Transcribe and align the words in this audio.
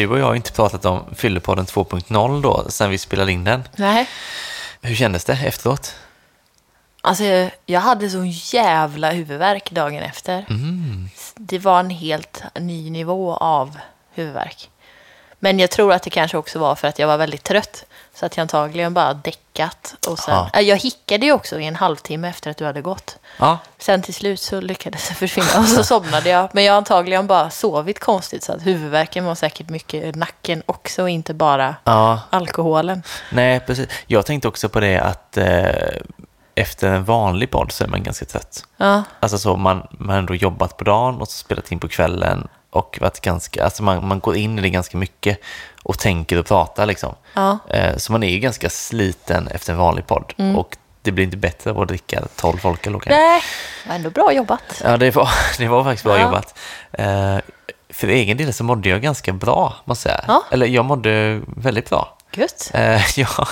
du 0.00 0.08
och 0.08 0.18
jag 0.18 0.26
har 0.26 0.34
inte 0.34 0.52
pratat 0.52 0.84
om 0.84 1.04
Fyllepodden 1.14 1.66
2.0 1.66 2.42
då, 2.42 2.66
sen 2.68 2.90
vi 2.90 2.98
spelade 2.98 3.32
in 3.32 3.44
den. 3.44 3.62
Nej. 3.76 4.08
Hur 4.82 4.94
kändes 4.94 5.24
det 5.24 5.32
efteråt? 5.32 5.94
Alltså, 7.02 7.24
jag 7.66 7.80
hade 7.80 8.10
så 8.10 8.24
jävla 8.56 9.10
huvudvärk 9.10 9.70
dagen 9.70 10.02
efter. 10.02 10.46
Mm. 10.50 11.08
Det 11.34 11.58
var 11.58 11.80
en 11.80 11.90
helt 11.90 12.42
ny 12.60 12.90
nivå 12.90 13.34
av 13.34 13.78
huvudvärk. 14.12 14.70
Men 15.38 15.58
jag 15.58 15.70
tror 15.70 15.92
att 15.92 16.02
det 16.02 16.10
kanske 16.10 16.36
också 16.38 16.58
var 16.58 16.74
för 16.74 16.88
att 16.88 16.98
jag 16.98 17.06
var 17.06 17.16
väldigt 17.16 17.44
trött. 17.44 17.84
Så 18.20 18.26
att 18.26 18.36
jag 18.36 18.42
antagligen 18.42 18.94
bara 18.94 19.14
däckat. 19.14 19.94
Och 20.08 20.18
sen, 20.18 20.34
Ja. 20.34 20.50
Äh, 20.54 20.60
Jag 20.60 20.76
hickade 20.76 21.26
ju 21.26 21.32
också 21.32 21.60
i 21.60 21.66
en 21.66 21.76
halvtimme 21.76 22.28
efter 22.28 22.50
att 22.50 22.56
du 22.56 22.64
hade 22.64 22.82
gått. 22.82 23.16
Ja, 23.38 23.58
Sen 23.78 24.02
till 24.02 24.14
slut 24.14 24.40
så 24.40 24.60
lyckades 24.60 25.08
jag 25.08 25.16
försvinna 25.18 25.58
och 25.58 25.64
så 25.68 25.84
somnade 25.84 26.28
jag. 26.30 26.48
Men 26.52 26.64
jag 26.64 26.72
har 26.72 26.76
antagligen 26.76 27.26
bara 27.26 27.50
sovit 27.50 28.00
konstigt 28.00 28.42
så 28.44 28.52
att 28.52 28.66
huvudvärken 28.66 29.24
var 29.24 29.34
säkert 29.34 29.68
mycket 29.68 30.14
nacken 30.14 30.62
också 30.66 31.02
och 31.02 31.10
inte 31.10 31.34
bara 31.34 31.76
ja. 31.84 32.20
alkoholen. 32.30 33.02
Nej, 33.30 33.60
precis. 33.60 33.88
Jag 34.06 34.26
tänkte 34.26 34.48
också 34.48 34.68
på 34.68 34.80
det 34.80 34.98
att 34.98 35.36
eh, 35.36 35.70
efter 36.54 36.88
en 36.88 37.04
vanlig 37.04 37.50
podd 37.50 37.72
så 37.72 37.84
är 37.84 37.88
man 37.88 38.02
ganska 38.02 38.24
trött. 38.24 38.64
Ja, 38.76 39.02
Alltså 39.20 39.38
så, 39.38 39.56
man, 39.56 39.86
man 39.90 40.08
har 40.08 40.18
ändå 40.18 40.34
jobbat 40.34 40.76
på 40.76 40.84
dagen 40.84 41.20
och 41.20 41.28
så 41.28 41.38
spelat 41.38 41.72
in 41.72 41.78
på 41.80 41.88
kvällen 41.88 42.48
och 42.70 42.98
varit 43.00 43.20
ganska, 43.20 43.64
alltså 43.64 43.82
man, 43.82 44.08
man 44.08 44.20
går 44.20 44.36
in 44.36 44.58
i 44.58 44.62
det 44.62 44.70
ganska 44.70 44.96
mycket 44.98 45.38
och 45.82 45.98
tänker 45.98 46.38
och 46.38 46.46
pratar 46.46 46.86
liksom. 46.86 47.14
ja. 47.34 47.58
Eh, 47.68 47.96
så 47.96 48.12
man 48.12 48.22
är 48.22 48.28
ju 48.30 48.38
ganska 48.38 48.70
sliten 48.70 49.48
efter 49.48 49.72
en 49.72 49.78
vanlig 49.78 50.06
podd 50.06 50.34
och 50.56 50.76
det 51.02 51.12
blir 51.12 51.24
inte 51.24 51.36
bättre 51.36 51.70
av 51.70 51.80
att 51.80 51.88
dricka 51.88 52.22
12 52.36 52.58
folköl. 52.58 52.96
Okay? 52.96 53.16
Nej, 53.16 53.42
det 53.82 53.88
var 53.88 53.96
ändå 53.96 54.10
bra 54.10 54.32
jobbat. 54.32 54.80
Ja, 54.84 54.96
det 54.96 55.10
var, 55.16 55.28
det 55.58 55.68
var 55.68 55.84
faktiskt 55.84 56.04
bra 56.04 56.18
Ja. 56.18 56.22
jobbat. 56.22 56.58
Eh, 56.92 57.38
för 57.90 58.08
egen 58.08 58.36
del 58.36 58.52
så 58.52 58.64
mådde 58.64 58.88
jag 58.88 59.02
ganska 59.02 59.32
bra, 59.32 59.74
måste 59.84 60.08
jag 60.08 60.18
säga. 60.18 60.24
Ja. 60.28 60.44
Eller 60.50 60.66
jag 60.66 60.84
mådde 60.84 61.40
väldigt 61.56 61.90
bra. 61.90 62.16
Gött. 62.32 62.70
Eh, 62.74 63.18
ja, 63.18 63.48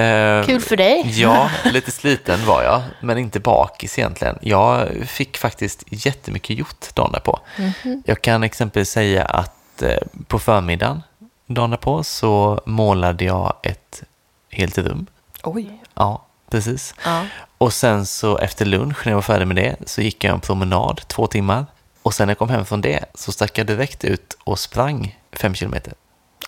eh, 0.00 0.46
Kul 0.46 0.60
för 0.60 0.76
dig. 0.76 1.02
Ja, 1.20 1.50
lite 1.64 1.90
sliten 1.90 2.46
var 2.46 2.62
jag, 2.62 2.82
men 3.00 3.18
inte 3.18 3.40
bakis 3.40 3.98
egentligen. 3.98 4.38
Jag 4.42 4.88
fick 5.06 5.36
faktiskt 5.36 5.84
jättemycket 5.86 6.58
gjort 6.58 6.94
dagen 6.94 7.12
därpå. 7.12 7.40
Mhm. 7.58 8.02
Jag 8.06 8.22
kan 8.22 8.42
exempelvis 8.42 8.90
säga 8.90 9.24
att 9.24 9.82
eh, 9.82 9.98
på 10.26 10.38
förmiddagen 10.38 11.02
dagen 11.46 11.70
därpå 11.70 12.04
så 12.04 12.60
målade 12.66 13.24
jag 13.24 13.54
ett 13.62 14.02
helt 14.50 14.78
rum. 14.78 15.06
Oj. 15.42 15.82
Ja, 15.94 16.26
precis. 16.50 16.94
Ja. 17.04 17.22
Och 17.58 17.72
sen 17.72 18.06
så 18.06 18.38
efter 18.38 18.64
lunch, 18.64 18.96
när 19.04 19.12
jag 19.12 19.16
var 19.16 19.22
färdig 19.22 19.46
med 19.46 19.56
det, 19.56 19.76
så 19.86 20.00
gick 20.02 20.24
jag 20.24 20.34
en 20.34 20.40
promenad 20.40 21.00
två 21.08 21.26
timmar. 21.26 21.66
Och 22.02 22.14
sen 22.14 22.26
när 22.26 22.30
jag 22.30 22.38
kom 22.38 22.48
hem 22.48 22.64
från 22.64 22.80
det 22.80 23.04
så 23.14 23.32
stack 23.32 23.58
jag 23.58 23.66
direkt 23.66 24.04
ut 24.04 24.36
och 24.44 24.58
sprang 24.58 25.18
fem 25.32 25.54
kilometer. 25.54 25.94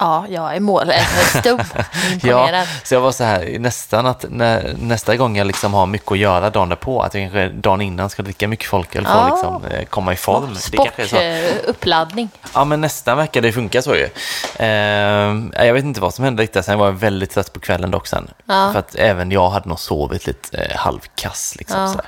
Ja, 0.01 0.27
jag 0.29 0.57
är 0.57 0.61
målstum. 0.61 1.61
Imponerad. 2.13 2.55
Ja, 2.55 2.65
så 2.85 2.95
jag 2.95 3.01
var 3.01 3.13
så 3.13 3.25
här 3.25 3.59
nästan 3.59 4.07
att 4.07 4.25
när, 4.29 4.75
nästa 4.79 5.17
gång 5.17 5.37
jag 5.37 5.47
liksom 5.47 5.75
har 5.75 5.87
mycket 5.87 6.13
att 6.13 6.19
göra 6.19 6.51
dagen 6.51 6.69
därpå, 6.69 7.03
att 7.03 7.15
jag 7.15 7.23
kanske 7.23 7.49
dagen 7.49 7.81
innan 7.81 8.11
ska 8.11 8.23
dricka 8.23 8.49
mycket 8.49 8.67
folköl 8.67 9.05
för 9.07 9.13
att 9.13 9.29
Ja. 9.29 9.35
liksom, 9.35 9.65
eh, 9.65 9.85
komma 9.85 10.13
i 10.13 10.17
form. 10.17 10.55
Så. 10.55 10.61
Sportuppladdning. 10.61 12.29
Ja, 12.55 12.65
men 12.65 12.81
nästan 12.81 13.17
verkar 13.17 13.41
det 13.41 13.53
funka 13.53 13.83
så 13.83 13.95
ju. 13.95 14.09
Eh, 14.57 15.67
jag 15.67 15.75
vet 15.75 15.85
inte 15.85 16.01
vad 16.01 16.15
som 16.15 16.25
hände 16.25 16.43
riktigt, 16.43 16.65
sen 16.65 16.79
var 16.79 16.87
jag 16.87 16.93
väldigt 16.93 17.31
trött 17.31 17.53
på 17.53 17.61
kvällen 17.61 17.91
dock 17.91 18.07
sen. 18.07 18.31
Ja. 18.47 18.71
För 18.73 18.79
att 18.79 18.95
även 18.95 19.31
jag 19.31 19.51
hade 19.51 19.69
nog 19.69 19.81
sovit 19.81 20.27
lite 20.27 20.59
eh, 20.59 20.77
halvkass 20.77 21.55
liksom. 21.59 21.81
Ja. 21.81 21.89
Sådär. 21.89 22.07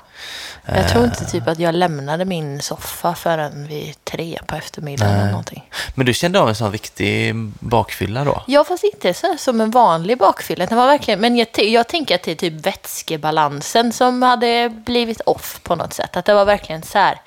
Jag 0.67 0.89
tror 0.89 1.05
inte 1.05 1.25
typ 1.25 1.49
att 1.49 1.59
jag 1.59 1.75
lämnade 1.75 2.25
min 2.25 2.61
soffa 2.63 3.15
förrän 3.15 3.67
vid 3.69 4.05
tre 4.05 4.39
på 4.47 4.57
eftermiddagen 4.57 5.15
eller 5.15 5.31
någonting. 5.31 5.71
Men 5.95 6.07
du 6.07 6.15
kände 6.15 6.41
av 6.41 6.49
en 6.49 6.55
sån 6.55 6.73
riktig 6.73 7.35
bakfylla 7.61 8.25
då? 8.25 8.43
Ja, 8.47 8.65
fast 8.65 8.85
inte 8.85 9.15
så 9.15 9.35
som 9.39 9.61
en 9.61 9.71
vanlig 9.71 10.19
bakfylla. 10.19 10.67
Det 10.67 10.75
var 10.75 10.87
verkligen, 10.87 11.21
men 11.21 11.37
jag, 11.37 11.49
jag 11.59 11.89
tänker 11.89 12.15
att 12.15 12.23
det 12.23 12.31
är 12.31 12.35
typ 12.37 12.67
vätskebalansen 12.67 13.93
som 13.93 14.23
hade 14.23 14.69
blivit 14.71 15.21
off 15.21 15.61
på 15.63 15.75
något 15.77 15.93
sätt. 15.93 16.17
Att 16.17 16.25
det 16.25 16.35
var 16.35 16.45
verkligen 16.45 16.83
så 16.83 16.99
här 16.99 17.21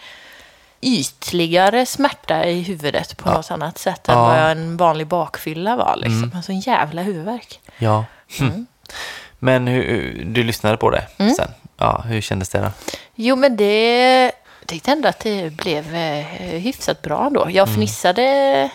ytligare 0.81 1.85
smärta 1.85 2.45
i 2.45 2.61
huvudet 2.61 3.17
på 3.17 3.31
något 3.31 3.51
annat 3.51 3.77
sätt 3.77 4.09
än 4.09 4.15
Ja. 4.17 4.23
vad 4.23 4.51
en 4.51 4.77
vanlig 4.77 5.07
bakfylla 5.07 5.75
var. 5.75 5.95
Liksom. 5.97 6.31
Alltså 6.35 6.51
en 6.51 6.59
jävla 6.59 7.01
huvudvärk. 7.01 7.59
Ja. 7.77 8.05
Mm. 8.39 8.65
Men 9.39 9.67
hur, 9.67 10.21
du 10.25 10.43
lyssnade 10.43 10.77
på 10.77 10.89
det 10.89 11.07
sen? 11.17 11.51
Ja, 11.83 12.03
hur 12.07 12.21
kändes 12.21 12.49
det 12.49 12.59
då? 12.59 12.71
Jo, 13.15 13.35
men 13.35 13.57
det... 13.57 14.23
Jag 14.59 14.67
tyckte 14.67 14.91
ändå 14.91 15.07
att 15.09 15.19
det 15.19 15.49
blev 15.53 15.95
eh, 15.95 16.25
hyfsat 16.39 17.01
bra 17.01 17.29
då. 17.29 17.47
Jag 17.49 17.67
Mm. 17.67 17.75
fnissade... 17.75 18.69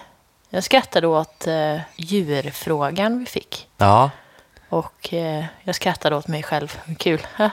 Jag 0.50 0.64
skrattade 0.64 1.06
åt 1.06 1.46
eh, 1.46 1.76
djurfrågan 1.96 3.18
vi 3.18 3.26
fick. 3.26 3.68
Ja, 3.76 4.10
Och 4.68 5.14
eh, 5.14 5.44
jag 5.62 5.74
skrattade 5.74 6.16
åt 6.16 6.26
mig 6.28 6.42
själv. 6.42 6.78
Kul. 6.98 7.26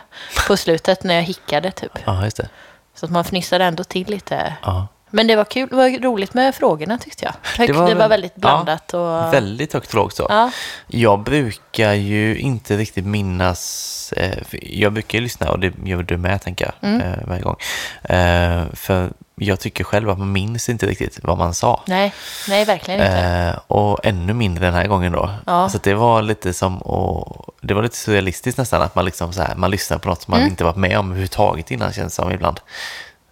På 0.48 0.58
slutet 0.58 1.04
när 1.04 1.16
jag 1.16 1.22
hickade 1.24 1.72
typ. 1.72 1.92
ja 2.06 2.24
just 2.24 2.38
det. 2.38 2.50
Så 2.96 3.06
att 3.06 3.12
man 3.12 3.24
fnissade 3.26 3.64
ändå 3.66 3.84
till 3.84 4.08
lite. 4.10 4.54
Ja. 4.64 4.88
Men 5.16 5.28
det 5.28 5.36
var 5.36 5.46
kul. 5.46 5.70
Det 5.70 5.76
var 5.76 6.02
roligt 6.02 6.34
med 6.34 6.56
frågorna 6.56 6.98
tyckte 6.98 7.26
jag. 7.26 7.34
Högt, 7.58 7.74
det, 7.88 7.96
var, 7.96 8.08
väldigt 8.10 8.36
blandat. 8.36 8.94
och... 8.94 9.34
Väldigt 9.34 9.74
högt 9.74 9.88
och 9.90 9.96
lågt 9.96 10.16
så. 10.16 10.26
Ja. 10.30 10.52
Jag 10.88 11.20
brukar 11.20 11.94
ju 11.94 12.38
inte 12.38 12.78
riktigt 12.78 13.06
minnas, 13.06 14.14
eh, 14.18 14.38
jag 14.62 14.94
brukar 14.94 15.18
ju 15.18 15.24
lyssna 15.24 15.52
och 15.52 15.60
det 15.60 15.74
gör 15.84 16.04
du 16.04 16.18
med 16.18 16.42
tänker 16.42 16.66
jag 16.66 16.90
Mm. 16.90 17.02
eh, 17.02 17.18
varje 17.28 17.42
gång. 17.42 17.56
Eh, 18.04 18.64
för 18.74 19.10
jag 19.36 19.60
tycker 19.60 19.84
själv 19.84 20.10
att 20.10 20.20
man 20.20 20.32
minns 20.32 20.70
inte 20.70 20.86
riktigt 20.86 21.20
vad 21.24 21.38
man 21.38 21.54
sa. 21.54 21.84
Nej, 21.88 22.14
nej, 22.50 22.66
verkligen 22.66 23.00
inte. 23.00 23.60
Och 23.68 24.06
ännu 24.06 24.34
mindre 24.34 24.66
den 24.66 24.74
här 24.74 24.88
gången 24.88 25.12
då. 25.12 25.30
Ja. 25.46 25.70
Så 25.70 25.78
det 25.84 25.94
var 25.94 26.22
lite 26.22 26.54
som, 26.54 26.78
och, 26.82 27.56
det 27.62 27.74
var 27.74 27.84
lite 27.84 27.98
surrealistiskt 27.98 28.58
nästan 28.58 28.82
att 28.82 28.96
man 28.96 29.06
liksom 29.06 29.34
så 29.34 29.42
här, 29.42 29.56
man 29.56 29.72
lyssnar 29.72 29.98
på 29.98 30.10
något 30.10 30.22
som 30.22 30.32
man 30.32 30.40
Mm. 30.40 30.52
inte 30.52 30.64
varit 30.64 30.76
med 30.78 31.00
om 31.00 31.06
överhuvudtaget 31.06 31.72
innan 31.72 31.94
känns 31.94 32.16
det 32.16 32.22
som 32.24 32.32
ibland. 32.32 32.60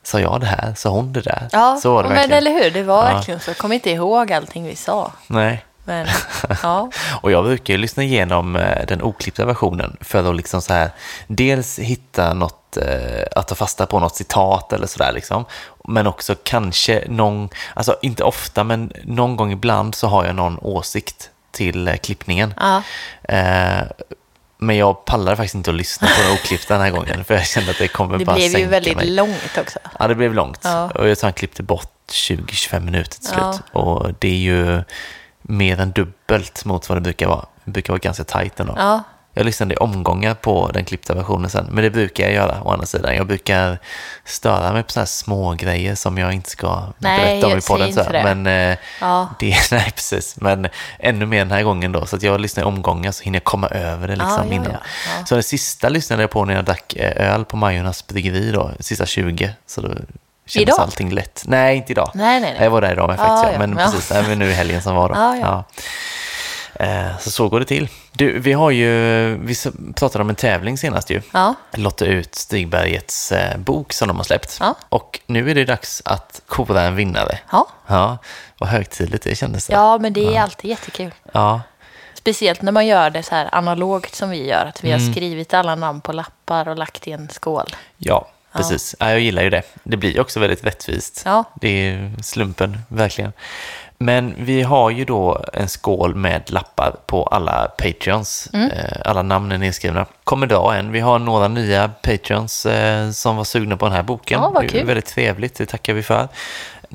Sa 0.03 0.19
jag 0.19 0.39
det 0.41 0.45
här? 0.47 0.73
Sa 0.77 0.89
hon 0.89 1.13
det 1.13 1.21
där? 1.21 1.47
Ja, 1.51 1.79
så 1.81 1.93
var 1.93 2.03
det 2.03 2.09
men 2.09 2.15
verkligen. 2.17 2.37
eller 2.37 2.63
hur? 2.63 2.71
Det 2.71 2.83
var 2.83 3.09
Ja. 3.09 3.13
verkligen 3.15 3.39
så. 3.39 3.49
Jag 3.49 3.57
kommer 3.57 3.75
inte 3.75 3.89
ihåg 3.89 4.31
allting 4.33 4.65
vi 4.65 4.75
sa. 4.75 5.11
Nej. 5.27 5.65
Men 5.85 6.07
ja, 6.63 6.89
Och 7.21 7.31
jag 7.31 7.43
brukar 7.43 7.73
ju 7.73 7.77
lyssna 7.77 8.03
igenom 8.03 8.55
eh, 8.55 8.85
den 8.87 9.01
oklippta 9.01 9.45
versionen 9.45 9.97
för 10.01 10.29
att 10.29 10.35
liksom 10.35 10.61
så 10.61 10.73
här, 10.73 10.89
dels 11.27 11.79
hitta 11.79 12.33
något, 12.33 12.77
eh, 12.77 13.23
att 13.35 13.47
ta 13.47 13.55
fasta 13.55 13.85
på 13.85 13.99
något 13.99 14.15
citat 14.15 14.73
eller 14.73 14.87
sådär 14.87 15.11
liksom. 15.11 15.45
Men 15.87 16.07
också 16.07 16.35
kanske 16.43 17.03
någon, 17.07 17.49
alltså 17.73 17.95
inte 18.01 18.23
ofta, 18.23 18.63
men 18.63 18.91
någon 19.03 19.35
gång 19.35 19.51
ibland 19.51 19.95
så 19.95 20.07
har 20.07 20.25
jag 20.25 20.35
någon 20.35 20.57
åsikt 20.61 21.29
till 21.51 21.87
eh, 21.87 21.95
klippningen. 21.95 22.53
ja. 22.59 22.81
Eh, 23.35 23.81
men 24.65 24.77
jag 24.77 25.05
pallade 25.05 25.37
faktiskt 25.37 25.55
inte 25.55 25.69
att 25.69 25.75
lyssna 25.75 26.07
på 26.07 26.21
den 26.23 26.31
oklippta 26.33 26.73
den 26.73 26.83
här 26.83 26.91
gången 26.91 27.23
för 27.23 27.33
jag 27.33 27.45
kände 27.47 27.71
att 27.71 27.77
det 27.77 27.87
kommer 27.87 28.17
det 28.17 28.25
bara 28.25 28.35
blev 28.35 28.47
ju 28.47 28.53
sänka 28.53 28.69
väldigt 28.69 28.95
mig. 28.97 29.09
långt 29.09 29.57
också. 29.57 29.79
Ja, 29.99 30.07
det 30.07 30.15
blev 30.15 30.33
långt. 30.33 30.59
Ja. 30.63 30.89
Och 30.95 31.09
jag 31.09 31.17
tror 31.17 31.27
han 31.27 31.33
klippte 31.33 31.63
bort 31.63 31.91
20-25 32.11 32.79
minuter 32.79 33.19
till 33.19 33.29
Ja. 33.37 33.53
slut. 33.53 33.65
Och 33.71 34.13
det 34.19 34.27
är 34.27 34.37
ju 34.37 34.83
mer 35.41 35.79
än 35.79 35.91
dubbelt 35.91 36.65
mot 36.65 36.89
vad 36.89 36.97
det 36.97 37.01
brukar 37.01 37.27
vara. 37.27 37.45
Det 37.65 37.71
brukar 37.71 37.93
vara 37.93 37.99
ganska 37.99 38.23
tajt 38.23 38.59
ändå. 38.59 38.73
Ja, 38.77 39.03
Jag 39.35 39.45
lyssnade 39.45 39.73
i 39.73 39.77
omgångar 39.77 40.33
på 40.33 40.69
den 40.73 40.85
klippta 40.85 41.13
versionen 41.15 41.49
sen, 41.49 41.67
men 41.71 41.83
det 41.83 41.89
brukar 41.89 42.23
jag 42.23 42.33
göra 42.33 42.61
å 42.63 42.71
andra 42.71 42.85
sidan. 42.85 43.15
Jag 43.15 43.27
brukar 43.27 43.77
störa 44.25 44.73
mig 44.73 44.83
på 44.83 44.91
sådana 44.91 45.01
här 45.01 45.07
små 45.07 45.53
grejer 45.53 45.95
som 45.95 46.17
jag 46.17 46.33
inte 46.33 46.49
ska 46.49 46.83
Nej, 46.97 47.19
berätta 47.41 47.47
om 47.47 47.57
i 47.57 47.61
podden. 47.61 47.93
Så 47.93 48.03
här. 48.03 48.11
det. 48.13 48.35
Men 48.35 48.47
eh, 48.71 48.77
Ja. 49.01 49.29
det, 49.39 49.55
nej, 49.71 49.91
precis. 49.95 50.35
Men 50.41 50.67
ännu 50.99 51.25
mer 51.25 51.37
den 51.39 51.51
här 51.51 51.63
gången 51.63 51.91
då, 51.91 52.05
så 52.05 52.15
att 52.15 52.23
jag 52.23 52.41
lyssnar 52.41 52.63
i 52.63 52.65
omgångar 52.65 53.11
så 53.11 53.23
hinner 53.23 53.35
jag 53.35 53.43
komma 53.43 53.67
över 53.67 54.07
det 54.07 54.15
liksom 54.15 54.47
Ja, 54.47 54.53
innan. 54.53 54.71
ja. 54.71 55.25
Så 55.25 55.35
det 55.35 55.43
sista 55.43 55.89
lyssnade 55.89 56.23
jag 56.23 56.29
på 56.31 56.45
när 56.45 56.53
jag 56.55 56.65
drack 56.65 56.93
eh, 56.95 57.33
öl 57.33 57.45
på 57.45 57.57
Majornas 57.57 58.07
bryggeri 58.07 58.51
då, 58.51 58.71
sista 58.79 59.05
20. 59.05 59.53
Så 59.67 59.81
då 59.81 59.87
kändes 59.87 60.55
Idag? 60.55 60.79
allting 60.79 61.11
lätt. 61.11 61.43
Nej, 61.47 61.77
inte 61.77 61.91
idag. 61.91 62.11
Nej, 62.13 62.39
nej, 62.39 62.53
nej. 62.53 62.63
Jag 62.63 62.71
var 62.71 62.81
där 62.81 62.91
idag 62.91 63.07
med 63.09 63.17
faktiskt, 63.17 63.59
men 63.59 63.75
precis, 63.75 64.11
även 64.11 64.39
nu 64.39 64.49
i 64.49 64.53
helgen 64.53 64.81
som 64.81 64.95
var 64.95 65.09
då. 65.09 65.15
Ja, 66.79 66.85
ja. 66.85 66.91
Eh, 66.91 67.17
Så 67.19 67.31
så 67.31 67.49
går 67.49 67.59
det 67.59 67.65
till. 67.65 67.87
Du, 68.11 68.39
vi 68.39 68.53
har 68.53 68.71
ju, 68.71 68.89
vi 69.37 69.55
pratade 69.95 70.21
om 70.21 70.29
en 70.29 70.35
tävling 70.35 70.77
senast 70.77 71.09
ju. 71.09 71.21
ja, 71.33 71.55
Lotta 71.73 72.05
ut 72.05 72.35
Stigbergets 72.35 73.31
eh, 73.31 73.57
bok 73.57 73.93
som 73.93 74.07
de 74.07 74.17
har 74.17 74.23
släppt. 74.23 74.57
Ja. 74.59 74.75
Och 74.89 75.19
nu 75.25 75.51
är 75.51 75.55
det 75.55 75.65
dags 75.65 76.01
att 76.05 76.41
kora 76.47 76.81
en 76.81 76.95
vinnare. 76.95 77.39
ja. 77.51 77.67
Ja, 77.87 78.17
vad 78.57 78.69
högtidligt 78.69 79.23
det 79.23 79.35
kändes. 79.35 79.67
Det. 79.67 79.73
Ja, 79.73 79.97
men 79.97 80.13
det 80.13 80.35
är 80.35 80.41
alltid 80.41 80.69
jättekul. 80.69 81.13
ja. 81.31 81.61
Speciellt 82.15 82.61
när 82.61 82.71
man 82.71 82.87
gör 82.87 83.09
det 83.09 83.23
så 83.23 83.35
här 83.35 83.49
analogt 83.55 84.15
som 84.15 84.29
vi 84.29 84.47
gör. 84.47 84.65
Att 84.65 84.83
vi 84.83 84.91
Mm. 84.91 85.05
har 85.05 85.11
skrivit 85.13 85.53
alla 85.53 85.75
namn 85.75 86.01
på 86.01 86.11
lappar 86.13 86.67
och 86.67 86.77
lagt 86.77 87.07
i 87.07 87.11
en 87.11 87.29
skål. 87.29 87.75
Ja, 87.97 88.27
precis. 88.53 88.95
Ja. 88.99 89.09
jag 89.09 89.19
gillar 89.19 89.43
ju 89.43 89.49
det. 89.49 89.61
Det 89.83 89.97
blir 89.97 90.19
också 90.19 90.39
väldigt 90.39 90.63
rättvist. 90.63 91.21
Ja. 91.25 91.43
Det 91.61 91.67
är 91.89 92.13
slumpen, 92.23 92.77
verkligen. 92.87 93.33
Men 93.97 94.33
vi 94.37 94.61
har 94.61 94.89
ju 94.89 95.05
då 95.05 95.45
en 95.53 95.69
skål 95.69 96.15
med 96.15 96.51
lappar 96.51 96.95
på 97.05 97.23
alla 97.25 97.67
Patreons. 97.77 98.49
Mm. 98.53 98.71
Eh, 98.71 99.01
alla 99.05 99.21
namn 99.21 99.51
är 99.51 99.57
nedskrivna. 99.57 100.05
Kommer 100.23 100.47
dra 100.47 100.75
en. 100.75 100.91
Vi 100.91 100.99
har 100.99 101.19
några 101.19 101.47
nya 101.47 101.89
Patreons 102.01 102.65
eh, 102.65 103.11
som 103.11 103.35
var 103.37 103.43
sugna 103.43 103.77
på 103.77 103.85
den 103.85 103.95
här 103.95 104.03
boken. 104.03 104.41
Ja, 104.41 104.49
vad 104.49 104.63
Det 104.63 104.67
är 104.67 104.69
kul. 104.69 104.85
Väldigt 104.85 105.05
trevligt, 105.05 105.55
det 105.55 105.65
tackar 105.65 105.93
vi 105.93 106.03
för. 106.03 106.27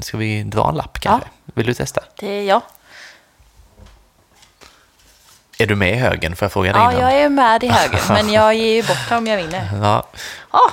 Ska 0.00 0.16
vi 0.16 0.42
dra 0.42 0.68
en 0.68 0.74
lapp 0.74 1.00
kanske? 1.00 1.28
Vill 1.44 1.66
du 1.66 1.74
testa? 1.74 2.00
Det 2.18 2.26
är 2.26 2.42
jag. 2.42 2.60
Är 5.58 5.66
du 5.66 5.74
med 5.76 5.90
i 5.92 5.96
högen? 5.96 6.36
Får 6.36 6.44
jag 6.46 6.52
fråga 6.52 6.72
dig 6.72 6.82
Ja, 6.82 6.90
innan? 6.92 7.02
jag 7.02 7.20
är 7.20 7.28
med 7.28 7.64
i 7.64 7.68
högen, 7.68 8.00
men 8.08 8.32
jag 8.32 8.54
ger 8.54 8.74
ju 8.74 8.82
bort 8.82 9.10
om 9.12 9.26
jag 9.26 9.36
vinner. 9.36 9.70
Ja, 9.82 10.06
Ja, 10.52 10.70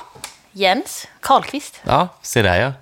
Jens 0.52 1.08
Karlqvist. 1.20 1.80
ja, 1.84 2.08
se 2.22 2.42
där 2.42 2.60
ja. 2.60 2.72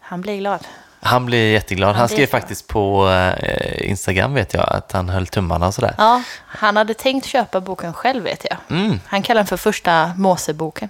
Han 0.00 0.20
blir 0.20 0.36
glad. 0.38 0.66
Han 1.04 1.26
blir 1.26 1.52
jätteglad. 1.52 1.96
Han 1.96 2.08
skrev 2.08 2.26
faktiskt 2.26 2.68
på 2.68 3.08
eh, 3.10 3.90
Instagram 3.90 4.34
vet 4.34 4.54
jag 4.54 4.68
att 4.68 4.92
han 4.92 5.08
höll 5.08 5.26
tummarna 5.26 5.66
och 5.66 5.74
sådär. 5.74 5.94
Ja, 5.98 6.22
han 6.46 6.76
hade 6.76 6.94
tänkt 6.94 7.26
köpa 7.26 7.60
boken 7.60 7.92
själv 7.92 8.24
vet 8.24 8.46
jag. 8.50 8.78
Mm. 8.78 9.00
Han 9.06 9.22
kallar 9.22 9.38
den 9.38 9.46
för 9.46 9.56
första 9.56 10.12
Moseboken. 10.16 10.88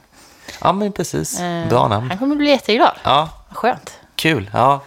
Ja, 0.61 0.73
men 0.73 0.93
precis. 0.93 1.41
Eh, 1.41 1.69
Bra 1.69 1.89
namn. 1.89 2.09
Han 2.11 2.19
kommer 2.19 2.37
bli 2.37 2.51
jätteglad. 2.51 2.93
Ja, 3.03 3.29
Skönt. 3.51 3.99
kul. 4.17 4.51
Ja. 4.53 4.81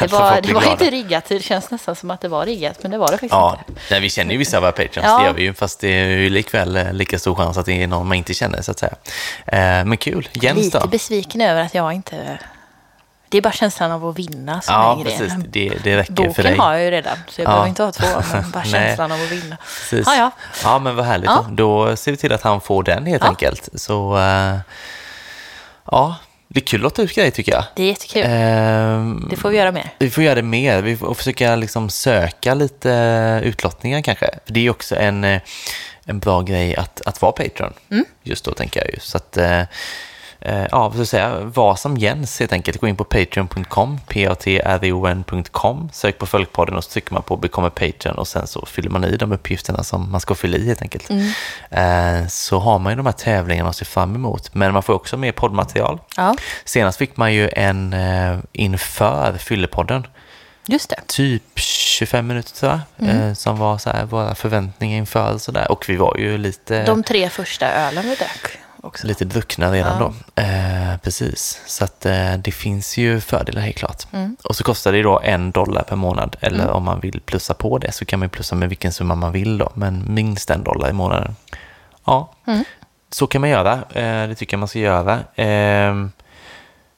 Det 0.00 0.06
var, 0.12 0.40
det 0.40 0.52
var 0.52 0.70
inte 0.72 0.90
riggat. 0.90 1.24
Det 1.28 1.40
känns 1.42 1.70
nästan 1.70 1.96
som 1.96 2.10
att 2.10 2.20
det 2.20 2.28
var 2.28 2.46
riggat, 2.46 2.82
men 2.82 2.90
det 2.90 2.98
var 2.98 3.06
det 3.06 3.12
faktiskt 3.12 3.32
Ja, 3.32 3.58
inte. 3.68 3.80
nej, 3.90 4.00
vi 4.00 4.10
känner 4.10 4.32
ju 4.32 4.38
vissa 4.38 4.56
av 4.56 4.62
våra 4.62 4.72
patrons, 4.72 5.06
Ja. 5.06 5.18
det 5.18 5.24
gör 5.24 5.32
vi 5.32 5.42
ju, 5.42 5.54
fast 5.54 5.80
det 5.80 5.88
är 5.88 6.06
ju 6.06 6.28
likväl 6.30 6.76
eh, 6.76 6.92
lika 6.92 7.18
stor 7.18 7.34
chans 7.34 7.56
att 7.58 7.66
det 7.66 7.82
är 7.82 7.86
någon 7.86 8.08
man 8.08 8.16
inte 8.16 8.34
känner, 8.34 8.62
så 8.62 8.70
att 8.70 8.78
säga. 8.78 8.94
Eh, 9.46 9.84
men 9.84 9.96
kul. 9.96 10.28
Jens 10.32 10.58
Lite 10.58 10.78
då? 10.78 10.86
besviken 10.86 11.40
över 11.40 11.62
att 11.62 11.74
jag 11.74 11.92
inte... 11.92 12.38
Det 13.32 13.38
är 13.38 13.42
bara 13.42 13.52
känslan 13.52 13.92
av 13.92 14.06
att 14.08 14.18
vinna 14.18 14.60
som 14.60 14.74
Ja, 14.74 14.92
är 15.00 15.04
grejen. 15.04 15.18
precis. 15.20 15.34
Det, 15.48 15.72
det 15.84 15.96
räcker 15.96 16.12
Boken 16.12 16.34
för 16.34 16.42
dig. 16.42 16.56
har 16.56 16.72
jag 16.72 16.82
ju 16.84 16.90
redan, 16.90 17.16
så 17.28 17.40
jag 17.40 17.46
Ja. 17.46 17.50
behöver 17.50 17.68
inte 17.68 17.82
ha 17.82 17.92
två. 17.92 18.06
Men 18.32 18.50
bara 18.50 18.64
känslan 18.64 19.12
av 19.12 19.22
att 19.22 19.30
vinna. 19.32 19.56
Precis. 19.56 20.06
Ja, 20.06 20.14
ja. 20.16 20.30
ja, 20.64 20.78
men 20.78 20.96
vad 20.96 21.04
härligt. 21.06 21.30
Ja. 21.30 21.46
Då. 21.50 21.96
ser 21.96 22.10
vi 22.10 22.16
till 22.16 22.32
att 22.32 22.42
han 22.42 22.60
får 22.60 22.82
den 22.82 23.06
helt 23.06 23.22
Ja. 23.22 23.28
enkelt. 23.28 23.68
Så, 23.74 24.16
eh, 24.18 24.56
ja, 25.90 26.16
det 26.48 26.60
är 26.60 26.64
kul 26.64 26.80
att 26.80 26.82
låta 26.82 27.02
ut 27.02 27.14
grejer 27.14 27.30
tycker 27.30 27.52
jag. 27.52 27.64
Det 27.76 27.82
är 27.82 27.86
jättekul. 27.86 28.22
Ehm, 28.26 29.26
Det 29.30 29.36
får 29.36 29.48
vi 29.50 29.56
göra 29.56 29.72
mer. 29.72 29.90
Vi 29.98 30.10
får 30.10 30.24
göra 30.24 30.34
det 30.34 30.42
mer. 30.42 30.82
Vi 30.82 30.96
får 30.96 31.14
försöka 31.14 31.56
liksom 31.56 31.90
söka 31.90 32.54
lite 32.54 33.40
utlottningar 33.44 34.02
kanske. 34.02 34.30
För 34.46 34.52
det 34.52 34.66
är 34.66 34.70
också 34.70 34.96
en, 34.96 35.24
eh, 35.24 35.40
en 36.04 36.18
bra 36.18 36.40
grej 36.42 36.76
att, 36.76 37.02
att 37.06 37.22
vara 37.22 37.32
Patreon. 37.32 37.72
Mm. 37.90 38.04
Just 38.22 38.44
då 38.44 38.52
tänker 38.52 38.80
jag 38.80 38.90
ju. 38.90 38.98
Så 39.00 39.16
att, 39.16 39.36
eh, 39.36 39.62
eh, 40.44 40.66
ja, 40.70 40.90
ska 40.90 40.98
jag 40.98 41.06
säga, 41.08 41.40
var 41.40 41.76
som 41.76 41.96
Jens 41.96 42.40
helt 42.40 42.52
enkelt. 42.52 42.80
Gå 42.80 42.88
in 42.88 42.96
på 42.96 43.04
patreon.com, 43.04 44.00
p-a-t-r-o-n.com, 44.08 45.88
sök 45.92 46.18
på 46.18 46.26
Följkpodden 46.26 46.76
och 46.76 46.84
så 46.84 46.90
trycker 46.90 47.12
man 47.12 47.22
på 47.22 47.36
Become 47.36 47.68
a 47.68 47.70
Patreon 47.74 48.18
och 48.18 48.28
sen 48.28 48.46
så 48.46 48.66
fyller 48.66 48.90
man 48.90 49.04
i 49.04 49.16
de 49.16 49.32
uppgifterna 49.32 49.82
som 49.82 50.10
man 50.12 50.20
ska 50.20 50.34
fylla 50.34 50.56
i 50.56 50.66
helt 50.66 50.82
enkelt. 50.82 51.10
Eh, 51.70 52.26
så 52.28 52.58
har 52.58 52.78
man 52.78 52.92
ju 52.92 52.96
de 52.96 53.06
här 53.06 53.12
tävlingarna 53.12 53.68
att 53.70 53.76
se 53.76 53.84
fram 53.84 54.14
emot. 54.14 54.54
Men 54.54 54.72
man 54.72 54.82
får 54.82 54.94
också 54.94 55.16
mer 55.16 55.32
poddmaterial. 55.32 55.98
Ja, 56.16 56.34
Senast 56.64 56.98
fick 56.98 57.16
man 57.16 57.34
ju 57.34 57.50
en 57.52 57.92
eh, 57.92 58.38
inför 58.52 59.38
Fyllepodden, 59.38 60.06
just 60.66 60.90
det. 60.90 61.00
typ 61.06 61.42
25 61.56 62.26
minuter 62.26 62.52
tror 62.54 62.80
jag, 62.96 63.08
eh, 63.08 63.32
som 63.34 63.58
var 63.58 63.78
så 63.78 63.90
här, 63.90 64.04
våra 64.04 64.34
förväntningar 64.34 64.98
inför 64.98 65.34
och 65.34 65.40
sådär. 65.40 65.72
Och 65.72 65.84
vi 65.88 65.96
var 65.96 66.16
ju 66.18 66.38
lite, 66.38 66.84
De 66.84 67.02
tre 67.02 67.28
första 67.30 67.72
ölen 67.72 68.02
vi 68.08 68.14
drack 68.14 68.58
också. 68.82 69.06
lite 69.06 69.24
druckna 69.24 69.72
redan 69.72 70.00
Ja. 70.00 70.12
då. 70.34 70.42
Eh, 70.42 70.96
precis, 71.02 71.60
så 71.66 71.84
att 71.84 72.06
eh, 72.06 72.34
det 72.34 72.52
finns 72.52 72.96
ju 72.96 73.20
fördelar 73.20 73.62
helt 73.62 73.76
klart. 73.76 74.02
Och 74.44 74.56
så 74.56 74.64
kostar 74.64 74.92
det 74.92 75.02
då 75.02 75.20
en 75.20 75.50
dollar 75.50 75.82
per 75.82 75.96
månad, 75.96 76.36
eller 76.40 76.70
om 76.70 76.84
man 76.84 77.00
vill 77.00 77.20
plussa 77.20 77.54
på 77.54 77.78
det 77.78 77.92
så 77.92 78.04
kan 78.04 78.18
man 78.18 78.28
plussa 78.28 78.54
med 78.56 78.68
vilken 78.68 78.92
summa 78.92 79.14
man 79.14 79.32
vill 79.32 79.58
då, 79.58 79.72
men 79.74 80.04
minst 80.14 80.50
en 80.50 80.64
dollar 80.64 80.88
i 80.90 80.92
månaden. 80.92 81.36
Ja, 82.04 82.32
så 83.10 83.26
kan 83.26 83.40
man 83.40 83.50
göra. 83.50 83.72
Eh, 83.72 84.28
det 84.28 84.34
tycker 84.34 84.54
jag 84.54 84.58
man 84.58 84.68
ska 84.68 84.78
göra. 84.78 85.20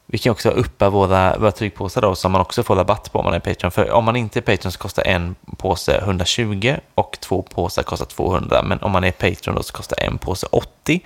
Vi 0.06 0.18
kan 0.18 0.32
också 0.32 0.50
uppa 0.50 0.90
våra, 0.90 1.38
våra 1.38 1.52
tygpåsar 1.52 2.02
då, 2.02 2.14
som 2.14 2.32
man 2.32 2.40
också 2.40 2.62
får 2.62 2.76
rabatt 2.76 3.12
på 3.12 3.18
om 3.18 3.24
man 3.24 3.34
är 3.34 3.40
Patreon. 3.40 3.70
För 3.70 3.90
om 3.90 4.04
man 4.04 4.16
inte 4.16 4.38
är 4.38 4.40
Patreon 4.40 4.72
så 4.72 4.78
kostar 4.78 5.02
en 5.06 5.34
påse 5.56 5.98
120 5.98 6.76
och 6.94 7.18
två 7.20 7.42
påsar 7.42 7.82
kostar 7.82 8.06
200. 8.06 8.62
Men 8.62 8.82
om 8.82 8.92
man 8.92 9.04
är 9.04 9.10
Patreon 9.10 9.56
då 9.56 9.62
så 9.62 9.72
kostar 9.72 9.98
en 10.00 10.18
påse 10.18 10.46
80, 10.50 11.00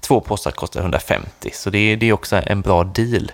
två 0.00 0.20
påsar 0.20 0.50
kostar 0.50 0.80
150. 0.80 1.50
Så 1.54 1.70
det 1.70 1.78
är, 1.78 1.96
det 1.96 2.08
är 2.08 2.12
också 2.12 2.40
en 2.46 2.60
bra 2.60 2.84
deal. 2.84 3.32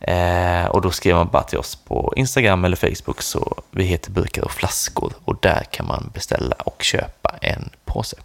Eh, 0.00 0.66
och 0.66 0.80
då 0.80 0.90
skriver 0.90 1.18
man 1.18 1.28
bara 1.28 1.42
till 1.42 1.58
oss 1.58 1.76
på 1.76 2.12
Instagram 2.16 2.64
eller 2.64 2.76
Facebook 2.76 3.22
så 3.22 3.62
vi 3.70 3.84
heter 3.84 4.10
Burkar 4.10 4.44
och 4.44 4.52
flaskor 4.52 5.12
och 5.24 5.36
där 5.40 5.64
kan 5.70 5.86
man 5.86 6.10
beställa 6.14 6.56
och 6.58 6.82
köpa 6.82 7.34
en 7.40 7.70
påse. 7.84 8.16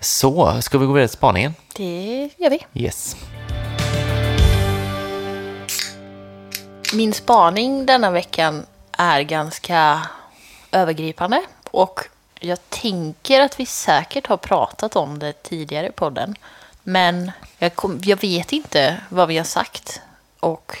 Så, 0.00 0.62
ska 0.62 0.78
vi 0.78 0.86
gå 0.86 0.92
vidare 0.92 1.08
till 1.08 1.16
spaningen? 1.16 1.54
Det 1.76 2.30
gör 2.38 2.50
vi. 2.50 2.66
Yes. 2.74 3.16
Min 6.92 7.12
spaning 7.12 7.86
denna 7.86 8.10
veckan 8.10 8.66
är 8.92 9.22
ganska 9.22 10.06
övergripande 10.72 11.42
och 11.70 12.00
jag 12.40 12.58
tänker 12.68 13.40
att 13.40 13.60
vi 13.60 13.66
säkert 13.66 14.26
har 14.26 14.36
pratat 14.36 14.96
om 14.96 15.18
det 15.18 15.42
tidigare 15.42 15.86
i 15.86 15.92
podden. 15.92 16.34
Men 16.82 17.32
jag, 17.58 17.74
kom, 17.74 18.00
jag 18.04 18.20
vet 18.20 18.52
inte 18.52 19.00
vad 19.08 19.28
vi 19.28 19.36
har 19.36 19.44
sagt 19.44 20.00
och 20.40 20.78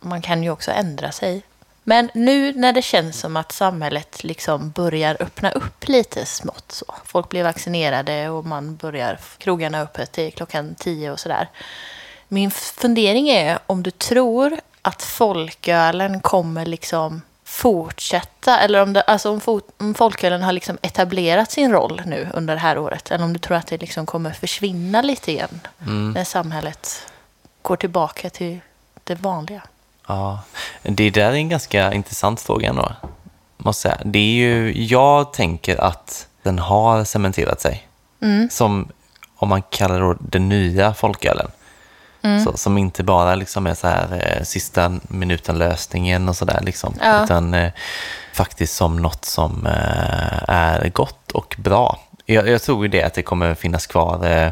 man 0.00 0.22
kan 0.22 0.42
ju 0.42 0.50
också 0.50 0.70
ändra 0.70 1.12
sig. 1.12 1.42
Men 1.82 2.10
nu 2.14 2.52
när 2.52 2.72
det 2.72 2.82
känns 2.82 3.20
som 3.20 3.36
att 3.36 3.52
samhället 3.52 4.24
liksom 4.24 4.70
börjar 4.70 5.16
öppna 5.20 5.50
upp 5.50 5.88
lite 5.88 6.26
smått 6.26 6.72
så. 6.72 6.94
Folk 7.04 7.28
blir 7.28 7.44
vaccinerade 7.44 8.28
och 8.28 8.46
man 8.46 8.76
börjar 8.76 9.18
krogarna 9.38 9.80
öppet 9.80 10.12
till 10.12 10.32
klockan 10.32 10.74
tio 10.74 11.10
och 11.10 11.20
sådär. 11.20 11.48
Min 12.28 12.50
fundering 12.50 13.28
är 13.28 13.58
om 13.66 13.82
du 13.82 13.90
tror 13.90 14.60
att 14.88 15.02
folkölen 15.02 16.20
kommer 16.20 16.66
liksom 16.66 17.22
fortsätta 17.44 18.58
eller 18.58 18.82
om, 18.82 18.92
det, 18.92 19.00
alltså 19.02 19.30
om, 19.30 19.40
fot, 19.40 19.68
om 19.78 19.94
folkölen 19.94 20.42
har 20.42 20.52
liksom 20.52 20.78
etablerat 20.82 21.50
sin 21.50 21.72
roll 21.72 22.02
nu 22.06 22.28
under 22.34 22.54
det 22.54 22.60
här 22.60 22.78
året 22.78 23.10
eller 23.10 23.24
om 23.24 23.32
du 23.32 23.38
tror 23.38 23.56
att 23.56 23.66
det 23.66 23.78
liksom 23.80 24.06
kommer 24.06 24.30
försvinna 24.30 25.02
lite 25.02 25.32
igen 25.32 25.60
när 26.14 26.24
samhället 26.24 27.06
går 27.62 27.76
tillbaka 27.76 28.30
till 28.30 28.60
det 29.04 29.14
vanliga. 29.14 29.62
Ja, 30.06 30.40
det 30.82 31.10
där 31.10 31.30
är 31.30 31.32
en 31.32 31.48
ganska 31.48 31.92
intressant 31.92 32.40
fråga 32.40 32.68
ändå. 32.68 32.92
Måste 33.56 33.82
säga. 33.82 33.98
Det 34.04 34.18
är 34.18 34.32
ju, 34.32 34.84
jag 34.84 35.32
tänker 35.32 35.80
att 35.80 36.26
den 36.42 36.58
har 36.58 37.04
cementerat 37.04 37.60
sig. 37.60 37.88
Som, 38.50 38.88
om 39.36 39.48
man 39.48 39.62
kallar 39.62 40.00
det 40.00 40.16
den 40.20 40.48
nya 40.48 40.94
folkölen. 40.94 41.50
Så, 42.44 42.56
som 42.56 42.78
inte 42.78 43.04
bara 43.04 43.34
liksom 43.34 43.66
är 43.66 43.74
så 43.74 43.88
här 43.88 44.36
eh, 44.38 44.44
sista 44.44 44.92
minuten-lösningen 45.02 46.28
och 46.28 46.36
sådär 46.36 46.60
liksom. 46.62 46.94
Ja. 47.02 47.24
Utan 47.24 47.54
eh, 47.54 47.72
faktiskt 48.34 48.76
som 48.76 48.96
något 48.96 49.24
som 49.24 49.66
eh, 49.66 50.42
är 50.48 50.88
gott 50.88 51.32
och 51.32 51.56
bra. 51.58 51.98
Jag, 52.26 52.48
jag 52.48 52.62
tror 52.62 52.84
ju 52.84 52.88
det 52.88 53.02
att 53.02 53.14
det 53.14 53.22
kommer 53.22 53.54
finnas 53.54 53.86
kvar. 53.86 54.26
Eh, 54.26 54.50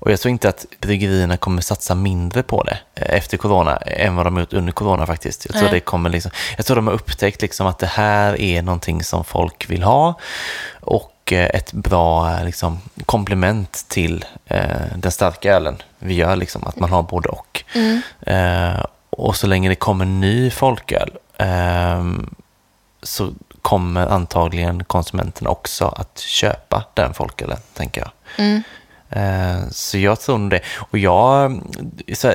och 0.00 0.12
jag 0.12 0.20
tror 0.20 0.30
inte 0.30 0.48
att 0.48 0.66
bryggerierna 0.80 1.36
kommer 1.36 1.62
satsa 1.62 1.94
mindre 1.94 2.42
på 2.42 2.62
det 2.62 2.78
eh, 2.94 3.16
efter 3.16 3.36
corona 3.36 3.76
än 3.76 4.16
vad 4.16 4.26
de 4.26 4.34
har 4.34 4.40
gjort 4.40 4.52
under 4.52 4.72
corona 4.72 5.06
faktiskt. 5.06 5.46
Jag 5.46 5.52
tror, 5.52 5.62
Nej. 5.62 5.72
det 5.72 5.80
kommer 5.80 6.10
liksom, 6.10 6.30
jag 6.56 6.66
tror 6.66 6.76
de 6.76 6.86
har 6.86 6.94
upptäckt 6.94 7.42
liksom 7.42 7.66
att 7.66 7.78
det 7.78 7.86
här 7.86 8.40
är 8.40 8.62
någonting 8.62 9.04
som 9.04 9.24
folk 9.24 9.70
vill 9.70 9.82
ha 9.82 10.14
och 10.80 11.12
eh, 11.32 11.50
ett 11.54 11.72
bra 11.72 12.32
eh, 12.32 12.44
liksom, 12.44 12.78
komplement 13.06 13.84
till 13.88 14.24
eh, 14.46 14.96
den 14.96 15.12
starka 15.12 15.54
ölen 15.54 15.76
vi 15.98 16.14
gör, 16.14 16.36
liksom, 16.36 16.64
att 16.66 16.80
man 16.80 16.90
har 16.90 17.02
både 17.02 17.28
och. 17.28 17.64
Eh, 18.20 18.84
och 19.10 19.36
så 19.36 19.46
länge 19.46 19.68
det 19.68 19.74
kommer 19.74 20.04
ny 20.04 20.50
folköl 20.50 21.10
ehm, 21.38 22.34
så 23.02 23.30
kommer 23.62 24.06
antagligen 24.06 24.84
konsumenterna 24.84 25.50
också 25.50 25.94
att 25.96 26.18
köpa 26.18 26.84
den 26.94 27.14
folkölen, 27.14 27.58
tänker 27.74 28.00
jag. 28.00 28.10
Eh, 28.46 28.60
Så 29.70 29.98
jag 29.98 30.20
tror 30.20 30.38
nog 30.38 30.50
det. 30.50 30.60
Och 30.76 30.98
jag, 30.98 31.62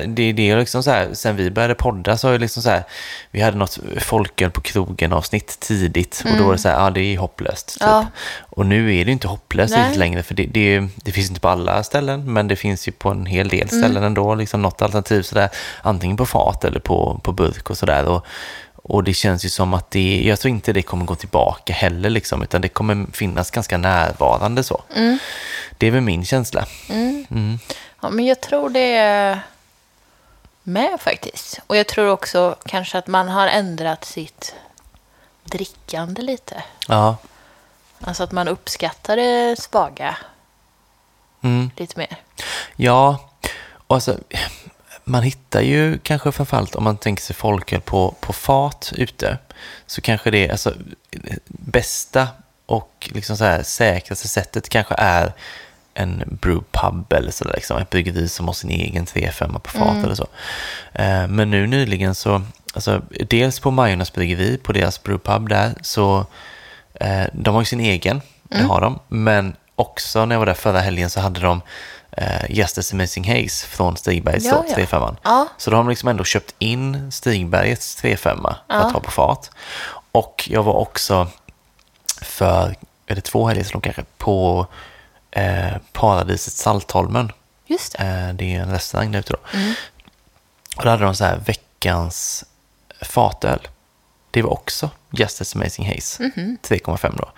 det, 0.06 0.32
det 0.32 0.50
är 0.50 0.56
liksom 0.56 0.82
så 0.82 0.90
här, 0.90 1.08
sen 1.12 1.36
vi 1.36 1.50
började 1.50 1.74
podda 1.74 2.16
så 2.16 2.26
har 2.26 2.32
jag 2.32 2.40
liksom 2.40 2.62
så 2.62 2.70
här, 2.70 2.82
vi 3.30 3.40
hade 3.40 3.56
något 3.56 3.78
folköl 3.98 4.50
på 4.50 4.60
krogen 4.60 5.12
avsnitt 5.12 5.60
tidigt 5.60 6.24
och 6.24 6.38
då 6.38 6.44
var 6.44 6.52
det 6.52 6.58
så 6.58 6.68
här, 6.68 6.84
ja 6.84 6.90
det 6.90 7.00
är 7.00 7.18
hopplöst. 7.18 7.68
Typ. 7.68 7.82
Ja. 7.82 8.06
Och 8.40 8.66
nu 8.66 8.96
är 8.96 9.04
det 9.04 9.12
inte 9.12 9.28
hopplöst 9.28 9.74
Nej. 9.76 9.96
längre 9.96 10.22
för 10.22 10.34
det, 10.34 10.46
det, 10.46 10.88
det 10.96 11.12
finns 11.12 11.28
inte 11.28 11.40
på 11.40 11.48
alla 11.48 11.82
ställen 11.82 12.32
men 12.32 12.48
det 12.48 12.56
finns 12.56 12.88
ju 12.88 12.92
på 12.92 13.08
en 13.08 13.26
hel 13.26 13.48
del 13.48 13.68
ställen 13.68 14.02
ändå, 14.02 14.34
liksom 14.34 14.62
något 14.62 14.82
alternativ 14.82 15.22
sådär, 15.22 15.48
antingen 15.82 16.16
på 16.16 16.26
fat 16.26 16.64
eller 16.64 16.80
på, 16.80 17.20
på 17.22 17.32
burk 17.32 17.70
och 17.70 17.78
sådär. 17.78 18.20
Och, 18.86 19.04
det 19.04 19.14
känns 19.14 19.44
ju 19.44 19.48
som 19.48 19.74
att 19.74 19.90
det, 19.90 20.22
jag 20.24 20.40
tror 20.40 20.50
inte 20.50 20.72
det 20.72 20.82
kommer 20.82 21.04
gå 21.04 21.14
tillbaka 21.14 21.72
heller 21.72 22.10
liksom, 22.10 22.42
utan 22.42 22.60
det 22.60 22.68
kommer 22.68 23.06
finnas 23.12 23.50
ganska 23.50 23.78
närvarande 23.78 24.64
så. 24.64 24.82
Det 25.78 25.86
är 25.86 25.90
väl 25.90 26.00
min 26.00 26.24
känsla. 26.24 26.66
Ja, 28.00 28.10
men 28.10 28.26
jag 28.26 28.40
tror 28.40 28.70
det 28.70 28.94
är 28.96 29.40
med 30.62 31.00
faktiskt. 31.00 31.60
Och 31.66 31.76
jag 31.76 31.86
tror 31.86 32.08
också 32.08 32.56
kanske 32.66 32.98
att 32.98 33.06
man 33.06 33.28
har 33.28 33.46
ändrat 33.46 34.04
sitt 34.04 34.54
drickande 35.44 36.22
lite. 36.22 36.62
Ja. 36.88 37.16
Alltså 38.00 38.22
att 38.22 38.32
man 38.32 38.48
uppskattar 38.48 39.16
det 39.16 39.60
svaga 39.60 40.16
Mm. 41.42 41.70
lite 41.76 41.98
mer. 41.98 42.16
Ja, 42.76 43.28
och 43.86 43.94
alltså, 43.96 44.18
man 45.04 45.22
hittar 45.22 45.60
ju 45.60 45.98
kanske 45.98 46.32
framförallt 46.32 46.74
om 46.74 46.84
man 46.84 46.96
tänker 46.96 47.22
sig 47.22 47.36
folköl 47.36 47.80
på, 47.80 48.14
på 48.20 48.32
fat 48.32 48.92
ute, 48.96 49.38
så 49.86 50.00
kanske 50.00 50.30
det 50.30 50.50
alltså 50.50 50.74
bästa 51.46 52.28
Och 52.66 53.10
liksom 53.12 53.36
så 53.36 53.44
här, 53.44 53.62
säkraste 53.62 54.28
sättet 54.28 54.68
kanske 54.68 54.94
är 54.98 55.32
en 55.94 56.38
brewpub 56.40 57.12
eller 57.12 57.30
sådär, 57.30 57.54
liksom, 57.54 57.78
ett 57.78 57.90
bryggeri 57.90 58.28
som 58.28 58.46
har 58.46 58.54
sin 58.54 58.70
egen 58.70 59.06
3-5 59.06 59.58
på 59.58 59.70
fat 59.70 60.04
eller 60.04 60.14
så. 60.14 60.26
Eh, 60.92 61.26
men 61.26 61.50
nu 61.50 61.66
nyligen 61.66 62.14
så, 62.14 62.42
alltså, 62.74 63.02
dels 63.28 63.60
på 63.60 63.70
Majornas 63.70 64.12
bryggeri, 64.12 64.56
på 64.56 64.72
deras 64.72 65.02
brewpub 65.02 65.48
där, 65.48 65.74
så 65.82 66.26
eh, 66.94 67.24
de 67.32 67.54
har 67.54 67.62
ju 67.62 67.66
sin 67.66 67.80
egen, 67.80 68.20
det 68.42 68.62
har 68.62 68.80
de, 68.80 68.98
men 69.08 69.56
också 69.76 70.24
när 70.24 70.34
jag 70.34 70.40
var 70.40 70.46
där 70.46 70.54
förra 70.54 70.80
helgen 70.80 71.10
så 71.10 71.20
hade 71.20 71.40
de 71.40 71.60
eh, 72.16 72.50
Justice 72.50 72.96
Amazing 72.96 73.28
Haze 73.28 73.66
från 73.66 73.96
Stigbergs 73.96 74.44
Ja, 74.44 74.52
då, 74.52 74.64
ja. 74.68 74.86
3-5. 74.86 75.16
Ja. 75.22 75.48
Så 75.56 75.70
då 75.70 75.76
har 75.76 75.84
de 75.84 75.88
liksom 75.90 76.08
ändå 76.08 76.24
köpt 76.24 76.54
in 76.58 77.12
Stigbergets 77.12 78.02
3-5 78.02 78.54
att 78.66 78.92
ha 78.92 79.00
på 79.00 79.10
fat. 79.10 79.50
Och 80.12 80.48
jag 80.50 80.62
var 80.62 80.72
också 80.74 81.28
för, 82.22 82.74
är 83.06 83.14
det 83.14 83.20
två 83.20 83.48
helger 83.48 83.64
sedan 83.64 83.80
kanske, 83.80 84.04
på 84.18 84.66
eh, 85.30 85.76
Paradiset 85.92 86.54
Saltholmen. 86.54 87.32
Just 87.66 87.98
det. 87.98 88.04
Eh, 88.04 88.34
det 88.34 88.54
är 88.54 88.60
en 88.60 88.70
restaurang 88.70 89.12
där 89.12 89.18
ute 89.18 89.32
då. 89.32 89.38
Och 90.76 90.84
då 90.84 90.90
hade 90.90 91.04
de 91.04 91.14
så 91.16 91.24
här 91.24 91.36
veckans 91.36 92.44
fatöl. 93.00 93.68
Det 94.30 94.42
var 94.42 94.52
också 94.52 94.90
Justice 95.10 95.58
Amazing 95.58 95.86
Haze, 95.86 96.22
3,5 96.24 97.16
då. 97.16 97.28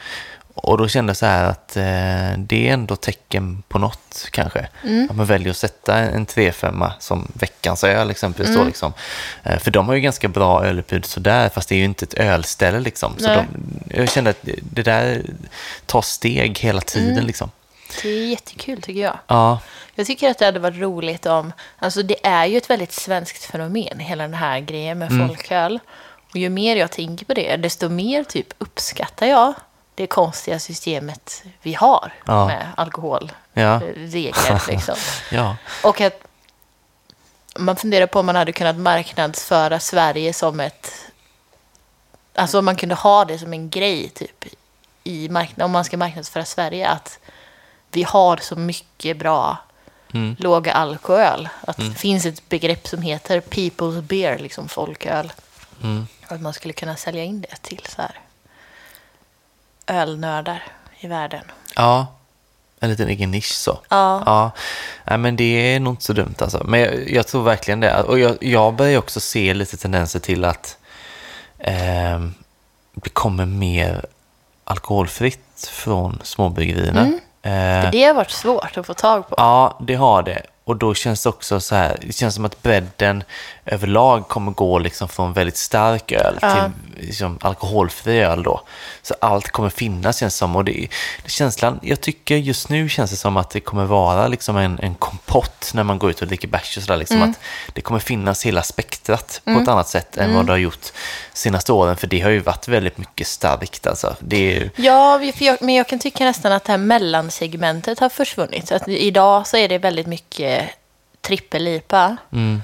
Och 0.59 0.79
då 0.79 0.89
kände 0.89 1.11
jag 1.11 1.17
så 1.17 1.27
här 1.27 1.45
att 1.45 1.77
eh, 1.77 2.39
det 2.39 2.69
är 2.69 2.73
ändå 2.73 2.97
tecken 2.97 3.63
på 3.69 3.79
något 3.79 4.29
kanske. 4.33 4.69
Att 5.11 5.17
man 5.17 5.27
väljer 5.27 5.51
att 5.51 5.57
sätta 5.57 5.95
en 5.99 6.27
3,5 6.27 6.91
som 6.99 7.29
veckans 7.35 7.85
öl 7.85 8.11
exempelvis. 8.11 8.57
Då, 8.57 8.65
liksom. 8.65 8.93
eh, 9.43 9.59
för 9.59 9.71
de 9.71 9.89
har 9.89 9.95
ju 9.95 10.01
ganska 10.01 10.29
bra 10.29 10.65
ölutbud 10.65 11.05
sådär, 11.05 11.49
fast 11.49 11.69
det 11.69 11.75
är 11.75 11.79
ju 11.79 11.85
inte 11.85 12.05
ett 12.05 12.15
ölställe 12.15 12.81
liksom. 12.81 13.15
Så 13.19 13.27
de, 13.27 13.47
jag 13.97 14.11
kände 14.11 14.31
att 14.31 14.39
det, 14.63 14.83
där 14.83 15.23
tar 15.87 16.03
steg 16.03 16.59
hela 16.59 16.81
tiden 16.81 17.25
liksom. 17.25 17.51
Det 18.03 18.09
är 18.09 18.27
jättekul 18.27 18.83
tycker 18.83 19.01
jag. 19.01 19.19
Ja, 19.27 19.61
Jag 19.95 20.07
tycker 20.07 20.31
att 20.31 20.39
det 20.39 20.45
hade 20.45 20.61
varit 20.61 20.79
roligt 20.81 21.27
om, 21.27 21.53
alltså 21.79 22.03
det 22.03 22.27
är 22.27 22.47
ju 22.47 22.57
ett 22.59 22.71
väldigt 22.71 22.93
svenskt 22.93 23.45
fenomen, 23.45 23.99
hela 23.99 24.23
den 24.23 24.35
här 24.35 24.61
grejen 24.61 24.99
med 24.99 25.13
Mm. 25.13 25.29
folköl. 25.29 25.79
Och 26.31 26.37
ju 26.37 26.49
mer 26.49 26.77
jag 26.77 26.91
tänker 26.91 27.27
på 27.27 27.35
det, 27.35 27.57
desto 27.57 27.89
mer 27.89 28.25
typ 28.25 28.47
uppskattar 28.59 29.27
jag 29.27 29.55
det 29.97 30.07
konstiga 30.07 30.59
systemet 30.59 31.43
vi 31.62 31.75
har 31.75 32.12
Ja. 32.26 32.47
med 32.47 32.67
Ja. 32.76 32.83
alkoholregler. 32.83 34.62
liksom. 34.71 34.95
ja, 35.31 35.57
Och 35.85 36.00
att 36.00 36.21
man 37.59 37.76
funderar 37.76 38.07
på 38.07 38.21
om 38.21 38.26
man 38.26 38.37
hade 38.37 38.53
kunnat 38.53 38.76
marknadsföra 38.76 39.81
Sverige 39.81 40.33
som 40.33 40.61
ett... 40.61 40.93
Alltså 42.35 42.59
om 42.59 42.65
man 42.65 42.76
kunde 42.76 42.95
ha 42.95 43.25
det 43.25 43.38
som 43.38 43.53
en 43.53 43.71
grej 43.71 44.09
typ 44.09 44.45
i 45.05 45.29
marknaden, 45.29 45.65
om 45.65 45.71
man 45.71 45.85
ska 45.85 45.97
marknadsföra 45.97 46.45
Sverige, 46.45 46.88
att 46.88 47.19
vi 47.91 48.03
har 48.03 48.37
så 48.37 48.57
mycket 48.57 49.17
bra 49.17 49.57
Mm. 50.15 50.37
låga 50.38 50.73
alkohol. 50.73 51.49
Att 51.61 51.76
det 51.76 51.91
finns 51.95 52.26
ett 52.26 52.49
begrepp 52.49 52.87
som 52.88 53.03
heter 53.03 53.41
people's 53.41 54.00
beer, 54.03 54.38
liksom 54.38 54.69
folköl. 54.69 55.33
Mm. 55.83 56.07
Att 56.29 56.41
man 56.41 56.55
skulle 56.55 56.73
kunna 56.75 56.97
sälja 56.97 57.25
in 57.25 57.41
det 57.41 57.57
till 57.62 57.83
så 57.88 58.03
här 58.03 58.21
ölnördar 59.87 60.62
i 61.00 61.07
världen. 61.07 61.45
ja. 61.76 62.07
En 62.81 62.90
liten 62.90 63.09
egen 63.09 63.31
nisch 63.31 63.52
så. 63.52 63.78
Ja. 63.88 64.23
Ja, 64.26 64.50
Nej, 65.05 65.19
men 65.19 65.37
det 65.37 65.45
är 65.75 65.81
nog 65.81 65.93
inte 65.93 66.05
så 66.05 66.12
dumt 66.12 66.35
alltså. 66.38 66.62
Men 66.64 66.81
jag, 66.81 67.11
jag 67.11 67.26
tror 67.26 67.43
verkligen 67.43 67.81
det. 67.81 68.02
Och 68.02 68.19
jag, 68.19 68.37
jag 68.40 68.75
börjar 68.75 68.99
också 68.99 69.21
se 69.21 69.55
lite 69.55 69.76
tendenser 69.76 70.21
till 70.21 70.45
att 70.45 70.76
ehm, 71.59 72.35
det 72.95 73.11
kommer 73.11 73.47
mer 73.47 74.05
alkoholfritt 74.64 75.69
från 75.73 76.21
småbryggerierna. 76.23 77.00
Mm. 77.00 77.14
Eh, 77.43 77.85
För 77.85 77.93
det 77.93 78.05
har 78.05 78.14
varit 78.14 78.31
svårt 78.31 78.76
att 78.78 78.87
få 78.87 78.95
tag 78.95 79.28
på. 79.28 79.35
Ja, 79.38 79.78
det 79.81 79.95
har 79.95 80.23
det. 80.23 80.43
Och 80.64 80.76
då 80.76 80.95
känns 80.95 81.23
det 81.23 81.28
också 81.28 81.61
så 81.61 81.75
här, 81.75 81.99
det 82.02 82.12
känns 82.12 82.35
som 82.35 82.45
att 82.45 82.62
bredden 82.62 83.23
överlag 83.64 84.28
kommer 84.28 84.52
gå 84.52 84.78
liksom 84.78 85.09
från 85.09 85.33
väldigt 85.33 85.57
stark 85.57 86.12
öl 86.12 86.38
Ja. 86.43 86.50
till 86.55 86.71
liksom 86.97 87.38
alkoholfri 87.41 88.21
öl 88.21 88.43
då. 88.43 88.61
Så 89.03 89.15
allt 89.21 89.49
kommer 89.49 89.69
finnas 89.69 90.19
känns 90.19 90.37
som. 90.37 90.57
Och 90.57 90.65
det, 90.65 90.88
känslan, 91.26 91.81
jag 91.83 92.00
tycker 92.00 92.37
just 92.37 92.69
nu 92.69 92.88
känns 92.88 93.11
det 93.11 93.17
som 93.17 93.37
att 93.37 93.50
det 93.50 93.61
kommer 93.61 93.85
vara 93.85 94.29
liksom 94.29 94.57
en, 94.57 94.79
en 94.79 94.95
kompott 94.95 95.71
när 95.75 95.85
man 95.85 95.99
går 95.99 96.11
ut 96.11 96.23
och 96.23 96.29
dricker 96.29 96.49
bärs 96.49 96.76
och 96.76 96.83
sådär. 96.83 96.97
Liksom 96.97 97.17
Mm. 97.17 97.31
Att 97.31 97.38
det 97.73 97.81
kommer 97.81 98.00
finnas 98.00 98.47
hela 98.47 98.62
spektrat 98.62 99.41
på 99.45 99.50
ett 99.50 99.69
annat 99.69 99.88
sätt 99.88 100.17
än 100.17 100.35
vad 100.35 100.47
det 100.47 100.53
har 100.53 100.59
gjort 100.59 100.93
senaste 101.33 101.73
åren. 101.73 101.97
För 101.97 102.07
det 102.07 102.21
har 102.21 102.31
ju 102.31 102.38
varit 102.38 102.69
väldigt 102.69 102.99
mycket 102.99 103.26
starkt 103.26 103.87
alltså. 103.87 104.17
Det 104.21 104.57
är 104.57 104.71
Ja, 104.76 105.23
jag, 105.38 105.62
men 105.62 105.75
jag 105.75 105.88
kan 105.88 105.99
tycka 105.99 106.25
nästan 106.25 106.53
att 106.53 106.65
det 106.65 106.73
här 106.73 106.79
mellansegmentet 106.79 107.99
har 107.99 108.09
försvunnit. 108.09 108.69
Så 108.69 108.75
att 108.75 108.88
idag 108.88 109.47
så 109.47 109.57
är 109.57 109.69
det 109.69 109.79
väldigt 109.79 110.07
mycket 110.07 110.71
trippel-IPA 111.21 112.17
mm, 112.33 112.62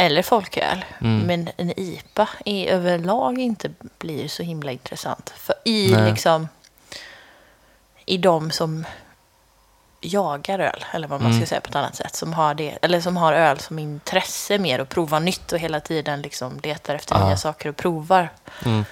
eller 0.00 0.22
folköl. 0.22 0.84
Men 0.98 1.50
en 1.56 1.80
IPA 1.80 2.28
är 2.44 2.66
överlag 2.66 3.38
inte 3.38 3.70
blir 3.98 4.28
så 4.28 4.42
himla 4.42 4.72
intressant. 4.72 5.32
För 5.36 5.54
i 5.64 5.92
Nej. 5.92 6.10
liksom 6.10 6.48
i 8.06 8.16
de 8.18 8.50
som 8.50 8.84
jagar 10.00 10.58
öl, 10.58 10.84
eller 10.92 11.08
vad 11.08 11.20
man 11.20 11.30
Mm. 11.30 11.40
ska 11.42 11.48
säga 11.48 11.60
på 11.60 11.68
ett 11.68 11.76
annat 11.76 11.96
sätt, 11.96 12.16
som 12.16 12.32
har, 12.32 12.54
det, 12.54 12.78
eller 12.82 13.00
som 13.00 13.16
har 13.16 13.32
öl 13.32 13.58
som 13.58 13.78
intresse 13.78 14.58
mer 14.58 14.80
och 14.80 14.88
prova 14.88 15.18
nytt 15.18 15.52
och 15.52 15.58
hela 15.58 15.80
tiden 15.80 16.22
liksom 16.22 16.60
letar 16.62 16.94
efter 16.94 17.14
Ja. 17.18 17.26
nya 17.26 17.36
saker 17.36 17.68
och 17.68 17.76
provar. 17.76 18.28
mm. 18.64 18.84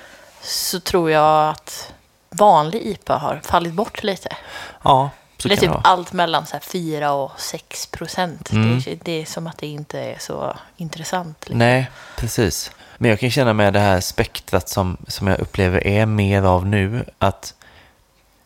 Så 0.43 0.81
tror 0.81 1.11
jag 1.11 1.51
att 1.51 1.93
vanlig 2.31 2.83
IPA 2.83 3.17
har 3.19 3.41
fallit 3.45 3.73
bort 3.73 4.03
lite. 4.03 4.37
Ja, 4.83 5.11
så 5.39 5.49
kan 5.49 5.59
typ 5.59 5.71
allt 5.85 6.13
mellan 6.13 6.47
så 6.47 6.53
här 6.53 6.61
4 6.61 7.13
och 7.13 7.33
6 7.41 7.87
procent. 7.87 8.51
Mm. 8.53 8.81
Det, 8.85 8.93
är- 8.93 8.99
det 9.03 9.23
är 9.23 9.25
som 9.27 9.47
att 9.47 9.59
det 9.59 9.67
inte 9.67 10.01
är 10.01 10.19
så 10.19 10.57
intressant. 10.77 11.39
liksom. 11.41 11.59
Nej, 11.59 11.91
precis. 12.17 12.71
Men 12.99 13.11
jag 13.11 13.21
kan 13.21 13.31
känna 13.31 13.53
med 13.53 13.73
det 13.73 13.81
här 13.81 14.01
spektrat 14.01 14.69
som, 14.69 14.97
som 15.09 15.27
jag 15.27 15.39
upplever 15.41 15.87
är 15.87 16.07
mer 16.07 16.43
av 16.43 16.67
nu, 16.67 17.05
att 17.19 17.55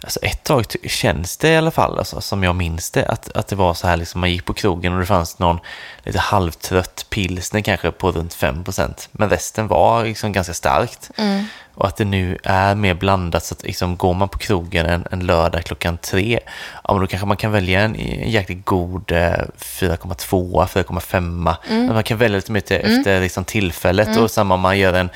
alltså 0.03 0.21
ett 0.23 0.45
tag 0.45 0.65
känns 0.85 1.37
det 1.37 1.49
i 1.49 1.57
alla 1.57 1.71
fall, 1.71 1.99
alltså, 1.99 2.21
som 2.21 2.43
jag 2.43 2.57
minns 2.57 2.91
det, 2.91 3.07
att, 3.07 3.33
att 3.37 3.49
det 3.49 3.57
var 3.57 3.75
så 3.75 3.87
här, 3.87 3.97
liksom, 3.97 4.21
man 4.21 4.31
gick 4.31 4.45
på 4.45 4.55
krogen 4.55 4.93
och 4.93 5.01
det 5.01 5.07
fanns 5.07 5.39
någon 5.39 5.59
lite 6.05 6.19
halvtrött 6.19 7.07
pilsner 7.11 7.61
kanske 7.61 7.91
på 7.91 8.11
runt 8.11 8.35
5%, 8.35 9.09
men 9.13 9.31
resten 9.31 9.69
var 9.69 10.05
liksom 10.05 10.33
ganska 10.33 10.55
starkt. 10.55 11.11
Mm. 11.17 11.45
Och 11.75 11.87
att 11.87 11.97
det 11.97 12.05
nu 12.05 12.39
är 12.45 12.75
mer 12.75 12.95
blandat 12.95 13.45
så 13.45 13.55
att 13.55 13.63
liksom, 13.63 13.97
går 13.97 14.15
man 14.15 14.29
på 14.29 14.39
krogen 14.39 14.87
en, 14.87 15.05
en 15.11 15.27
lördag 15.27 15.65
klockan 15.65 15.99
tre, 15.99 16.41
ja 16.85 16.93
men 16.93 17.01
då 17.01 17.07
kanske 17.07 17.27
man 17.27 17.37
kan 17.37 17.53
välja 17.53 17.81
en, 17.81 17.97
en 17.97 18.31
jäkligt 18.31 18.65
god 18.65 19.13
eh, 19.13 19.17
4,2, 19.19 20.67
4,5. 20.67 21.55
Mm. 21.69 21.87
Man 21.95 22.03
kan 22.03 22.19
välja 22.19 22.37
lite 22.37 22.53
mer 22.53 22.61
till, 22.61 22.77
efter 22.77 23.21
liksom, 23.21 23.45
tillfället 23.45 24.17
och 24.17 24.31
samma 24.31 24.55
om 24.55 24.61
man 24.61 24.79
gör 24.79 24.95
en 24.95 25.11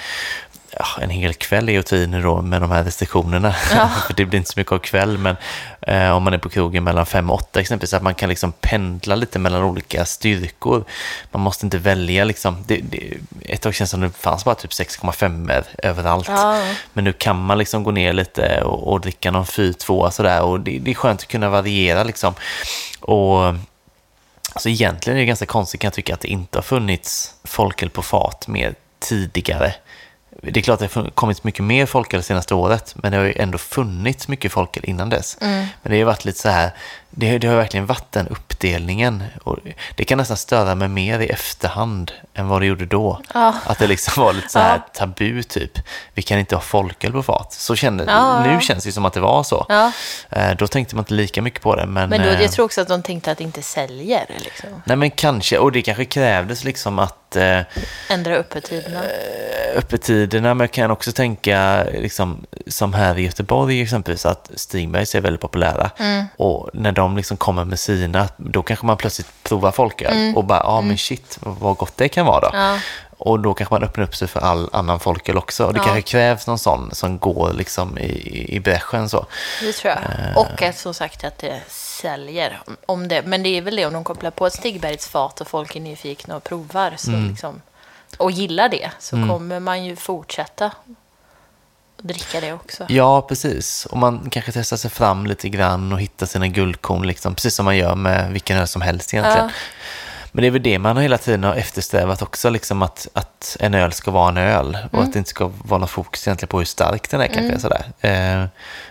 Ja, 0.78 0.86
en 1.00 1.10
hel 1.10 1.34
kväll 1.34 1.68
är 1.68 1.72
ju 1.72 1.78
att 1.78 1.86
ta 1.86 1.96
i 1.96 2.06
nu 2.06 2.22
då 2.22 2.42
med 2.42 2.60
de 2.60 2.70
här 2.70 2.84
restriktionerna. 2.84 3.52
För 4.06 4.14
det 4.14 4.24
blir 4.24 4.38
inte 4.38 4.50
så 4.50 4.60
mycket 4.60 4.72
av 4.72 4.78
kväll, 4.78 5.18
men 5.18 5.36
eh, 5.80 6.10
om 6.10 6.22
man 6.22 6.34
är 6.34 6.38
på 6.38 6.48
krogen 6.48 6.84
mellan 6.84 7.06
5 7.06 7.30
och 7.30 7.36
8 7.36 7.60
exempelvis, 7.60 7.94
att 7.94 8.02
man 8.02 8.14
kan 8.14 8.28
liksom 8.28 8.52
pendla 8.52 9.14
lite 9.14 9.38
mellan 9.38 9.62
olika 9.62 10.04
styrkor. 10.04 10.84
Man 11.30 11.42
måste 11.42 11.66
inte 11.66 11.78
välja 11.78 12.24
liksom, 12.24 12.64
det, 12.66 12.80
det, 12.90 13.14
ett 13.42 13.60
tag 13.62 13.74
känns 13.74 13.90
det 13.90 13.94
som 13.94 14.00
det 14.00 14.10
fanns 14.10 14.44
bara 14.44 14.54
typ 14.54 14.70
6,5 14.70 15.64
överallt. 15.82 16.28
Ja. 16.28 16.62
Men 16.92 17.04
nu 17.04 17.12
kan 17.12 17.44
man 17.44 17.58
liksom 17.58 17.84
gå 17.84 17.90
ner 17.90 18.12
lite 18.12 18.62
och, 18.62 18.92
och 18.92 19.00
dricka 19.00 19.30
någon 19.30 19.44
4-2 19.44 20.10
sådär 20.10 20.42
och 20.42 20.60
det, 20.60 20.78
det 20.78 20.90
är 20.90 20.94
skönt 20.94 21.20
att 21.20 21.28
kunna 21.28 21.48
variera 21.48 22.04
liksom. 22.04 22.34
Och 23.00 23.46
alltså 24.52 24.68
egentligen 24.68 25.16
är 25.16 25.20
det 25.20 25.26
ganska 25.26 25.46
konstigt 25.46 25.80
kan 25.80 25.86
jag 25.86 25.94
tycka 25.94 26.14
att 26.14 26.20
det 26.20 26.28
inte 26.28 26.58
har 26.58 26.62
funnits 26.62 27.34
folköl 27.44 27.90
på 27.90 28.02
fat 28.02 28.48
mer 28.48 28.74
tidigare. 28.98 29.74
Det 30.42 30.60
är 30.60 30.62
klart 30.62 30.82
att 30.82 30.92
det 30.92 31.00
har 31.00 31.10
kommit 31.10 31.44
mycket 31.44 31.64
mer 31.64 31.86
folköl 31.86 32.20
det 32.20 32.24
senaste 32.24 32.54
året, 32.54 32.94
men 32.96 33.12
det 33.12 33.18
har 33.18 33.24
ju 33.24 33.34
ändå 33.36 33.58
funnits 33.58 34.28
mycket 34.28 34.52
folköl 34.52 34.84
innan 34.84 35.08
dess. 35.10 35.36
Men 35.40 35.68
det 35.82 35.88
har 35.88 35.96
ju 35.96 36.04
varit 36.04 36.24
lite 36.24 36.40
så 36.40 36.48
här, 36.48 36.70
det, 37.16 37.38
det 37.38 37.46
har 37.46 37.56
verkligen 37.56 37.86
varit 37.86 38.12
den 38.12 38.28
uppdelningen. 38.28 39.24
Och 39.44 39.58
det 39.96 40.04
kan 40.04 40.18
nästan 40.18 40.36
störa 40.36 40.74
mig 40.74 40.88
mer 40.88 41.20
i 41.20 41.26
efterhand 41.26 42.12
än 42.34 42.48
vad 42.48 42.62
det 42.62 42.66
gjorde 42.66 42.86
då. 42.86 43.20
Ja. 43.34 43.54
Att 43.66 43.78
det 43.78 43.86
liksom 43.86 44.22
var 44.24 44.32
lite 44.32 44.48
så 44.48 44.58
här 44.58 44.74
Ja. 44.76 44.88
tabu 44.92 45.42
typ. 45.42 45.78
Vi 46.14 46.22
kan 46.22 46.38
inte 46.38 46.54
ha 46.54 46.62
folköl 46.62 47.12
på 47.12 47.22
fat. 47.22 47.52
Så 47.52 47.76
kände, 47.76 48.04
Ja, 48.08 48.44
nu 48.46 48.60
känns 48.60 48.84
det 48.84 48.92
som 48.92 49.04
att 49.04 49.12
det 49.12 49.20
var 49.20 49.42
så. 49.42 49.66
Eh, 50.30 50.50
Då 50.58 50.66
tänkte 50.66 50.96
man 50.96 51.02
inte 51.02 51.14
lika 51.14 51.42
mycket 51.42 51.62
på 51.62 51.76
det. 51.76 51.86
Men, 51.86 52.10
Men 52.10 52.22
då, 52.22 52.28
eh, 52.28 52.42
jag 52.42 52.52
tror 52.52 52.64
också 52.64 52.80
att 52.80 52.88
de 52.88 53.02
tänkte 53.02 53.30
att 53.32 53.38
det 53.38 53.44
inte 53.44 53.62
säljer. 53.62 54.26
Liksom. 54.38 54.68
Nej 54.84 54.96
men 54.96 55.10
kanske, 55.10 55.58
och 55.58 55.72
det 55.72 55.82
kanske 55.82 56.04
krävdes 56.04 56.64
liksom 56.64 56.98
att 56.98 57.36
eh, 57.36 57.60
Ändra 58.10 58.34
öppettiderna. 58.34 59.00
öppettiderna, 59.76 60.54
men 60.54 60.64
jag 60.64 60.72
kan 60.72 60.90
också 60.90 61.12
tänka 61.12 61.84
liksom, 61.92 62.46
som 62.66 62.92
här 62.94 63.18
i 63.18 63.22
Göteborg 63.22 63.80
exempelvis, 63.82 64.26
att 64.26 64.50
Stigbergs 64.54 65.14
är 65.14 65.20
väldigt 65.20 65.40
populära. 65.40 65.90
Mm. 65.98 66.24
Och 66.36 66.70
när 66.74 66.92
de 66.92 67.03
liksom 67.16 67.36
kommer 67.36 67.64
med 67.64 67.78
sina, 67.78 68.28
då 68.36 68.62
kanske 68.62 68.86
man 68.86 68.96
plötsligt 68.96 69.42
provar 69.42 69.72
folköl 69.72 70.36
och 70.36 70.44
bara, 70.44 70.58
ja 70.64 70.80
men 70.80 70.98
shit, 70.98 71.38
vad 71.40 71.76
gott 71.76 71.96
det 71.96 72.08
kan 72.08 72.26
vara 72.26 72.40
då. 72.40 72.48
Mm. 72.56 72.60
Ja. 72.74 72.78
Och 73.18 73.40
då 73.40 73.54
kanske 73.54 73.74
man 73.74 73.82
öppnar 73.82 74.04
upp 74.04 74.16
sig 74.16 74.28
för 74.28 74.40
all 74.40 74.68
annan 74.72 75.00
folköl 75.00 75.36
också. 75.38 75.66
Och 75.66 75.72
det 75.74 75.78
Ja. 75.78 75.84
kanske 75.84 76.02
krävs 76.02 76.46
någon 76.46 76.58
sån 76.58 76.90
som 76.94 77.18
går 77.18 77.52
liksom 77.52 77.98
i, 77.98 78.46
i 78.56 78.60
bräschen 78.60 79.08
så. 79.08 79.26
Det 79.60 79.72
tror 79.72 79.94
jag. 79.94 80.02
Eh. 80.02 80.36
Och 80.36 80.62
att 80.62 80.78
som 80.78 80.94
sagt 80.94 81.24
att 81.24 81.38
det 81.38 81.60
säljer. 81.68 82.60
Om 82.86 83.08
det, 83.08 83.22
men 83.22 83.42
det 83.42 83.48
är 83.48 83.62
väl 83.62 83.76
det 83.76 83.86
om 83.86 83.92
de 83.92 84.04
kopplar 84.04 84.30
på 84.30 84.46
ett 84.46 84.52
Stigbergs 84.52 85.08
fat 85.08 85.40
och 85.40 85.48
folk 85.48 85.76
är 85.76 85.80
nyfikna 85.80 86.36
och 86.36 86.44
provar. 86.44 86.94
Så 86.96 87.10
Mm. 87.10 87.28
liksom, 87.30 87.62
och 88.18 88.30
gillar 88.30 88.68
det 88.68 88.90
så 88.98 89.16
kommer 89.16 89.60
man 89.60 89.84
ju 89.84 89.96
fortsätta 89.96 90.70
dricka 92.06 92.40
det 92.40 92.52
också. 92.52 92.86
Ja, 92.88 93.22
precis. 93.22 93.86
Och 93.86 93.96
man 93.96 94.28
kanske 94.30 94.52
testar 94.52 94.76
sig 94.76 94.90
fram 94.90 95.26
lite 95.26 95.48
grann 95.48 95.92
och 95.92 96.00
hittar 96.00 96.26
sina 96.26 96.48
guldkorn, 96.48 97.06
liksom, 97.06 97.34
precis 97.34 97.54
som 97.54 97.64
man 97.64 97.76
gör 97.76 97.94
med 97.94 98.32
vilken 98.32 98.58
öl 98.58 98.66
som 98.66 98.82
helst 98.82 99.14
egentligen. 99.14 99.46
Ja. 99.46 99.50
Men 100.32 100.42
det 100.42 100.46
är 100.48 100.50
väl 100.50 100.62
det 100.62 100.78
man 100.78 100.96
hela 100.96 101.18
tiden 101.18 101.44
har 101.44 101.54
eftersträvat 101.54 102.22
också, 102.22 102.50
liksom 102.50 102.82
att, 102.82 103.08
att 103.12 103.56
en 103.60 103.74
öl 103.74 103.92
ska 103.92 104.10
vara 104.10 104.28
en 104.28 104.36
öl 104.36 104.78
och 104.90 104.94
Mm. 104.94 105.06
att 105.06 105.12
det 105.12 105.18
inte 105.18 105.30
ska 105.30 105.50
vara 105.64 105.80
något 105.80 105.90
fokus 105.90 106.26
egentligen 106.28 106.48
på 106.48 106.58
hur 106.58 106.64
stark 106.64 107.10
den 107.10 107.20
är 107.20 107.26
kanske. 107.26 107.58
Sådär. 107.60 107.84
Eh, 108.00 108.44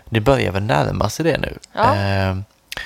det 0.09 0.19
börjar 0.19 0.51
väl 0.51 0.63
närma 0.63 1.09
sig 1.09 1.25
det 1.25 1.37
nu. 1.37 1.57
Ja. 1.73 1.95
Eh, 1.95 2.37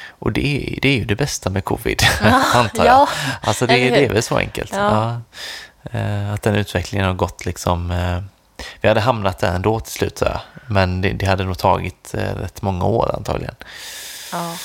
och 0.10 0.32
det 0.32 0.46
är, 0.48 0.80
det 0.82 0.90
är 0.90 0.96
ju 0.98 1.06
det 1.06 1.16
bästa 1.16 1.50
med 1.50 1.64
covid, 1.66 2.02
antar 2.54 2.86
jag. 2.86 2.94
ja, 2.94 3.10
alltså 3.42 3.68
det, 3.68 3.74
det 3.90 4.06
är 4.06 4.10
väl 4.14 4.24
så 4.24 4.38
enkelt. 4.38 4.72
Ja. 4.74 5.22
Ja. 5.92 6.00
Eh, 6.00 6.34
att 6.34 6.42
den 6.42 6.56
utvecklingen 6.56 7.08
har 7.08 7.14
gått 7.14 7.46
liksom... 7.46 7.92
Vi 8.82 8.88
hade 8.88 9.02
hamnat 9.02 9.40
där 9.40 9.56
ändå 9.56 9.80
till 9.80 9.94
slut, 9.94 10.22
jag. 10.22 10.40
men 10.68 11.02
det, 11.02 11.10
det 11.10 11.26
hade 11.26 11.44
nog 11.44 11.58
tagit 11.58 12.14
eh, 12.14 12.36
rätt 12.36 12.62
många 12.62 12.86
år 12.86 13.16
antagligen. 13.16 13.56
Ja. 14.32 14.56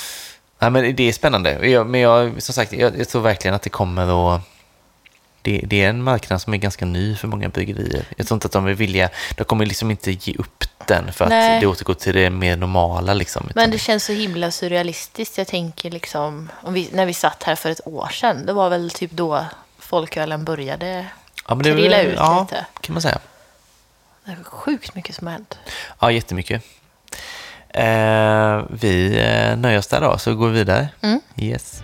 Nej, 0.59 0.69
men 0.71 0.95
det 0.95 1.03
är 1.03 1.13
spännande. 1.13 1.67
Jag, 1.67 1.87
men 1.87 2.01
jag, 2.01 2.43
som 2.43 2.53
sagt, 2.53 2.73
jag, 2.73 2.99
jag 2.99 3.09
tror 3.09 3.21
verkligen 3.21 3.55
att 3.55 3.61
det 3.61 3.69
kommer 3.69 4.35
att... 4.35 4.41
Det, 5.41 5.61
det 5.67 5.83
är 5.83 5.89
en 5.89 6.03
marknad 6.03 6.41
som 6.41 6.53
är 6.53 6.57
ganska 6.57 6.85
ny 6.85 7.15
för 7.15 7.27
många 7.27 7.49
bryggerier. 7.49 8.05
Jag 8.17 8.27
tror 8.27 8.35
inte 8.35 8.45
att 8.45 8.51
de 8.51 8.67
är 8.67 8.73
villiga... 8.73 9.09
De 9.37 9.43
kommer 9.43 9.65
liksom 9.65 9.91
inte 9.91 10.11
ge 10.11 10.35
upp 10.35 10.63
den 10.87 11.13
för 11.13 11.25
att 11.25 11.29
Nej. 11.29 11.59
det 11.59 11.67
återgår 11.67 11.93
till 11.93 12.15
det 12.15 12.29
mer 12.29 12.57
normala. 12.57 13.13
Liksom, 13.13 13.49
Men 13.55 13.71
det 13.71 13.77
känns 13.77 14.05
så 14.05 14.13
himla 14.13 14.51
surrealistiskt. 14.51 15.37
Jag 15.37 15.47
tänker 15.47 15.91
liksom, 15.91 16.49
om 16.61 16.73
vi, 16.73 16.89
när 16.93 17.05
vi 17.05 17.13
satt 17.13 17.43
här 17.43 17.55
för 17.55 17.69
ett 17.69 17.87
år 17.87 18.07
sedan, 18.07 18.45
det 18.45 18.53
var 18.53 18.69
väl 18.69 18.89
typ 18.89 19.11
då 19.11 19.45
folkölen 19.79 20.45
började 20.45 21.05
ja, 21.47 21.55
det 21.55 21.73
trilla 21.73 22.01
ut 22.01 22.15
ja, 22.17 22.47
lite. 22.49 22.65
kan 22.81 22.93
man 22.93 23.01
säga. 23.01 23.19
Det 24.25 24.31
är 24.31 24.43
sjukt 24.43 24.95
mycket 24.95 25.15
som 25.15 25.27
har 25.27 25.33
hänt. 25.33 25.57
Ja, 25.99 26.11
jättemycket. 26.11 26.63
Eh, 27.69 28.61
vi 28.69 29.19
eh, 29.19 29.57
nöjer 29.57 29.79
oss 29.79 29.87
där 29.87 30.01
då, 30.01 30.17
så 30.17 30.35
går 30.35 30.47
vi 30.47 30.53
vidare. 30.53 30.89
Mm. 31.01 31.21
Yes. 31.37 31.83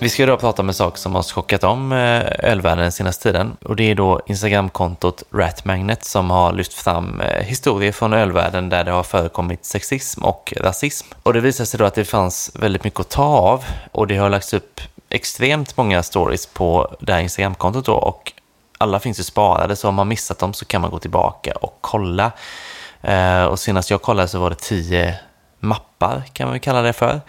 Vi 0.00 0.08
ska 0.08 0.22
idag 0.22 0.40
prata 0.40 0.62
om 0.62 0.68
en 0.68 0.74
sak 0.74 0.98
som 0.98 1.14
har 1.14 1.22
chockat 1.22 1.64
om 1.64 1.92
eh, 1.92 2.22
ölvärlden 2.38 2.82
den 2.82 2.92
senaste 2.92 3.22
tiden. 3.22 3.56
Och 3.64 3.76
det 3.76 3.90
är 3.90 3.94
då 3.94 4.20
Instagramkontot 4.26 5.22
Ratmagnet 5.32 6.04
som 6.04 6.30
har 6.30 6.52
lyft 6.52 6.72
fram 6.72 7.20
eh, 7.20 7.42
historier 7.42 7.92
från 7.92 8.12
ölvärlden 8.12 8.68
där 8.68 8.84
det 8.84 8.90
har 8.90 9.02
förekommit 9.02 9.64
sexism 9.64 10.24
och 10.24 10.54
rasism. 10.56 11.06
Och 11.22 11.32
det 11.32 11.40
visar 11.40 11.64
sig 11.64 11.78
då 11.78 11.84
att 11.84 11.94
det 11.94 12.04
fanns 12.04 12.50
väldigt 12.54 12.84
mycket 12.84 13.00
att 13.00 13.10
ta 13.10 13.24
av 13.24 13.64
och 13.92 14.06
det 14.06 14.16
har 14.16 14.30
lagts 14.30 14.54
upp 14.54 14.80
extremt 15.10 15.76
många 15.76 16.02
stories 16.02 16.46
på 16.46 16.96
det 17.00 17.12
här 17.12 17.20
Instagramkontot 17.20 17.86
då 17.86 17.94
och 17.94 18.32
alla 18.78 19.00
finns 19.00 19.20
ju 19.20 19.24
sparade 19.24 19.76
så 19.76 19.88
om 19.88 19.94
man 19.94 20.08
missat 20.08 20.38
dem 20.38 20.52
så 20.52 20.64
kan 20.64 20.80
man 20.80 20.90
gå 20.90 20.98
tillbaka 20.98 21.52
och 21.52 21.78
kolla. 21.80 22.32
Eh, 23.00 23.44
och 23.44 23.58
senast 23.58 23.90
jag 23.90 24.02
kollade 24.02 24.28
så 24.28 24.38
var 24.38 24.50
det 24.50 24.58
tio 24.60 25.14
mappar 25.60 26.22
kan 26.32 26.48
man 26.48 26.60
kalla 26.60 26.82
det 26.82 26.92
för. 26.92 27.20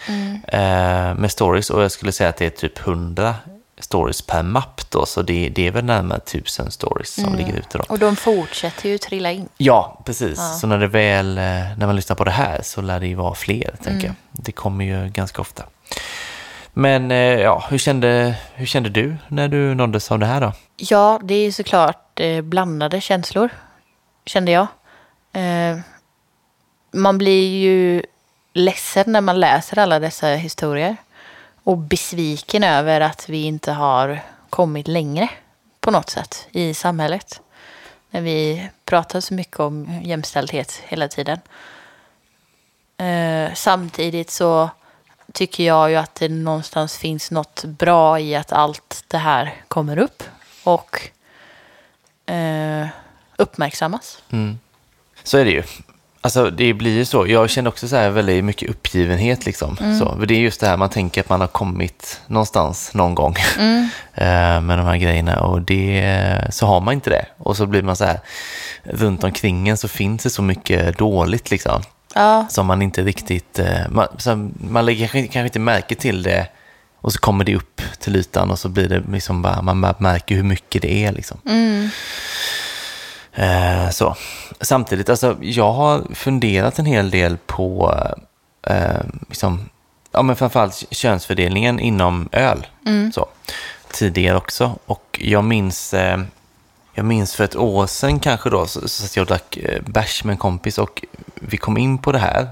Eh, 0.48 1.14
med 1.16 1.32
stories 1.32 1.70
och 1.70 1.84
jag 1.84 1.92
skulle 1.92 2.12
säga 2.12 2.30
att 2.30 2.38
det 2.38 2.46
är 2.46 2.50
typ 2.50 2.80
100 2.80 3.36
stories 3.80 4.22
per 4.22 4.44
mapp 4.44 4.92
då 4.92 5.06
så 5.06 5.22
det, 5.22 5.50
det 5.50 5.68
är 5.68 5.72
väl 5.72 5.86
närmare 5.86 6.20
tusen 6.20 6.72
stories 6.72 7.14
som 7.14 7.36
ligger 7.36 7.54
ute 7.54 7.78
då. 7.78 7.84
Och 7.90 8.00
de 8.00 8.16
fortsätter 8.16 8.90
ju 8.90 8.98
trilla 8.98 9.32
in. 9.32 9.50
Ja, 9.58 10.02
precis. 10.06 10.40
Så 10.62 10.68
när 10.68 10.78
det 10.78 10.88
väl, 10.88 11.38
eh, 11.38 11.44
när 11.44 11.86
man 11.86 11.96
lyssnar 11.96 12.16
på 12.16 12.24
det 12.24 12.32
här 12.32 12.60
så 12.64 12.82
lär 12.82 13.00
det 13.00 13.08
ju 13.08 13.16
vara 13.16 13.36
fler, 13.36 13.76
tänker 13.84 14.08
jag. 14.08 14.16
Det 14.32 14.52
kommer 14.52 14.86
ju 14.86 15.10
ganska 15.10 15.42
ofta. 15.42 15.64
Men 16.80 17.12
eh, 17.12 17.18
ja, 17.18 17.66
hur 17.70 17.78
kände, 17.78 18.36
hur 18.54 18.66
kände 18.66 18.90
du 18.90 19.16
när 19.28 19.48
du 19.48 19.76
nåddes 19.76 20.12
av 20.12 20.20
det 20.20 20.26
här 20.26 20.42
då? 20.42 20.54
Ja, 20.78 21.20
det 21.24 21.36
är 21.36 21.52
såklart 21.52 22.20
eh, 22.20 22.42
blandade 22.42 23.02
känslor, 23.02 23.50
kände 24.26 24.52
jag. 24.52 24.68
Eh, 25.34 25.80
man 26.92 27.18
blir 27.18 27.58
ju 27.58 28.04
ledsen 28.54 29.12
när 29.12 29.22
man 29.22 29.40
läser 29.40 29.80
alla 29.80 30.00
dessa 30.00 30.28
historier. 30.28 30.98
Och 31.64 31.78
besviken 31.78 32.64
över 32.64 33.02
att 33.02 33.30
vi 33.30 33.44
inte 33.44 33.72
har 33.72 34.20
kommit 34.50 34.88
längre 34.88 35.30
på 35.80 35.92
något 35.92 36.10
sätt 36.10 36.48
i 36.52 36.74
samhället. 36.74 37.42
När 38.12 38.22
vi 38.22 38.70
pratar 38.86 39.20
så 39.20 39.34
mycket 39.34 39.60
om 39.60 40.02
jämställdhet 40.04 40.82
hela 40.88 41.08
tiden. 41.08 41.40
Samtidigt 43.54 44.30
så 44.30 44.70
tycker 45.34 45.64
jag 45.64 45.90
ju 45.90 45.96
att 45.96 46.16
det 46.16 46.30
någonstans 46.30 46.98
finns 46.98 47.32
något 47.32 47.64
bra 47.66 48.20
i 48.20 48.36
att 48.36 48.52
allt 48.52 49.04
det 49.08 49.18
här 49.18 49.54
kommer 49.68 49.98
upp 49.98 50.24
och 50.64 51.02
eh, 52.26 52.88
uppmärksammas. 53.38 54.22
Så 55.24 55.38
är 55.38 55.46
det 55.46 55.52
ju. 55.52 55.64
Alltså 56.22 56.50
det 56.50 56.74
blir 56.74 56.98
ju 56.98 57.06
så. 57.06 57.28
Jag 57.28 57.50
känner 57.50 57.70
också 57.70 57.88
så 57.88 57.96
här 57.96 58.10
väldigt 58.10 58.44
mycket 58.44 58.70
uppgivenhet 58.70 59.46
liksom. 59.46 59.78
Så, 60.00 60.16
för 60.20 60.26
det 60.26 60.34
är 60.34 60.40
just 60.40 60.60
det 60.60 60.68
här 60.68 60.78
man 60.78 60.90
tänker 60.90 61.22
att 61.22 61.30
man 61.30 61.42
har 61.42 61.48
kommit 61.48 62.22
någonstans 62.28 62.94
någon 62.94 63.16
gång 63.16 63.36
eh, 64.14 64.62
med 64.62 64.78
de 64.78 64.86
här 64.86 64.98
grejerna 64.98 65.40
och 65.40 65.62
det, 65.62 66.48
så 66.50 66.66
har 66.66 66.80
man 66.80 66.94
inte 66.94 67.10
det. 67.10 67.26
Och 67.38 67.58
så 67.58 67.66
blir 67.66 67.82
man 67.82 67.96
så 67.96 68.06
här, 68.06 68.20
runt 68.84 69.24
omkring 69.24 69.70
en 69.70 69.78
så 69.78 69.88
finns 69.88 70.24
det 70.24 70.30
så 70.30 70.42
mycket 70.42 70.98
dåligt 70.98 71.52
liksom. 71.52 71.82
Ja, 72.16 72.46
Som 72.50 72.66
man 72.66 72.82
inte 72.82 73.02
riktigt, 73.04 73.60
eh, 73.60 73.90
man, 73.90 74.08
så 74.18 74.50
man 74.70 74.86
lägger 74.86 75.08
kanske, 75.08 75.22
kanske 75.22 75.46
inte 75.46 75.60
märke 75.60 75.96
till 75.96 76.24
det 76.24 76.48
och 77.02 77.14
så 77.14 77.20
kommer 77.20 77.44
det 77.46 77.56
upp 77.56 77.82
till 78.00 78.16
ytan 78.16 78.52
och 78.52 78.60
så 78.60 78.70
blir 78.70 78.90
det 78.90 79.04
liksom 79.12 79.42
bara, 79.42 79.62
man 79.62 79.96
märker 80.00 80.36
hur 80.36 80.44
mycket 80.44 80.82
det 80.82 81.06
är 81.06 81.12
liksom. 81.12 81.40
Eh, 83.34 83.90
så. 83.90 84.16
Samtidigt, 84.62 85.10
alltså, 85.10 85.38
jag 85.42 85.72
har 85.72 86.16
funderat 86.16 86.80
en 86.80 86.86
hel 86.86 87.10
del 87.12 87.38
på 87.46 87.96
eh, 88.68 89.02
liksom, 89.28 89.70
ja, 90.12 90.22
men 90.22 90.36
framförallt 90.36 90.84
könsfördelningen 90.92 91.80
inom 91.80 92.30
öl. 92.32 92.68
Så. 93.14 93.28
Tidigare 93.92 94.38
också. 94.38 94.76
Och 94.86 95.20
jag 95.22 95.44
minns, 95.44 95.94
eh, 95.94 96.20
jag 97.00 97.06
minns 97.06 97.36
för 97.36 97.44
ett 97.44 97.56
år 97.56 97.88
sedan 97.88 98.20
kanske 98.20 98.50
då, 98.50 98.68
så, 98.68 98.88
så 98.88 99.06
att 99.06 99.16
jag 99.16 99.28
drack 99.28 99.58
eh, 99.58 99.82
bärs 99.82 100.24
med 100.24 100.34
en 100.34 100.38
kompis 100.38 100.78
och 100.78 101.06
vi 101.36 101.58
kom 101.58 101.78
in 101.78 101.98
på 101.98 102.12
det 102.12 102.20
här 102.20 102.50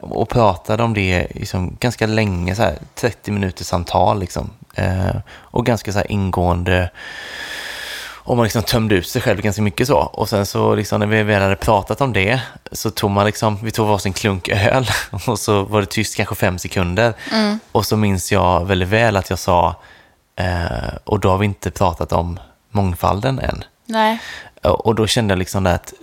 och 0.00 0.28
pratade 0.28 0.82
om 0.82 0.94
det 0.94 1.26
liksom 1.34 1.76
ganska 1.80 2.06
länge, 2.06 2.54
så 2.54 2.62
här, 2.62 2.78
30 2.94 3.30
minuters 3.30 3.66
samtal 3.66 4.20
liksom. 4.20 4.50
Eh, 4.74 5.16
och 5.28 5.66
ganska 5.66 5.92
så 5.92 5.98
här 5.98 6.12
ingående 6.12 6.90
och 8.24 8.36
man 8.36 8.44
liksom 8.44 8.62
tömde 8.62 8.94
ut 8.94 9.08
sig 9.08 9.22
själv 9.22 9.40
ganska 9.40 9.62
mycket 9.62 9.86
så. 9.86 9.98
Och 9.98 10.28
sen 10.28 10.46
så 10.46 10.74
liksom 10.74 11.00
när 11.00 11.06
vi 11.06 11.22
väl 11.22 11.42
hade 11.42 11.56
pratat 11.56 12.00
om 12.00 12.12
det 12.12 12.40
så 12.72 12.90
tog 12.90 13.10
man 13.10 13.26
liksom, 13.26 13.58
vi 13.62 13.70
tog 13.70 13.88
varsin 13.88 14.12
klunk 14.12 14.48
öl 14.48 14.90
och 15.26 15.38
så 15.38 15.62
var 15.62 15.80
det 15.80 15.86
tyst 15.86 16.16
kanske 16.16 16.34
fem 16.34 16.58
sekunder. 16.58 17.14
Och 17.72 17.86
så 17.86 17.96
minns 17.96 18.32
jag 18.32 18.64
väldigt 18.64 18.88
väl 18.88 19.16
att 19.16 19.30
jag 19.30 19.38
sa, 19.38 19.76
eh, 20.36 20.94
och 21.04 21.20
då 21.20 21.30
har 21.30 21.38
vi 21.38 21.44
inte 21.44 21.70
pratat 21.70 22.12
om 22.12 22.38
mångfalden 22.70 23.38
än. 23.38 23.64
Nej. 23.92 24.20
Och 24.62 24.94
då 24.94 25.06
kände 25.06 25.32
jag 25.32 25.38
liksom 25.38 25.64
det 25.64 25.74
att 25.74 25.94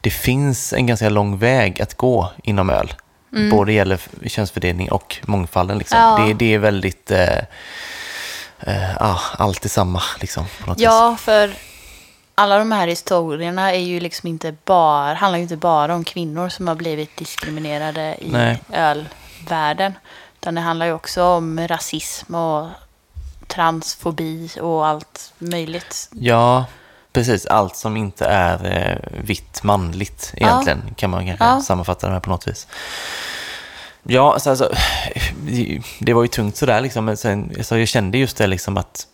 det 0.00 0.10
finns 0.10 0.72
en 0.72 0.86
ganska 0.86 1.08
lång 1.08 1.38
väg 1.38 1.82
att 1.82 1.94
gå 1.94 2.32
inom 2.42 2.70
öl. 2.70 2.94
Både 3.50 3.72
gäller 3.72 4.00
könsfördelning 4.26 4.90
och 4.90 5.16
mångfalden. 5.26 5.78
Liksom. 5.78 5.98
Ja. 5.98 6.24
Det, 6.26 6.34
det 6.34 6.54
är 6.54 6.58
väldigt, 6.58 7.10
eh, 7.10 7.38
eh, 8.60 8.96
ah, 9.00 9.20
allt 9.38 9.64
är 9.64 9.68
samma 9.68 10.02
liksom. 10.20 10.44
Något 10.66 10.78
vis. 10.78 10.84
Ja, 10.84 11.16
för 11.20 11.54
alla 12.34 12.58
de 12.58 12.72
här 12.72 12.86
historierna 12.86 13.72
är 13.72 13.80
ju 13.80 14.00
liksom 14.00 14.28
inte 14.28 14.54
bara, 14.64 15.14
handlar 15.14 15.38
ju 15.38 15.42
inte 15.42 15.56
bara 15.56 15.94
om 15.94 16.04
kvinnor 16.04 16.48
som 16.48 16.68
har 16.68 16.74
blivit 16.74 17.16
diskriminerade 17.16 18.16
i 18.20 18.30
Nej. 18.30 18.62
ölvärlden. 18.72 19.92
Utan 20.40 20.54
det 20.54 20.60
handlar 20.60 20.86
ju 20.86 20.92
också 20.92 21.24
om 21.24 21.68
rasism 21.68 22.34
och 22.34 22.68
transfobi 23.50 24.50
och 24.60 24.86
allt 24.86 25.32
möjligt. 25.38 26.08
Ja, 26.12 26.64
precis. 27.12 27.46
Allt 27.46 27.76
som 27.76 27.96
inte 27.96 28.26
är 28.26 28.66
eh, 28.66 29.20
vitt 29.24 29.62
manligt 29.62 30.32
egentligen 30.36 30.82
kan 30.96 31.10
man 31.10 31.26
kanske 31.26 31.44
Ja. 31.44 31.60
sammanfatta 31.60 32.06
det 32.06 32.12
här 32.12 32.20
på 32.20 32.30
något 32.30 32.48
vis. 32.48 32.66
Ja, 34.02 34.32
alltså, 34.32 34.50
alltså, 34.50 34.72
det- 36.00 36.12
var 36.14 36.22
ju 36.22 36.28
tungt 36.28 36.56
sådär 36.56 36.80
liksom. 36.80 37.04
Men 37.04 37.16
sen, 37.16 37.52
alltså, 37.58 37.78
jag 37.78 37.88
kände 37.88 38.18
just 38.18 38.36
det 38.36 38.46
liksom 38.46 38.76
att 38.76 39.06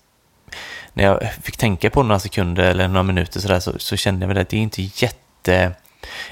när 0.92 1.04
jag 1.04 1.32
fick 1.42 1.56
tänka 1.56 1.90
på 1.90 2.02
några 2.02 2.18
sekunder 2.18 2.64
eller 2.64 2.88
några 2.88 3.02
minuter 3.02 3.40
sådär 3.40 3.60
så, 3.60 3.72
så 3.78 3.96
kände 3.96 4.22
jag 4.24 4.28
väl 4.28 4.38
att 4.38 4.48
det 4.48 4.56
är 4.56 4.60
inte 4.60 4.82
jätte, 4.82 5.72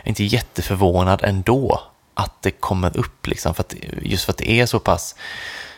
inte 0.05 0.25
jätteförvånad 0.25 1.21
ändå 1.25 1.81
att 2.14 2.43
det 2.43 2.51
kommer 2.51 2.97
upp 2.97 3.27
liksom. 3.27 3.55
För 3.55 3.61
att, 3.62 3.75
just 4.03 4.25
för 4.25 4.33
att 4.33 4.38
det 4.38 4.51
är 4.51 4.67
så 4.67 4.79
pass 4.79 5.14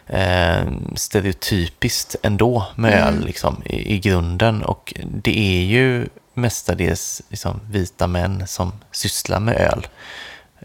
eh, 0.06 0.64
stereotypiskt 0.94 2.16
ändå 2.22 2.66
med 2.76 2.92
öl 2.92 3.14
Mm. 3.14 3.26
liksom, 3.26 3.62
i, 3.64 3.94
i 3.94 3.98
grunden. 3.98 4.62
Och 4.62 4.94
det 5.04 5.38
är 5.38 5.64
ju 5.64 6.08
mestadels 6.34 7.22
liksom, 7.28 7.60
vita 7.70 8.06
män 8.06 8.46
som 8.46 8.72
sysslar 8.92 9.40
med 9.40 9.56
öl. 9.56 9.86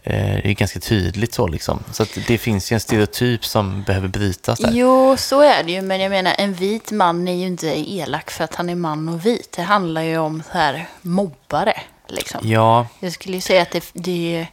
Eh, 0.04 0.12
det 0.42 0.48
är 0.50 0.52
ganska 0.54 0.80
tydligt 0.80 1.34
så 1.34 1.46
liksom. 1.46 1.84
Så 1.92 2.04
det 2.26 2.38
finns 2.38 2.72
ju 2.72 2.74
en 2.74 2.80
stereotyp 2.80 3.44
som 3.44 3.82
behöver 3.82 4.08
brytas 4.08 4.58
där. 4.58 4.70
Jo, 4.72 5.16
så 5.16 5.40
är 5.40 5.62
det 5.62 5.72
ju. 5.72 5.82
Men 5.82 6.00
jag 6.00 6.10
menar, 6.10 6.34
en 6.38 6.54
vit 6.54 6.90
man 6.90 7.28
är 7.28 7.34
ju 7.34 7.46
inte 7.46 7.66
elak 7.92 8.30
för 8.30 8.44
att 8.44 8.54
han 8.54 8.68
är 8.70 8.74
man 8.74 9.08
och 9.08 9.26
vit. 9.26 9.52
Det 9.56 9.62
handlar 9.62 10.02
ju 10.02 10.18
om 10.18 10.42
så 10.52 10.58
här 10.58 10.86
mobbare. 11.02 11.80
Liksom. 12.08 12.40
Ja, 12.48 12.86
Jag 13.00 13.12
skulle 13.12 13.34
ju 13.34 13.40
säga 13.40 13.62
att 13.62 13.70
det, 13.70 13.84
det 13.92 14.46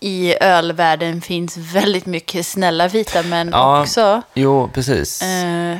i 0.00 0.34
ölvärlden 0.40 1.20
finns 1.20 1.56
väldigt 1.56 2.06
mycket 2.06 2.46
snälla 2.46 2.88
vita 2.88 3.22
män 3.22 3.48
Ja. 3.52 3.82
också. 3.82 4.22
jo 4.34 4.70
precis. 4.74 5.22
Eh, 5.22 5.78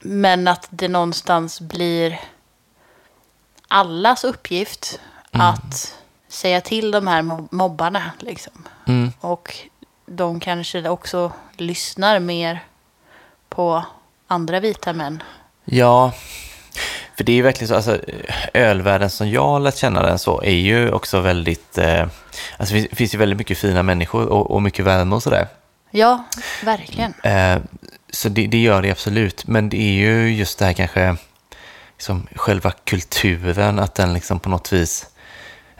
men 0.00 0.48
att 0.48 0.66
det 0.70 0.88
någonstans 0.88 1.60
blir 1.60 2.20
allas 3.68 4.24
uppgift 4.24 5.00
att 5.30 5.94
säga 6.28 6.60
till 6.60 6.90
de 6.90 7.06
här 7.06 7.22
mob- 7.22 7.48
mobbarna. 7.50 8.02
Liksom. 8.18 8.52
Mm. 8.86 9.12
Och 9.20 9.54
de 10.06 10.40
kanske 10.40 10.88
också 10.88 11.32
lyssnar 11.56 12.18
mer 12.18 12.64
på 13.48 13.84
andra 14.26 14.60
vita 14.60 14.92
män. 14.92 15.22
Ja, 15.64 16.12
för 17.18 17.24
det 17.24 17.32
är 17.32 17.36
ju 17.36 17.42
verkligen 17.42 17.68
så, 17.68 17.74
alltså 17.74 17.98
ölvärlden 18.54 19.10
som 19.10 19.30
jag 19.30 19.48
har 19.48 19.60
lärt 19.60 19.76
känna 19.76 20.02
den 20.02 20.18
så 20.18 20.42
är 20.42 20.54
ju 20.54 20.90
också 20.92 21.20
väldigt, 21.20 21.78
eh, 21.78 22.06
alltså 22.56 22.74
det 22.74 22.96
finns, 22.96 23.14
ju 23.14 23.18
väldigt 23.18 23.38
mycket 23.38 23.58
fina 23.58 23.82
människor 23.82 24.26
och, 24.26 24.50
och 24.50 24.62
mycket 24.62 24.84
värme 24.84 25.14
och 25.14 25.22
sådär. 25.22 25.48
Ja, 25.90 26.24
verkligen. 26.64 27.14
Eh, 27.22 27.58
så 28.10 28.28
det, 28.28 28.46
det 28.46 28.58
gör 28.58 28.82
det 28.82 28.90
absolut, 28.90 29.46
men 29.46 29.68
det 29.68 29.76
är 29.76 29.92
ju 29.92 30.34
just 30.34 30.58
det 30.58 30.64
här 30.64 30.72
kanske, 30.72 31.16
liksom 31.96 32.26
själva 32.34 32.72
kulturen, 32.84 33.78
att 33.78 33.94
den 33.94 34.14
liksom 34.14 34.40
på 34.40 34.48
något 34.48 34.72
vis, 34.72 35.06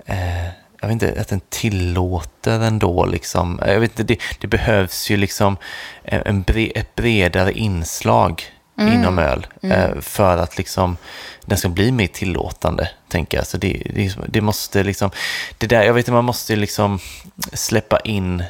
eh, 0.06 0.44
jag 0.80 0.88
vet 0.88 0.90
inte, 0.90 1.20
att 1.20 1.28
den 1.28 1.40
tillåter 1.48 2.60
ändå 2.60 3.06
liksom, 3.06 3.60
jag 3.66 3.80
vet 3.80 3.90
inte, 3.90 4.14
det, 4.14 4.20
det 4.40 4.46
behövs 4.46 5.10
ju 5.10 5.16
liksom 5.16 5.56
en 6.02 6.42
bre, 6.42 6.66
ett 6.74 6.94
bredare 6.94 7.52
inslag 7.52 8.44
inom 8.78 9.18
öl 9.18 9.46
eh, 9.62 10.00
för 10.00 10.38
att 10.38 10.58
liksom 10.58 10.96
den 11.44 11.58
ska 11.58 11.68
bli 11.68 11.92
mer 11.92 12.06
tillåtande, 12.06 12.90
tänker 13.08 13.38
jag. 13.38 13.46
Så 13.46 13.56
det, 13.56 13.82
det, 13.94 14.16
det 14.28 14.40
måste 14.40 14.82
liksom, 14.82 15.10
det 15.58 15.66
där, 15.66 15.82
jag 15.82 15.94
vet 15.94 16.02
inte, 16.02 16.12
man 16.12 16.24
måste 16.24 16.56
liksom 16.56 16.98
släppa 17.52 18.00
in 18.00 18.44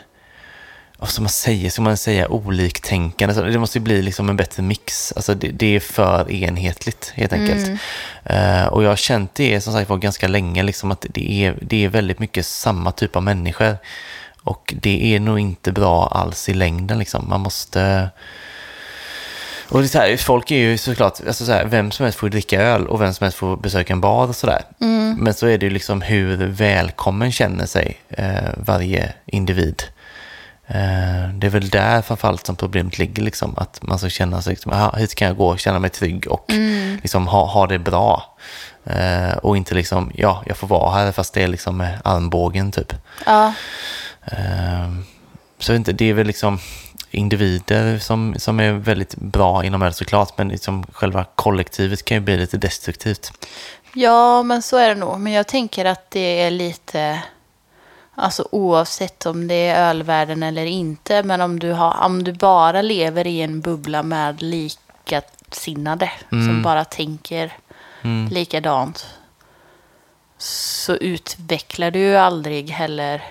vad 1.00 1.08
ska 1.08 1.22
man 1.22 1.28
säga, 1.28 1.70
ska 1.70 1.82
man 1.82 1.96
säga 1.96 2.28
oliktänkande? 2.28 3.34
Så 3.34 3.42
det 3.42 3.58
måste 3.58 3.80
bli 3.80 4.02
liksom 4.02 4.28
en 4.28 4.36
bättre 4.36 4.62
mix. 4.62 5.12
Alltså 5.12 5.34
det, 5.34 5.48
det 5.48 5.76
är 5.76 5.80
för 5.80 6.32
enhetligt 6.32 7.12
helt 7.16 7.32
enkelt. 7.32 7.80
Eh, 8.24 8.66
och 8.66 8.84
jag 8.84 8.88
har 8.88 8.96
känt 8.96 9.34
det 9.34 9.60
som 9.60 9.72
sagt 9.72 9.90
var 9.90 9.96
ganska 9.96 10.28
länge, 10.28 10.62
liksom 10.62 10.90
att 10.90 11.06
det 11.08 11.32
är, 11.32 11.58
det 11.60 11.84
är 11.84 11.88
väldigt 11.88 12.18
mycket 12.18 12.46
samma 12.46 12.92
typ 12.92 13.16
av 13.16 13.22
människor. 13.22 13.76
Och 14.42 14.74
det 14.80 15.14
är 15.14 15.20
nog 15.20 15.38
inte 15.38 15.72
bra 15.72 16.08
alls 16.08 16.48
i 16.48 16.54
längden. 16.54 16.98
Liksom. 16.98 17.28
Man 17.28 17.40
måste... 17.40 18.10
Och 19.70 19.82
det 19.82 19.94
är 19.94 19.98
här, 19.98 20.16
folk 20.16 20.50
är 20.50 20.56
ju 20.56 20.78
såklart, 20.78 21.20
alltså 21.26 21.44
så 21.44 21.52
här, 21.52 21.64
vem 21.64 21.90
som 21.90 22.04
helst 22.04 22.18
får 22.18 22.28
dricka 22.28 22.62
öl 22.62 22.86
och 22.86 23.00
vem 23.00 23.14
som 23.14 23.24
helst 23.24 23.38
får 23.38 23.56
besöka 23.56 23.92
en 23.92 24.00
bar 24.00 24.26
och 24.26 24.36
sådär. 24.36 24.62
Men 25.18 25.34
så 25.34 25.46
är 25.46 25.58
det 25.58 25.66
ju 25.66 25.70
liksom 25.70 26.02
hur 26.02 26.46
välkommen 26.46 27.32
känner 27.32 27.66
sig 27.66 27.98
eh, 28.08 28.50
varje 28.56 29.12
individ. 29.26 29.82
Eh, 30.66 31.28
det 31.34 31.46
är 31.46 31.50
väl 31.50 31.68
där 31.68 32.02
framförallt 32.02 32.46
som 32.46 32.56
problemet 32.56 32.98
ligger, 32.98 33.22
liksom, 33.22 33.54
att 33.56 33.82
man 33.82 33.98
ska 33.98 34.08
känna 34.08 34.42
sig, 34.42 34.50
liksom, 34.50 34.72
aha, 34.72 34.96
hit 34.96 35.14
kan 35.14 35.28
jag 35.28 35.36
gå, 35.36 35.56
känna 35.56 35.78
mig 35.78 35.90
trygg 35.90 36.26
och 36.26 36.44
liksom, 37.02 37.26
ha, 37.26 37.46
ha 37.46 37.66
det 37.66 37.78
bra. 37.78 38.36
Eh, 38.84 39.36
och 39.42 39.56
inte 39.56 39.74
liksom, 39.74 40.12
ja, 40.14 40.42
jag 40.46 40.56
får 40.56 40.66
vara 40.66 40.94
här 40.94 41.12
fast 41.12 41.34
det 41.34 41.42
är 41.42 41.48
liksom 41.48 41.76
med 41.76 41.98
armbågen 42.04 42.72
typ. 42.72 42.92
Ja, 43.26 43.52
Eh, 44.32 44.88
så 45.58 45.74
inte, 45.74 45.92
det 45.92 46.10
är 46.10 46.14
väl 46.14 46.26
liksom 46.26 46.58
individer 47.10 47.98
som, 47.98 48.34
som 48.38 48.60
är 48.60 48.72
väldigt 48.72 49.14
bra 49.14 49.64
inom 49.64 49.82
öl 49.82 49.94
såklart, 49.94 50.38
men 50.38 50.48
liksom 50.48 50.84
själva 50.92 51.24
kollektivet 51.34 52.04
kan 52.04 52.16
ju 52.16 52.20
bli 52.20 52.36
lite 52.36 52.56
destruktivt. 52.56 53.32
ja, 53.94 54.42
men 54.42 54.62
så 54.62 54.76
är 54.76 54.88
det 54.88 54.94
nog. 54.94 55.20
Men 55.20 55.32
jag 55.32 55.46
tänker 55.46 55.84
att 55.84 56.10
det 56.10 56.40
är 56.42 56.50
lite... 56.50 57.22
Alltså 58.14 58.48
oavsett 58.52 59.26
om 59.26 59.48
det 59.48 59.54
är 59.68 59.88
ölvärlden 59.90 60.42
eller 60.42 60.64
inte. 60.64 61.22
Men 61.22 61.40
om 61.40 61.58
du, 61.58 61.72
har, 61.72 62.04
om 62.04 62.24
du 62.24 62.32
bara 62.32 62.82
lever 62.82 63.26
i 63.26 63.40
en 63.42 63.60
bubbla 63.60 64.02
med 64.02 64.42
likasinnade. 64.42 66.10
Som 66.30 66.62
bara 66.62 66.84
tänker 66.84 67.52
Mm. 68.02 68.28
likadant. 68.28 69.06
Så 70.38 70.94
utvecklar 70.94 71.90
du 71.90 71.98
ju 71.98 72.16
aldrig 72.16 72.70
heller 72.70 73.24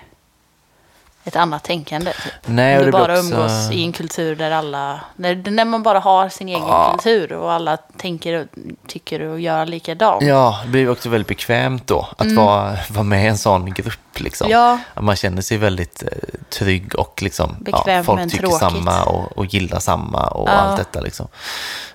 ett 1.28 1.36
annat 1.36 1.64
tänkande. 1.64 2.12
Typ. 2.12 2.34
Nej, 2.46 2.78
och 2.78 2.86
du 2.86 2.86
det 2.86 2.92
bara 2.92 3.20
också- 3.20 3.34
umgås 3.34 3.72
i 3.72 3.84
en 3.84 3.92
kultur 3.92 4.36
där 4.36 4.52
alla... 4.52 5.00
När, 5.16 5.52
när 5.52 5.66
man 5.66 5.84
bara 5.84 6.00
har 6.00 6.30
sin 6.30 6.50
egen 6.50 6.60
Ja. 6.68 6.92
kultur 6.92 7.34
och 7.34 7.52
alla 7.52 7.78
tänker 7.78 8.34
och 8.42 8.48
tycker 8.88 9.22
och 9.22 9.40
gör 9.40 9.66
likadant. 9.66 10.24
Ja, 10.24 10.60
det 10.64 10.70
blir 10.70 10.90
också 10.90 11.10
väldigt 11.10 11.28
bekvämt 11.28 11.88
då 11.88 12.08
att 12.18 12.32
vara, 12.32 12.78
vara 12.90 13.04
med 13.04 13.24
i 13.24 13.28
en 13.28 13.38
sån 13.38 13.74
grupp. 13.74 14.20
Liksom. 14.20 14.48
Mm. 14.48 14.60
Ja. 14.60 14.80
Att 14.94 15.04
man 15.04 15.16
känner 15.16 15.42
sig 15.42 15.58
väldigt 15.58 16.04
eh, 16.04 16.10
trygg 16.50 16.96
och 16.96 17.22
liksom, 17.22 17.56
ja, 17.66 18.04
folk 18.04 18.24
tycker 18.24 18.38
tråkigt. 18.38 18.60
samma 18.60 19.04
och, 19.04 19.38
och 19.38 19.46
gillar 19.46 19.80
samma 19.80 20.28
och 20.28 20.50
allt 20.50 20.78
detta. 20.78 21.02
Liksom. 21.02 21.28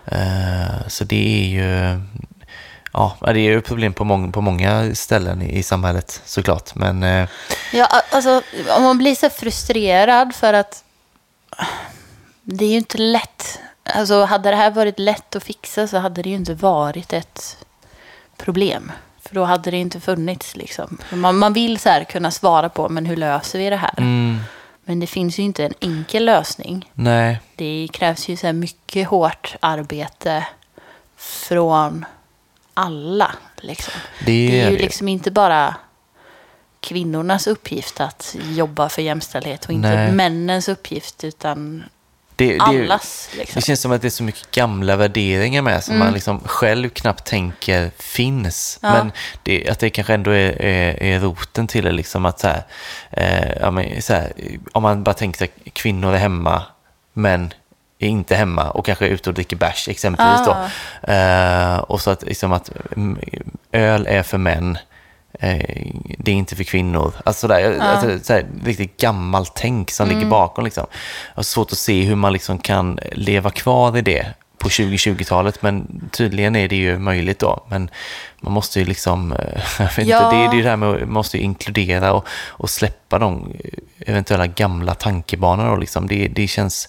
Eh, 0.05 0.87
så 0.88 1.05
det 1.05 1.42
är 1.45 1.47
ju 1.49 2.01
ja, 2.92 3.16
det 3.20 3.31
är 3.31 3.35
ju 3.37 3.61
problem 3.61 3.92
på, 3.92 4.05
mång, 4.05 4.33
på 4.33 4.40
många 4.40 4.94
ställen 4.94 5.42
i, 5.42 5.59
i 5.59 5.62
samhället 5.62 6.20
såklart. 6.24 6.74
Men 6.74 7.02
eh, 7.02 7.28
Ja, 7.72 7.88
alltså 8.12 8.42
om 8.76 8.83
man 8.83 8.98
blir 8.98 9.14
så 9.14 9.31
frustrerad 9.31 10.35
för 10.35 10.52
att 10.55 10.85
det 12.42 12.64
är 12.64 12.68
ju 12.70 12.76
inte 12.76 12.98
lätt. 12.98 13.59
Alltså 13.94 14.24
hade 14.24 14.50
det 14.50 14.57
här 14.57 14.70
varit 14.70 14.98
lätt 14.98 15.37
att 15.37 15.42
fixa 15.44 15.87
så 15.87 15.98
hade 15.98 16.22
det 16.22 16.28
ju 16.28 16.37
inte 16.37 16.55
varit 16.55 17.12
ett 17.12 17.57
problem. 18.37 18.92
För 19.22 19.35
då 19.35 19.44
hade 19.44 19.70
det 19.70 19.76
inte 19.76 20.00
funnits 20.00 20.57
liksom. 20.57 20.98
Man, 21.12 21.38
man 21.38 21.52
vill 21.52 21.78
så 21.78 21.88
här 21.88 22.05
kunna 22.05 22.31
svara 22.31 22.68
på, 22.68 22.88
men 22.88 23.07
hur 23.07 23.16
löser 23.16 23.59
vi 23.59 23.70
det 23.70 23.76
här? 23.76 23.94
mm, 23.98 24.40
Men 24.85 25.00
det 25.00 25.07
finns 25.07 25.38
ju 25.38 25.42
inte 25.42 25.64
en 25.64 25.74
enkel 25.81 26.24
lösning. 26.24 26.90
nej, 26.94 27.40
Det 27.57 27.88
krävs 27.92 28.28
ju 28.28 28.37
så 28.37 28.46
här 28.46 28.52
mycket 28.55 29.09
hårt 29.09 29.57
arbete 29.61 30.46
från 31.16 32.05
alla. 32.74 33.35
Liksom. 33.56 33.94
det, 34.18 34.24
Det 34.50 34.61
är 34.61 34.70
ju 34.70 34.76
det. 34.76 34.82
liksom 34.82 35.08
inte 35.08 35.30
bara 35.30 35.74
kvinnornas 36.80 37.46
uppgift 37.46 38.00
att 38.00 38.37
jobba 38.50 38.88
för 38.88 39.02
jämställdhet 39.02 39.64
och 39.64 39.72
inte 39.72 39.88
Nej. 39.96 40.12
männens 40.12 40.68
uppgift 40.68 41.24
utan 41.24 41.85
det, 42.37 42.52
det, 42.52 42.61
allas. 42.61 43.28
Liksom. 43.38 43.61
Det 43.61 43.66
känns 43.66 43.80
som 43.80 43.92
att 43.92 44.02
det 44.02 44.08
är 44.08 44.11
så 44.11 44.22
mycket 44.22 44.50
gamla 44.50 44.96
värderingar 44.96 45.62
med 45.62 45.85
som 45.85 45.94
Mm. 45.94 46.06
man 46.06 46.14
liksom 46.14 46.40
själv 46.44 46.88
knappt 46.88 47.24
tänker 47.26 47.90
finns. 47.98 48.78
Ja. 48.82 48.92
Men 48.92 49.12
det, 49.42 49.68
att 49.68 49.78
det 49.78 49.90
kanske 49.90 50.14
ändå 50.14 50.30
är, 50.30 50.62
är, 50.62 51.02
är 51.02 51.20
roten 51.20 51.66
till 51.66 51.85
det. 51.85 51.92
Liksom 51.92 52.26
att 52.26 52.40
så 52.40 52.48
här, 52.48 52.62
eh, 53.11 53.52
ja, 53.61 53.70
men, 53.70 54.02
så 54.02 54.12
här, 54.14 54.32
om 54.72 54.82
man 54.82 55.02
bara 55.04 55.14
tänker 55.14 55.44
att 55.44 55.74
kvinnor 55.74 56.14
är 56.14 56.18
hemma, 56.18 56.62
men 57.12 57.52
är 58.07 58.11
inte 58.11 58.35
hemma 58.35 58.71
och 58.71 58.87
kanske 58.87 59.07
är 59.07 59.11
ute 59.11 59.31
och 59.31 59.35
dricker 59.35 59.57
bärs 59.57 59.88
exempelvis. 59.88 60.41
Ah. 60.41 60.69
Då. 61.03 61.12
Eh, 61.12 61.79
och 61.79 62.01
så 62.01 62.11
att, 62.11 62.23
liksom 62.23 62.53
att 62.53 62.71
mm, 62.97 63.19
öl 63.73 64.07
är 64.07 64.23
för 64.23 64.38
män. 64.38 64.79
Eh, 65.33 65.85
det 66.19 66.31
är 66.31 66.35
inte 66.35 66.57
för 66.57 66.65
kvinnor. 66.65 67.15
Alltså 67.25 67.41
sådär, 67.41 67.79
alltså, 67.81 68.19
sådär, 68.25 68.47
riktigt 68.65 68.97
gammalt 68.97 69.53
tänk 69.55 69.91
som 69.91 70.09
ligger 70.09 70.27
bakom. 70.27 70.65
Liksom. 70.65 70.87
Jag 71.35 71.38
har 71.38 71.43
svårt 71.43 71.73
att 71.73 71.79
se 71.79 72.03
hur 72.03 72.15
man 72.15 72.33
liksom 72.33 72.59
kan 72.59 72.99
leva 73.12 73.51
kvar 73.51 73.99
i 73.99 74.03
det 74.03 74.27
på 74.62 74.68
2020-talet, 74.68 75.62
men 75.62 76.09
tydligen 76.12 76.57
är 76.57 76.68
det 76.68 76.77
ju 76.77 76.98
möjligt 76.98 77.38
då. 77.38 77.64
Men 77.68 77.90
man 78.40 78.53
måste 78.53 78.79
ju 78.81 78.85
liksom, 78.85 79.35
jag 79.79 79.96
vet 79.96 80.07
Ja. 80.07 80.25
inte, 80.25 80.37
det 80.37 80.42
är 80.44 80.48
det 80.48 80.55
är 80.55 80.57
ju 80.57 80.62
det 80.62 80.68
här 80.68 80.77
med 80.77 80.88
att 80.88 81.01
man 81.01 81.12
måste 81.12 81.37
ju 81.37 81.42
inkludera 81.42 82.12
och, 82.12 82.27
och 82.48 82.70
släppa 82.70 83.18
de 83.18 83.53
eventuella 84.07 84.46
gamla 84.46 84.94
tankebanorna 84.94 85.77
liksom. 85.77 86.07
Det, 86.07 86.29
det 86.29 86.46
känns, 86.48 86.88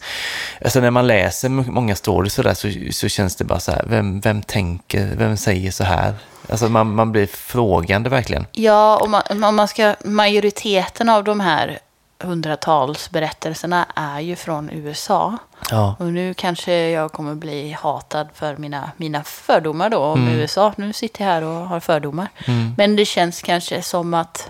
alltså 0.62 0.79
när 0.79 0.91
man 0.91 1.07
läser 1.07 1.49
många 1.49 1.95
stories 1.95 2.33
sådär 2.33 2.53
så, 2.53 2.71
så 2.91 3.07
känns 3.09 3.36
det 3.36 3.43
bara 3.43 3.59
så 3.59 3.71
här, 3.71 3.83
vem, 3.88 4.19
vem 4.19 4.41
tänker, 4.41 5.15
vem 5.17 5.38
säger 5.38 5.71
så 5.71 5.83
här? 5.83 6.13
Alltså 6.49 6.69
man, 6.69 6.95
man 6.95 7.12
blir 7.12 7.27
frågande 7.27 8.09
verkligen. 8.09 8.45
Ja, 8.51 8.97
och 8.97 9.09
man, 9.09 9.43
om 9.43 9.55
man 9.55 9.67
ska, 9.67 9.95
majoriteten 10.05 11.09
av 11.09 11.23
de 11.23 11.39
här 11.39 11.79
hundratals 12.23 13.09
berättelserna 13.09 13.86
är 13.95 14.19
ju 14.19 14.36
från 14.36 14.69
USA. 14.69 15.38
Ja. 15.69 15.95
Och 15.99 16.05
nu 16.05 16.33
kanske 16.33 16.89
jag 16.89 17.12
kommer 17.12 17.36
bli 17.36 17.71
hatad 17.71 18.27
för 18.33 18.57
mina, 18.57 18.91
mina 18.97 19.23
fördomar 19.23 19.89
då 19.89 19.97
om 19.97 20.21
Mm. 20.27 20.39
USA. 20.39 20.73
Nu 20.77 20.93
sitter 20.93 21.25
jag 21.25 21.31
här 21.31 21.41
och 21.41 21.67
har 21.67 21.79
fördomar. 21.79 22.27
Men 22.77 22.95
det 22.95 23.05
känns 23.05 23.41
kanske 23.41 23.81
som 23.81 24.13
att 24.13 24.49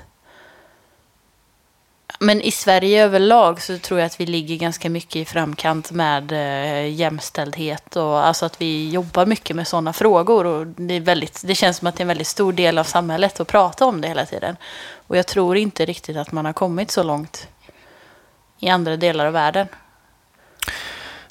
Men 2.20 2.42
i 2.42 2.52
Sverige 2.52 3.04
överlag 3.04 3.62
så 3.62 3.78
tror 3.78 4.00
jag 4.00 4.06
att 4.06 4.20
vi 4.20 4.26
ligger 4.26 4.56
ganska 4.56 4.90
mycket 4.90 5.16
i 5.16 5.26
framkant 5.26 5.92
med 5.92 6.32
eh, 6.32 6.90
jämställdhet 6.94 7.96
och 7.96 8.28
alltså 8.28 8.46
att 8.46 8.62
vi 8.62 8.90
jobbar 8.90 9.26
mycket 9.26 9.56
med 9.56 9.68
sådana 9.68 9.94
frågor. 9.94 10.46
Och 10.46 10.68
det, 10.68 10.94
är 10.94 11.00
väldigt, 11.00 11.42
det 11.46 11.56
känns 11.56 11.78
som 11.78 11.88
att 11.88 11.96
det 11.96 12.02
är 12.02 12.04
en 12.04 12.08
väldigt 12.08 12.28
stor 12.28 12.54
del 12.54 12.78
av 12.78 12.84
samhället 12.84 13.40
att 13.40 13.48
prata 13.48 13.86
om 13.86 14.02
det 14.02 14.08
hela 14.08 14.26
tiden. 14.26 14.58
Och 15.08 15.18
jag 15.18 15.28
tror 15.28 15.58
inte 15.58 15.86
riktigt 15.86 16.18
att 16.18 16.32
man 16.32 16.46
har 16.46 16.54
kommit 16.54 16.92
så 16.92 17.04
långt 17.04 17.48
i 18.64 18.70
andra 18.70 18.98
delar 18.98 19.26
av 19.26 19.34
världen. 19.34 19.68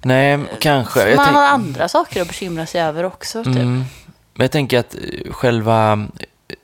Nej, 0.02 0.38
kanske. 0.60 1.16
Man 1.16 1.24
tänk- 1.24 1.36
har 1.36 1.44
andra 1.44 1.88
saker 1.88 2.22
att 2.22 2.28
bekymra 2.28 2.66
sig 2.66 2.80
över 2.80 3.04
också. 3.04 3.44
Typ. 3.44 3.56
Mm. 3.56 3.84
Men 4.34 4.44
jag 4.44 4.50
tänker 4.50 4.78
att 4.78 4.94
eh, 4.94 5.32
själva 5.32 6.06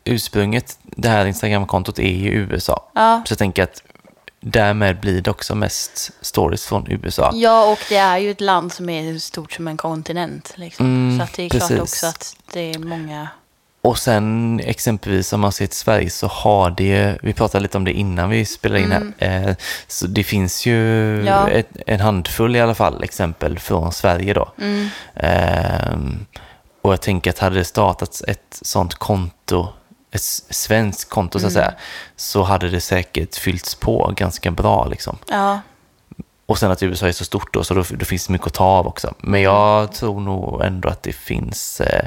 ursprunget, 0.04 0.78
det 0.82 1.08
här 1.08 1.26
Instagram-kontot, 1.26 1.98
är 1.98 2.02
ju 2.02 2.30
USA. 2.30 2.90
Ja. 2.94 3.22
Så 3.26 3.32
jag 3.32 3.38
tänker 3.38 3.62
att 3.62 3.82
därmed 4.40 5.00
blir 5.00 5.20
det 5.22 5.30
också 5.30 5.54
mest 5.54 6.10
stories 6.20 6.66
från 6.66 6.86
USA. 6.90 7.30
ja, 7.34 7.72
och 7.72 7.78
det 7.88 7.96
är 7.96 8.18
ju 8.18 8.30
ett 8.30 8.40
land 8.40 8.72
som 8.72 8.88
är 8.88 9.18
stort 9.18 9.52
som 9.52 9.68
en 9.68 9.76
kontinent. 9.76 10.52
Liksom. 10.56 10.86
Mm, 10.86 11.18
så 11.26 11.32
det 11.36 11.42
är 11.42 11.50
precis. 11.50 11.68
klart 11.68 11.80
också 11.80 12.06
att 12.06 12.36
det 12.52 12.60
är 12.60 12.78
många... 12.78 13.28
Och 13.82 13.98
sen 13.98 14.60
exempelvis 14.64 15.32
om 15.32 15.40
man 15.40 15.52
ser 15.52 15.66
till 15.66 15.76
Sverige 15.76 16.10
så 16.10 16.26
har 16.26 16.70
det, 16.70 17.18
vi 17.22 17.32
pratade 17.32 17.62
lite 17.62 17.76
om 17.78 17.84
det 17.84 17.92
innan 17.92 18.30
vi 18.30 18.44
spelade 18.44 18.80
in 18.80 18.92
här, 18.92 19.12
eh, 19.48 19.54
så 19.86 20.06
det 20.06 20.24
finns 20.24 20.66
ju 20.66 21.14
Mm. 21.14 21.26
Ja. 21.26 21.48
ett, 21.48 21.68
en 21.86 22.00
handfull 22.00 22.56
i 22.56 22.60
alla 22.60 22.74
fall 22.74 23.04
exempel 23.04 23.58
från 23.58 23.92
Sverige 23.92 24.34
då. 24.34 24.52
Mm. 24.60 24.88
Ehm, 25.14 26.26
och 26.82 26.92
jag 26.92 27.00
tänker 27.00 27.30
att 27.30 27.38
hade 27.38 27.56
det 27.56 27.64
startats 27.64 28.22
ett 28.28 28.58
sånt 28.62 28.94
konto, 28.94 29.68
ett 30.10 30.22
svenskt 30.50 31.10
konto 31.10 31.38
så 31.38 31.46
att 31.46 31.52
Mm. 31.52 31.64
säga, 31.64 31.74
så 32.16 32.42
hade 32.42 32.68
det 32.70 32.80
säkert 32.80 33.36
fyllts 33.36 33.74
på 33.74 34.12
ganska 34.16 34.50
bra 34.50 34.86
liksom. 34.86 35.18
Ja, 35.28 35.60
Och 36.46 36.58
sen 36.58 36.70
att 36.70 36.82
USA 36.82 37.08
är 37.08 37.12
så 37.12 37.24
stort 37.24 37.54
då, 37.54 37.64
så 37.64 37.74
då, 37.74 37.84
då 37.90 38.04
finns 38.04 38.26
det 38.26 38.32
mycket 38.32 38.46
att 38.46 38.54
ta 38.54 38.64
av 38.64 38.86
också. 38.86 39.14
Men 39.18 39.40
jag 39.42 39.92
tror 39.92 40.20
nog 40.20 40.62
ändå 40.64 40.88
att 40.88 41.02
det 41.02 41.12
finns, 41.12 41.80
eh, 41.80 42.04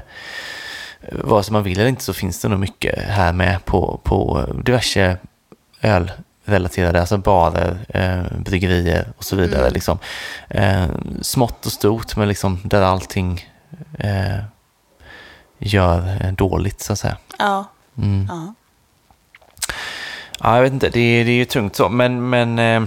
vare 1.12 1.44
sig 1.44 1.54
man 1.54 1.64
vill 1.64 1.80
eller 1.80 1.90
inte, 1.90 2.04
så 2.04 2.14
finns 2.14 2.42
det 2.42 2.48
nog 2.48 2.60
mycket 2.60 3.00
här 3.00 3.34
med 3.34 3.66
på, 3.66 4.00
på 4.04 4.46
diverse 4.66 5.18
ölrelaterade, 5.82 7.00
alltså 7.00 7.18
barer, 7.18 7.78
eh, 7.90 8.38
bryggerier 8.40 9.08
och 9.18 9.24
så 9.24 9.36
vidare. 9.36 9.70
Liksom. 9.70 10.00
Eh, 10.50 10.86
smått 11.22 11.66
och 11.66 11.72
stort, 11.72 12.16
men 12.16 12.28
liksom 12.28 12.60
där 12.64 12.82
allting 12.82 13.46
eh, 14.00 14.38
gör 15.60 16.18
eh, 16.22 16.32
dåligt 16.34 16.82
så 16.82 16.94
att 16.94 17.00
säga. 17.00 17.18
ja, 17.40 17.66
Mm. 17.98 18.28
ja. 18.30 18.54
Ja, 20.44 20.56
jag 20.56 20.64
vet 20.64 20.74
inte, 20.74 20.90
det, 20.90 21.00
är- 21.00 21.26
det 21.26 21.32
är 21.32 21.36
ju 21.36 21.46
tungt 21.46 21.76
så. 21.76 21.90
Men, 21.90 22.30
men 22.30 22.60
eh, 22.60 22.84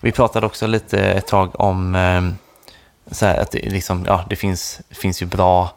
vi 0.00 0.12
pratade 0.12 0.46
också 0.46 0.66
lite 0.66 0.98
ett 1.12 1.26
tag 1.26 1.60
om 1.60 1.94
eh, 1.94 2.22
så 3.14 3.26
här, 3.26 3.38
att 3.40 3.50
det, 3.50 3.58
liksom, 3.70 4.04
ja, 4.06 4.24
det 4.30 4.36
finns, 4.36 4.80
finns 4.90 5.22
ju 5.22 5.26
bra 5.26 5.74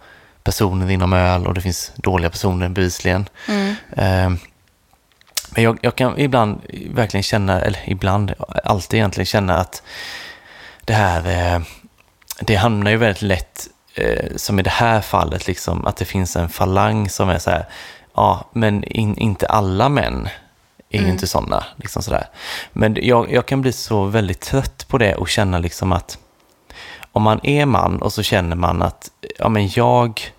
personer 0.47 0.89
inom 0.91 1.13
öl 1.13 1.47
och 1.47 1.53
det 1.53 1.61
finns 1.61 1.91
dåliga 1.95 2.29
personer 2.29 2.69
bevisligen. 2.69 3.29
Mm. 3.47 3.75
Eh, 3.91 4.39
men 5.49 5.63
jag, 5.63 5.79
jag 5.81 5.95
kan 5.95 6.19
ibland 6.19 6.61
verkligen 6.89 7.23
känna, 7.23 7.61
eller 7.61 7.79
ibland, 7.85 8.33
alltid 8.63 8.97
egentligen 8.97 9.25
känna 9.25 9.57
att 9.57 9.83
det 10.85 10.93
här, 10.93 11.55
eh, 11.55 11.61
det 12.39 12.55
hamnar 12.55 12.91
ju 12.91 12.97
väldigt 12.97 13.21
lätt, 13.21 13.67
eh, 13.95 14.35
som 14.35 14.59
i 14.59 14.63
det 14.63 14.69
här 14.69 15.01
fallet, 15.01 15.47
liksom, 15.47 15.85
att 15.85 15.97
det 15.97 16.05
finns 16.05 16.35
en 16.35 16.49
falang 16.49 17.09
som 17.09 17.29
är 17.29 17.39
så 17.39 17.49
här, 17.49 17.65
ja, 18.15 18.49
men 18.53 18.83
in, 18.83 19.17
inte 19.17 19.47
alla 19.47 19.89
män 19.89 20.29
är 20.89 21.01
ju 21.01 21.09
inte 21.09 21.27
sådana. 21.27 21.63
Liksom 21.75 22.01
sådär. 22.01 22.27
Men 22.73 22.97
jag, 23.01 23.31
jag 23.31 23.45
kan 23.45 23.61
bli 23.61 23.71
så 23.71 24.03
väldigt 24.03 24.41
trött 24.41 24.87
på 24.87 24.97
det 24.97 25.15
och 25.15 25.29
känna 25.29 25.59
liksom 25.59 25.91
att 25.91 26.17
om 27.11 27.23
man 27.23 27.39
är 27.43 27.65
man 27.65 28.01
och 28.01 28.13
så 28.13 28.23
känner 28.23 28.55
man 28.55 28.81
att 28.81 29.11
ja, 29.39 29.49
men 29.49 29.67
jag 29.67 30.31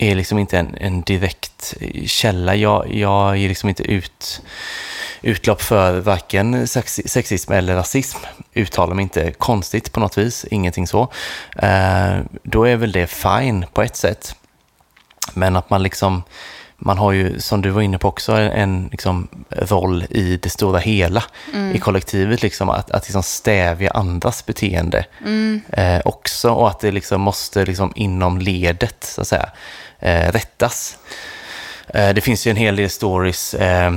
är 0.00 0.14
liksom 0.14 0.38
inte 0.38 0.58
en, 0.58 0.76
en 0.80 1.02
direkt 1.02 1.74
källa. 2.06 2.54
Jag, 2.54 2.94
jag 2.94 3.36
ger 3.36 3.48
liksom 3.48 3.68
inte 3.68 3.82
ut 3.82 4.42
utlopp 5.22 5.62
för 5.62 6.00
varken 6.00 6.54
sexi- 6.54 7.08
sexism 7.08 7.52
eller 7.52 7.74
rasism. 7.74 8.18
Uttalar 8.54 8.94
mig 8.94 9.02
inte 9.02 9.32
konstigt 9.32 9.92
på 9.92 10.00
något 10.00 10.18
vis, 10.18 10.44
ingenting 10.50 10.86
så. 10.86 11.08
Eh, 11.56 12.18
då 12.42 12.64
är 12.64 12.76
väl 12.76 12.92
det 12.92 13.06
fine 13.06 13.66
på 13.72 13.82
ett 13.82 13.96
sätt. 13.96 14.36
Men 15.34 15.56
att 15.56 15.70
man 15.70 15.82
liksom, 15.82 16.22
man 16.76 16.98
har 16.98 17.12
ju, 17.12 17.40
som 17.40 17.62
du 17.62 17.70
var 17.70 17.82
inne 17.82 17.98
på 17.98 18.08
också, 18.08 18.32
en, 18.32 18.52
en 18.52 18.88
liksom 18.90 19.28
roll 19.50 20.04
i 20.10 20.36
det 20.36 20.50
stora 20.50 20.78
hela 20.78 21.24
i 21.74 21.78
kollektivet, 21.78 22.42
liksom, 22.42 22.68
att, 22.68 22.90
att 22.90 23.04
liksom 23.04 23.22
stävja 23.22 23.90
andras 23.90 24.46
beteende 24.46 25.04
eh, 25.72 26.00
också 26.04 26.50
och 26.50 26.68
att 26.68 26.80
det 26.80 26.90
liksom 26.90 27.20
måste 27.20 27.64
liksom 27.64 27.92
inom 27.94 28.38
ledet, 28.38 29.04
så 29.04 29.20
att 29.20 29.28
säga, 29.28 29.50
rättas. 30.32 30.98
Eh, 31.94 32.14
det 32.14 32.20
finns 32.20 32.46
ju 32.46 32.50
en 32.50 32.56
hel 32.56 32.76
del 32.76 32.90
stories 32.90 33.54
eh, 33.54 33.94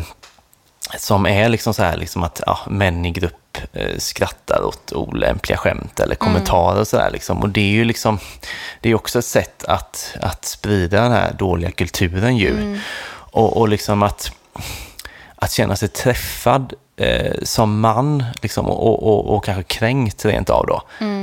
som 0.97 1.25
är 1.25 1.49
liksom 1.49 1.73
så 1.73 1.83
här 1.83 1.97
liksom 1.97 2.23
att 2.23 2.41
ja, 2.45 2.59
män 2.67 3.05
i 3.05 3.11
grupp 3.11 3.57
eh, 3.73 3.97
skrattar 3.97 4.63
åt 4.63 4.91
olämpliga 4.91 5.57
skämt 5.57 5.99
eller 5.99 6.15
kommentarer 6.15 6.79
och 6.79 6.87
sådär. 6.87 7.09
Liksom. 7.11 7.41
Och 7.41 7.49
det 7.49 7.61
är 7.61 7.73
ju 7.73 7.83
liksom, 7.83 8.19
det 8.81 8.89
är 8.89 8.95
också 8.95 9.19
ett 9.19 9.25
sätt 9.25 9.63
att, 9.63 10.15
att 10.21 10.45
sprida 10.45 11.01
den 11.01 11.11
här 11.11 11.33
dåliga 11.33 11.71
kulturen 11.71 12.37
ju. 12.37 12.79
Och, 13.31 13.57
och 13.57 13.69
liksom 13.69 14.03
att, 14.03 14.31
att 15.35 15.51
känna 15.51 15.75
sig 15.75 15.89
träffad 15.89 16.73
eh, 16.97 17.33
som 17.43 17.79
man 17.79 18.23
liksom, 18.41 18.65
och, 18.65 19.03
och, 19.03 19.35
och, 19.35 19.45
kanske 19.45 19.63
kränkt 19.63 20.25
rent 20.25 20.49
av 20.49 20.65
då. 20.65 20.81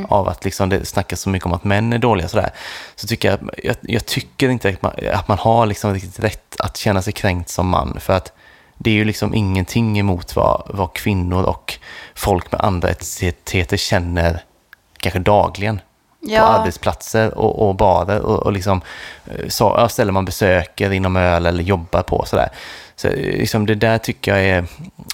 Av 0.08 0.28
att 0.28 0.44
liksom, 0.44 0.68
det 0.68 0.84
snackas 0.84 1.20
så 1.20 1.28
mycket 1.28 1.46
om 1.46 1.52
att 1.52 1.64
män 1.64 1.92
är 1.92 1.98
dåliga 1.98 2.28
sådär. 2.28 2.50
Så 2.94 3.06
tycker 3.06 3.30
jag, 3.30 3.50
jag, 3.64 3.76
jag 3.80 4.06
tycker 4.06 4.48
inte 4.48 4.68
att 4.68 4.82
man, 4.82 4.92
att 5.12 5.28
man 5.28 5.38
har 5.38 5.66
liksom 5.66 5.94
riktigt 5.94 6.20
rätt 6.20 6.56
att 6.60 6.76
känna 6.76 7.02
sig 7.02 7.12
kränkt 7.12 7.48
som 7.48 7.68
man. 7.68 8.00
För 8.00 8.12
att 8.12 8.32
det 8.78 8.90
är 8.90 8.94
ju 8.94 9.04
liksom 9.04 9.34
ingenting 9.34 9.98
emot 9.98 10.36
vad, 10.36 10.62
vad 10.66 10.92
kvinnor 10.92 11.42
och 11.44 11.78
folk 12.14 12.52
med 12.52 12.60
andra 12.60 12.88
etniciteter 12.88 13.76
känner 13.76 14.42
kanske 14.98 15.18
dagligen 15.18 15.78
på 15.78 16.30
Ja. 16.30 16.42
arbetsplatser 16.42 17.38
och, 17.38 17.68
och 17.68 17.74
barer 17.74 18.20
och, 18.20 18.38
och 18.38 18.52
liksom, 18.52 18.80
eh, 19.26 19.48
så, 19.48 19.88
ställen 19.88 20.14
man 20.14 20.24
besöker 20.24 20.92
inom 20.92 21.16
öl 21.16 21.46
eller 21.46 21.62
jobbar 21.62 22.02
på. 22.02 22.24
Sådär. 22.26 22.48
Så 23.00 23.08
liksom, 23.10 23.66
det 23.66 23.74
där 23.74 23.98
tycker 23.98 24.36
jag 24.36 24.44
är, 24.44 24.64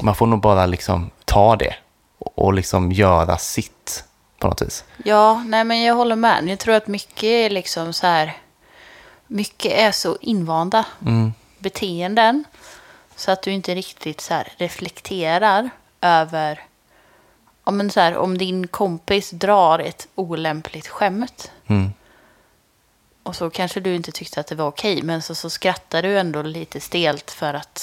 man 0.03 0.15
får 0.15 0.27
nog 0.27 0.41
bara 0.41 0.67
liksom 0.67 1.11
ta 1.25 1.57
det 1.57 1.75
och, 2.19 2.39
och 2.39 2.55
liksom 2.55 2.93
göra 2.93 3.39
sitt 3.39 4.05
på 4.39 4.49
något 4.49 4.63
vis. 4.63 4.85
Ja, 5.05 5.43
nej 5.47 5.65
men 5.65 5.83
jag 5.83 5.95
håller 5.95 6.17
med. 6.17 6.49
Jag 6.49 6.59
tror 6.59 6.75
att 6.75 6.87
mycket 6.87 7.25
är 7.25 7.51
liksom 7.51 7.93
så 7.93 8.07
här... 8.07 8.37
Mycket 9.27 9.73
är 9.73 9.93
så 9.93 10.17
invanda 10.21 10.85
Mm. 11.07 11.33
beteenden. 11.59 12.45
Så 13.17 13.31
att 13.31 13.43
du 13.43 13.51
inte 13.53 13.75
riktigt 13.75 14.21
så 14.21 14.35
här 14.35 14.53
reflekterar 14.57 15.71
över... 16.01 16.61
Ja, 17.65 17.73
men 17.73 17.91
så 17.91 18.01
här, 18.01 18.17
om 18.17 18.39
din 18.39 18.67
kompis 18.67 19.31
drar 19.31 19.79
ett 19.79 20.09
olämpligt 20.15 20.89
skämt. 20.89 21.51
Mm. 21.67 21.93
Och 23.27 23.37
så 23.37 23.51
kanske 23.51 23.81
du 23.81 23.95
inte 23.95 24.13
tyckte 24.13 24.41
att 24.41 24.47
det 24.47 24.55
var 24.55 24.67
okej. 24.67 25.03
Men 25.03 25.23
så, 25.23 25.35
så 25.35 25.51
skrattar 25.51 26.03
du 26.03 26.19
ändå 26.19 26.43
lite 26.43 26.81
stelt 26.81 27.31
för 27.31 27.55
att 27.55 27.83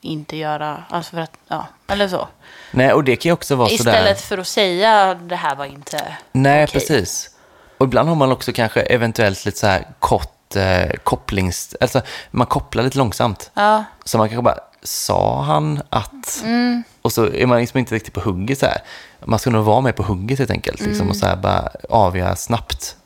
inte 0.00 0.36
göra... 0.36 0.84
Alltså 0.90 1.10
för 1.10 1.20
att... 1.20 1.32
Ja, 1.48 1.66
eller 1.88 2.08
så. 2.08 2.28
Nej, 2.70 2.92
och 2.92 3.04
det 3.04 3.16
kan 3.16 3.28
ju 3.28 3.32
också 3.32 3.56
vara 3.56 3.68
sådär... 3.68 3.92
Istället 3.92 4.20
för 4.20 4.38
att 4.38 4.46
säga 4.46 5.14
det 5.14 5.36
här 5.36 5.56
var 5.56 5.64
inte 5.64 6.16
Nej, 6.32 6.64
okej. 6.64 6.72
precis. 6.80 7.30
Och 7.78 7.86
ibland 7.86 8.08
har 8.08 8.16
man 8.16 8.32
också 8.32 8.52
kanske 8.52 8.80
eventuellt 8.80 9.44
lite 9.44 9.58
så 9.58 9.66
här 9.66 9.86
kort 9.98 10.56
eh, 10.56 10.90
kopplings... 11.04 11.76
Alltså, 11.80 12.00
man 12.30 12.46
kopplar 12.46 12.82
lite 12.82 12.98
långsamt. 12.98 13.50
Ja, 13.54 13.84
Så 14.04 14.18
man 14.18 14.28
kanske 14.28 14.42
bara, 14.42 14.58
sa 14.82 15.42
han 15.42 15.82
att... 15.90 16.40
Mm. 16.44 16.82
Och 17.02 17.12
så 17.12 17.26
är 17.32 17.46
man 17.46 17.60
liksom 17.60 17.78
inte 17.78 17.94
riktigt 17.94 18.14
på 18.14 18.20
hugget 18.20 18.58
så 18.58 18.66
här. 18.66 18.78
Man 19.24 19.38
ska 19.38 19.50
nog 19.50 19.64
vara 19.64 19.80
med 19.80 19.96
på 19.96 20.02
hugget 20.02 20.38
helt 20.38 20.50
enkelt. 20.50 20.80
Liksom, 20.80 20.94
Mm. 21.00 21.08
och 21.10 21.16
så 21.16 21.26
här 21.26 21.36
bara 21.36 21.68
avgöra 21.88 22.36
snabbt. 22.36 22.96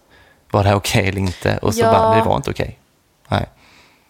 Var 0.52 0.62
det 0.62 0.68
här 0.68 0.76
okej 0.76 1.08
eller 1.08 1.20
inte? 1.20 1.58
Och 1.58 1.74
så 1.74 1.80
Ja. 1.80 1.92
bara, 1.92 2.14
det 2.16 2.22
var 2.22 2.36
inte 2.36 2.50
okej. 2.50 2.78
Nej. 3.28 3.46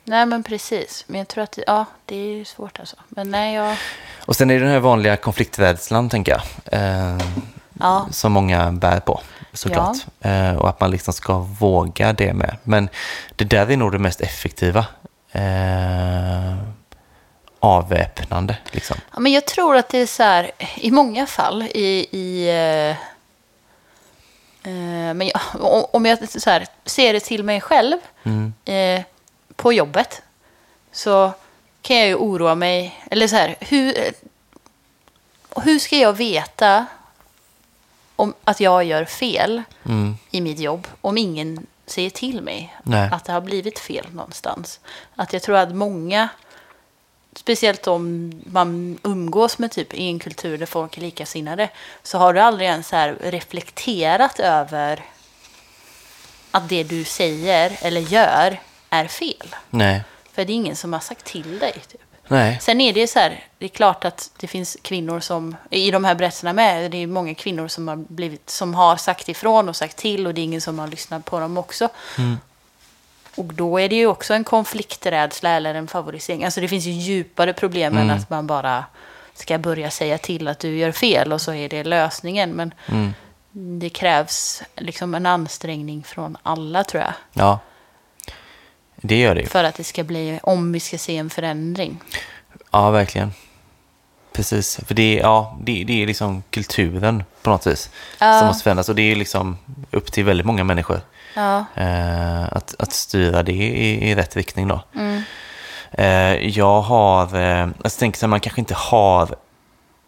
nej 0.04 0.26
men 0.26 0.42
precis. 0.42 1.04
Men 1.06 1.18
jag 1.18 1.28
tror 1.28 1.44
att 1.44 1.58
ja, 1.66 1.84
det 2.06 2.16
är 2.16 2.36
ju 2.36 2.44
svårt 2.44 2.78
alltså. 2.80 2.96
Men 3.08 3.30
nej, 3.30 3.54
jag... 3.54 3.76
Och 4.24 4.36
sen 4.36 4.50
är 4.50 4.54
det 4.54 4.60
den 4.60 4.72
här 4.72 4.80
vanliga 4.80 5.16
konflikträdslan, 5.16 6.08
tänker 6.08 6.32
jag. 6.32 6.42
Eh, 6.80 7.18
Ja, 7.80 8.06
som 8.10 8.32
många 8.32 8.72
bär 8.72 9.00
på, 9.00 9.20
såklart. 9.52 9.96
Eh, 10.20 10.56
och 10.56 10.68
att 10.68 10.80
man 10.80 10.90
liksom 10.90 11.14
ska 11.14 11.38
våga 11.38 12.12
det 12.12 12.32
med. 12.32 12.56
Men 12.62 12.88
det 13.36 13.44
där 13.44 13.70
är 13.70 13.76
nog 13.76 13.92
det 13.92 13.98
mest 13.98 14.20
effektiva. 14.20 14.86
Eh, 15.32 16.54
avväpnande, 17.60 18.56
liksom. 18.70 18.96
ja, 19.14 19.20
men 19.20 19.32
jag 19.32 19.46
tror 19.46 19.76
att 19.76 19.88
det 19.88 19.98
är 19.98 20.06
så 20.06 20.22
här, 20.22 20.50
i 20.76 20.90
många 20.90 21.26
fall 21.26 21.62
i... 21.62 22.06
i 22.10 22.48
eh, 22.90 22.96
men 25.14 25.26
jag, 25.28 25.40
om- 25.94 26.06
jag 26.06 26.18
här, 26.46 26.66
ser 26.84 27.12
det 27.12 27.20
till 27.20 27.42
mig 27.44 27.60
själv 27.60 27.96
Mm. 28.24 28.52
eh, 28.64 29.04
på 29.56 29.72
jobbet 29.72 30.22
så 30.92 31.32
kan 31.82 31.96
jag 31.98 32.08
ju 32.08 32.14
oroa 32.14 32.54
mig. 32.54 33.04
Eller 33.10 33.28
så 33.28 33.36
här, 33.36 33.56
hur, 33.60 33.94
hur 35.62 35.78
ska 35.78 35.96
jag 35.96 36.12
veta 36.12 36.86
om 38.16 38.34
att 38.44 38.60
jag 38.60 38.84
gör 38.84 39.04
fel 39.04 39.62
Mm. 39.86 40.16
i 40.30 40.40
mitt 40.40 40.58
jobb 40.58 40.86
om 41.00 41.18
ingen 41.18 41.66
säger 41.86 42.10
till 42.10 42.40
mig 42.42 42.76
Nej. 42.82 43.08
att 43.12 43.24
det 43.24 43.32
har 43.32 43.40
blivit 43.40 43.78
fel 43.78 44.06
någonstans? 44.12 44.80
Att 45.16 45.32
jag 45.32 45.42
tror 45.42 45.56
att 45.56 45.74
många, 45.74 46.28
speciellt 47.36 47.86
om 47.86 48.32
man 48.46 48.98
umgås 49.02 49.58
med 49.58 49.70
typ 49.70 49.94
i 49.94 50.06
en 50.06 50.18
kultur 50.18 50.58
där 50.58 50.66
folk 50.66 50.96
är 50.96 51.00
likasinnade, 51.00 51.68
så 52.02 52.18
har 52.18 52.34
du 52.34 52.40
aldrig 52.40 52.68
ens 52.68 52.88
så 52.88 52.96
här 52.96 53.16
reflekterat 53.20 54.40
över 54.40 55.04
att 56.50 56.68
det 56.68 56.82
du 56.82 57.04
säger 57.04 57.78
eller 57.82 58.00
gör 58.00 58.60
är 58.90 59.06
fel. 59.06 59.54
Nej. 59.70 60.04
För 60.32 60.44
det 60.44 60.52
är 60.52 60.54
ingen 60.54 60.76
som 60.76 60.92
har 60.92 61.00
sagt 61.00 61.24
till 61.24 61.58
dig. 61.58 61.72
Typ. 61.72 62.00
Nej. 62.28 62.58
Sen 62.60 62.80
är 62.80 62.92
det 62.92 63.06
så 63.06 63.18
här, 63.18 63.44
det 63.58 63.64
är 63.64 63.68
klart 63.68 64.04
att 64.04 64.30
det 64.36 64.46
finns 64.46 64.76
kvinnor 64.82 65.20
som, 65.20 65.56
i 65.70 65.90
de 65.90 66.04
här 66.04 66.14
berättelserna 66.14 66.52
med, 66.52 66.90
det 66.90 66.96
är 66.96 67.06
många 67.06 67.34
kvinnor 67.34 67.68
som 67.68 67.88
har, 67.88 67.96
blivit, 67.96 68.50
som 68.50 68.74
har 68.74 68.96
sagt 68.96 69.28
ifrån 69.28 69.68
och 69.68 69.76
sagt 69.76 69.96
till 69.96 70.26
och 70.26 70.34
det 70.34 70.40
är 70.40 70.44
ingen 70.44 70.60
som 70.60 70.78
har 70.78 70.88
lyssnat 70.88 71.24
på 71.24 71.40
dem 71.40 71.58
också. 71.58 71.88
Och 73.36 73.44
då 73.44 73.80
är 73.80 73.88
det 73.88 73.96
ju 73.96 74.06
också 74.06 74.34
en 74.34 74.44
konflikträdsla 74.44 75.50
eller 75.50 75.74
en 75.74 75.88
favorisering. 75.88 76.44
Alltså 76.44 76.60
det 76.60 76.68
finns 76.68 76.86
ju 76.86 76.90
djupare 76.90 77.52
problem 77.52 77.96
än 77.96 78.10
att 78.10 78.30
man 78.30 78.46
bara 78.46 78.84
ska 79.34 79.58
börja 79.58 79.90
säga 79.90 80.18
till 80.18 80.48
att 80.48 80.58
du 80.58 80.76
gör 80.78 80.92
fel 80.92 81.32
och 81.32 81.40
så 81.40 81.52
är 81.52 81.68
det 81.68 81.84
lösningen. 81.84 82.50
Men 82.50 82.74
det 83.52 83.88
krävs 83.88 84.62
liksom 84.76 85.14
en 85.14 85.26
ansträngning 85.26 86.02
från 86.02 86.36
alla 86.42 86.84
tror 86.84 87.02
jag. 87.02 87.12
Ja. 87.32 87.58
Det 88.96 89.20
gör 89.20 89.34
det 89.34 89.40
ju. 89.40 89.46
För 89.46 89.64
att 89.64 89.74
det 89.74 89.84
ska 89.84 90.04
bli, 90.04 90.40
om 90.42 90.72
vi 90.72 90.80
ska 90.80 90.98
se 90.98 91.16
en 91.16 91.30
förändring. 91.30 92.00
Ja, 92.70 92.90
verkligen. 92.90 93.32
Precis. 94.32 94.80
För 94.86 94.94
det 94.94 95.18
är, 95.18 95.22
ja, 95.22 95.56
det, 95.60 95.84
det 95.86 96.02
är 96.02 96.06
liksom 96.06 96.42
kulturen 96.50 97.24
på 97.42 97.50
något 97.50 97.66
vis 97.66 97.90
Ja. 98.18 98.38
som 98.38 98.46
måste 98.46 98.62
förändras. 98.62 98.88
Och 98.88 98.94
det 98.94 99.12
är 99.12 99.16
liksom 99.16 99.58
upp 99.90 100.12
till 100.12 100.24
väldigt 100.24 100.46
många 100.46 100.64
människor 100.64 101.00
Ja. 101.34 101.64
eh, 101.74 102.42
att, 102.52 102.74
att 102.78 102.92
styra 102.92 103.42
det 103.42 103.52
i, 103.52 104.10
i 104.10 104.14
rätt 104.14 104.36
riktning 104.36 104.68
då. 104.68 104.80
Mm. 104.94 105.22
Eh, 105.92 106.48
jag 106.48 106.80
har, 106.80 107.36
eh, 107.36 107.68
jag 107.82 107.92
tänker 107.98 108.18
så 108.18 108.26
här, 108.26 108.28
man 108.28 108.40
kanske 108.40 108.60
inte 108.60 108.74
har, 108.74 109.34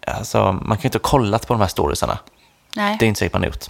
alltså 0.06 0.52
man 0.52 0.76
kan 0.78 0.84
inte 0.84 0.98
ha 0.98 1.02
kollat 1.02 1.46
på 1.46 1.54
de 1.54 1.60
här 1.60 1.68
storiesarna. 1.68 2.18
Nej. 2.76 2.96
Det 2.98 3.04
är 3.04 3.08
inte 3.08 3.18
säkert 3.18 3.32
man 3.32 3.42
har 3.42 3.46
gjort. 3.46 3.64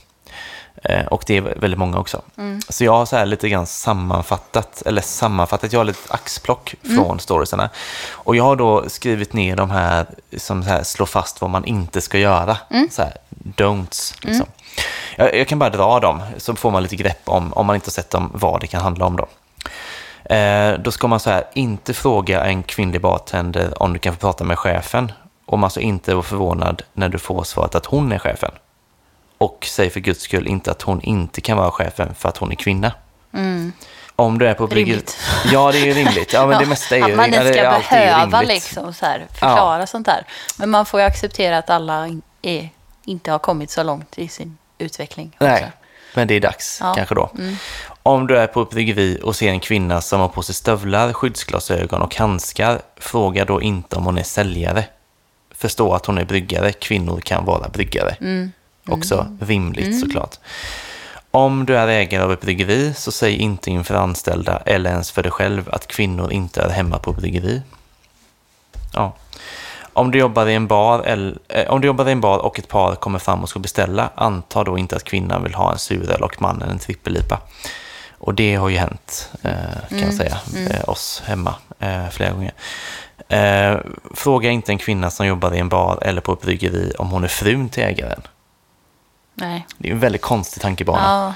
Eh, 0.82 1.06
Och 1.06 1.24
det 1.26 1.36
är 1.36 1.40
väldigt 1.40 1.78
många 1.78 1.98
också. 1.98 2.22
Så 2.68 2.84
jag 2.84 2.92
har 2.92 3.06
så 3.06 3.16
här 3.16 3.26
lite 3.26 3.48
grann 3.48 3.66
sammanfattat, 3.66 4.82
eller 4.86 5.02
sammanfattat, 5.02 5.72
jag 5.72 5.80
har 5.80 5.84
lite 5.84 6.12
axplock 6.14 6.74
från 6.96 7.20
storiesarna. 7.20 7.70
Och 8.12 8.36
jag 8.36 8.44
har 8.44 8.56
då 8.56 8.88
skrivit 8.88 9.32
ner 9.32 9.56
de 9.56 9.70
här 9.70 10.06
som 10.36 10.62
så 10.62 10.68
här 10.68 10.82
slår 10.82 11.06
fast 11.06 11.40
vad 11.40 11.50
man 11.50 11.64
inte 11.64 12.00
ska 12.00 12.18
göra. 12.18 12.56
Så 12.90 13.02
här, 13.02 13.16
don'ts. 13.28 14.14
Liksom. 14.20 14.46
Jag, 15.16 15.36
jag 15.36 15.48
kan 15.48 15.58
bara 15.58 15.70
dra 15.70 16.00
dem, 16.00 16.22
så 16.38 16.54
får 16.56 16.70
man 16.70 16.82
lite 16.82 16.96
grepp 16.96 17.20
om, 17.24 17.52
om 17.52 17.66
man 17.66 17.74
inte 17.76 17.86
har 17.86 17.92
sett 17.92 18.10
dem, 18.10 18.30
vad 18.34 18.60
det 18.60 18.66
kan 18.66 18.82
handla 18.82 19.06
om 19.06 19.16
då. 19.16 19.26
Eh, 20.34 20.78
då 20.78 20.90
ska 20.90 21.08
man 21.08 21.20
så 21.20 21.30
här, 21.30 21.44
inte 21.54 21.94
fråga 21.94 22.44
en 22.44 22.62
kvinnlig 22.62 23.00
bartender 23.00 23.82
om 23.82 23.92
du 23.92 23.98
kan 23.98 24.14
få 24.14 24.20
prata 24.20 24.44
med 24.44 24.58
chefen. 24.58 25.12
Om 25.46 25.64
alltså 25.64 25.80
inte 25.80 26.14
vara 26.14 26.22
förvånad 26.22 26.82
när 26.92 27.08
du 27.08 27.18
får 27.18 27.44
svaret 27.44 27.74
att 27.74 27.86
hon 27.86 28.12
är 28.12 28.18
chefen. 28.18 28.50
Och 29.44 29.66
säg 29.70 29.90
för 29.90 30.00
guds 30.00 30.20
skull 30.20 30.46
inte 30.46 30.70
att 30.70 30.82
hon 30.82 31.00
inte 31.00 31.40
kan 31.40 31.56
vara 31.56 31.70
chefen 31.70 32.14
för 32.14 32.28
att 32.28 32.36
hon 32.36 32.52
är 32.52 32.56
kvinna. 32.56 32.92
Om 34.16 34.38
du 34.38 34.46
är 34.48 34.54
på 34.54 34.66
bryggeri... 34.66 34.92
Rimligt. 34.92 35.18
Ja, 35.52 35.72
det 35.72 35.78
är 35.78 35.84
ju 35.84 35.92
rimligt. 35.92 36.32
Ja, 36.32 36.46
men 36.46 36.58
det 36.58 36.66
mesta 36.74 36.96
är 36.96 36.98
ju 36.98 37.04
Att 37.04 37.16
man 37.16 37.32
ja, 37.32 37.40
inte 37.40 37.54
ska 37.54 37.96
behöva 37.96 38.42
liksom 38.42 38.94
så 38.94 39.06
här, 39.06 39.26
förklara 39.32 39.86
sånt 39.86 40.06
där. 40.06 40.26
Men 40.58 40.70
man 40.70 40.86
får 40.86 41.00
ju 41.00 41.06
acceptera 41.06 41.58
att 41.58 41.70
alla 41.70 42.08
är, 42.42 42.68
inte 43.04 43.30
har 43.30 43.38
kommit 43.38 43.70
så 43.70 43.82
långt 43.82 44.18
i 44.18 44.28
sin 44.28 44.58
utveckling. 44.78 45.36
Nej, 45.40 45.54
också. 45.54 45.72
men 46.14 46.28
det 46.28 46.34
är 46.34 46.40
dags 46.40 46.78
Ja. 46.80 46.86
Mm. 46.86 46.96
kanske 46.96 47.14
då. 47.14 47.30
Om 48.02 48.26
du 48.26 48.38
är 48.38 48.46
på 48.46 48.64
bryggeri 48.64 49.20
och 49.22 49.36
ser 49.36 49.48
en 49.48 49.60
kvinna 49.60 50.00
som 50.00 50.20
har 50.20 50.28
på 50.28 50.42
sig 50.42 50.54
stövlar, 50.54 51.12
skyddsglasögon 51.12 52.02
och 52.02 52.16
handskar, 52.16 52.80
fråga 52.96 53.44
då 53.44 53.62
inte 53.62 53.96
om 53.96 54.04
hon 54.04 54.18
är 54.18 54.22
säljare. 54.22 54.84
Förstå 55.54 55.92
att 55.92 56.06
hon 56.06 56.18
är 56.18 56.24
bryggare. 56.24 56.72
Kvinnor 56.72 57.20
kan 57.20 57.44
vara 57.44 57.68
bryggare. 57.68 58.16
Mm. 58.20 58.52
Också 58.88 59.36
rimligt 59.40 60.00
såklart. 60.00 60.38
Om 61.30 61.66
du 61.66 61.76
är 61.76 61.88
ägare 61.88 62.22
av 62.22 62.32
ett 62.32 62.40
bryggeri 62.40 62.94
så 62.94 63.12
säg 63.12 63.36
inte 63.36 63.70
inför 63.70 63.94
anställda 63.94 64.62
eller 64.66 64.90
ens 64.90 65.10
för 65.10 65.22
dig 65.22 65.32
själv 65.32 65.68
att 65.72 65.86
kvinnor 65.86 66.32
inte 66.32 66.62
är 66.62 66.68
hemma 66.68 66.98
på 66.98 67.12
bryggeri. 67.12 67.62
Ja. 68.92 69.12
Om 69.92 70.10
du, 70.10 70.18
jobbar 70.18 70.46
i 70.46 70.54
en 70.54 70.66
bar 70.66 71.02
eller, 71.02 71.38
eh, 71.48 71.70
om 71.70 71.80
du 71.80 71.86
jobbar 71.86 72.08
i 72.08 72.12
en 72.12 72.20
bar 72.20 72.38
och 72.38 72.58
ett 72.58 72.68
par 72.68 72.94
kommer 72.94 73.18
fram 73.18 73.42
och 73.42 73.48
ska 73.48 73.58
beställa, 73.58 74.10
anta 74.14 74.64
då 74.64 74.78
inte 74.78 74.96
att 74.96 75.04
kvinnan 75.04 75.42
vill 75.42 75.54
ha 75.54 75.72
en 75.72 75.78
suröl 75.78 76.22
och 76.22 76.42
mannen 76.42 76.70
en 76.70 76.78
trippellipa. 76.78 77.40
Och 78.18 78.34
det 78.34 78.54
har 78.54 78.68
ju 78.68 78.76
hänt, 78.76 79.30
eh, 79.42 79.88
kan 79.88 80.00
jag 80.00 80.14
säga, 80.14 80.38
eh, 80.70 80.88
oss 80.88 81.22
hemma 81.26 81.54
eh, 81.78 82.08
flera 82.10 82.32
gånger. 82.32 82.52
Eh, 83.28 83.76
fråga 84.14 84.50
inte 84.50 84.72
en 84.72 84.78
kvinna 84.78 85.10
som 85.10 85.26
jobbar 85.26 85.54
i 85.54 85.58
en 85.58 85.68
bar 85.68 85.98
eller 86.02 86.20
på 86.20 86.32
ett 86.32 86.40
bryggeri 86.40 86.92
om 86.98 87.10
hon 87.10 87.24
är 87.24 87.28
frun 87.28 87.68
till 87.68 87.82
ägaren. 87.82 88.22
Nej. 89.34 89.66
Det 89.78 89.88
är 89.88 89.92
en 89.92 90.00
väldigt 90.00 90.22
konstig 90.22 90.62
tankebana. 90.62 91.02
Ja. 91.02 91.34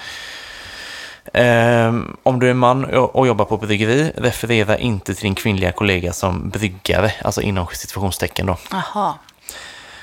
Ehm, 1.35 2.17
om 2.23 2.41
du 2.41 2.51
är 2.51 2.55
man 2.55 2.85
och 2.95 3.27
jobbar 3.27 3.45
på 3.45 3.57
bryggeri, 3.57 4.13
referera 4.17 4.79
inte 4.79 5.15
till 5.15 5.23
din 5.23 5.35
kvinnliga 5.35 5.73
kollega 5.73 6.13
som 6.13 6.51
bryggare, 6.51 7.13
alltså 7.23 7.41
inom 7.41 7.67
situationstecken 7.73 8.47
då. 8.47 8.57
Jaha. 8.71 9.15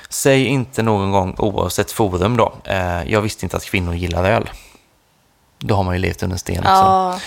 Säg 0.08 0.46
inte 0.46 0.82
någon 0.82 1.10
gång, 1.10 1.34
oavsett 1.38 1.92
forum 1.92 2.36
då, 2.36 2.52
eh, 2.64 3.12
jag 3.12 3.20
visste 3.20 3.46
inte 3.46 3.56
att 3.56 3.64
kvinnor 3.64 3.94
gillar 3.94 4.24
öl. 4.24 4.50
Då 5.58 5.74
har 5.74 5.84
man 5.84 5.94
ju 5.94 6.00
levt 6.00 6.22
under 6.22 6.34
en 6.34 6.38
sten 6.38 6.58
också. 6.58 6.70
Ja. 6.70 7.20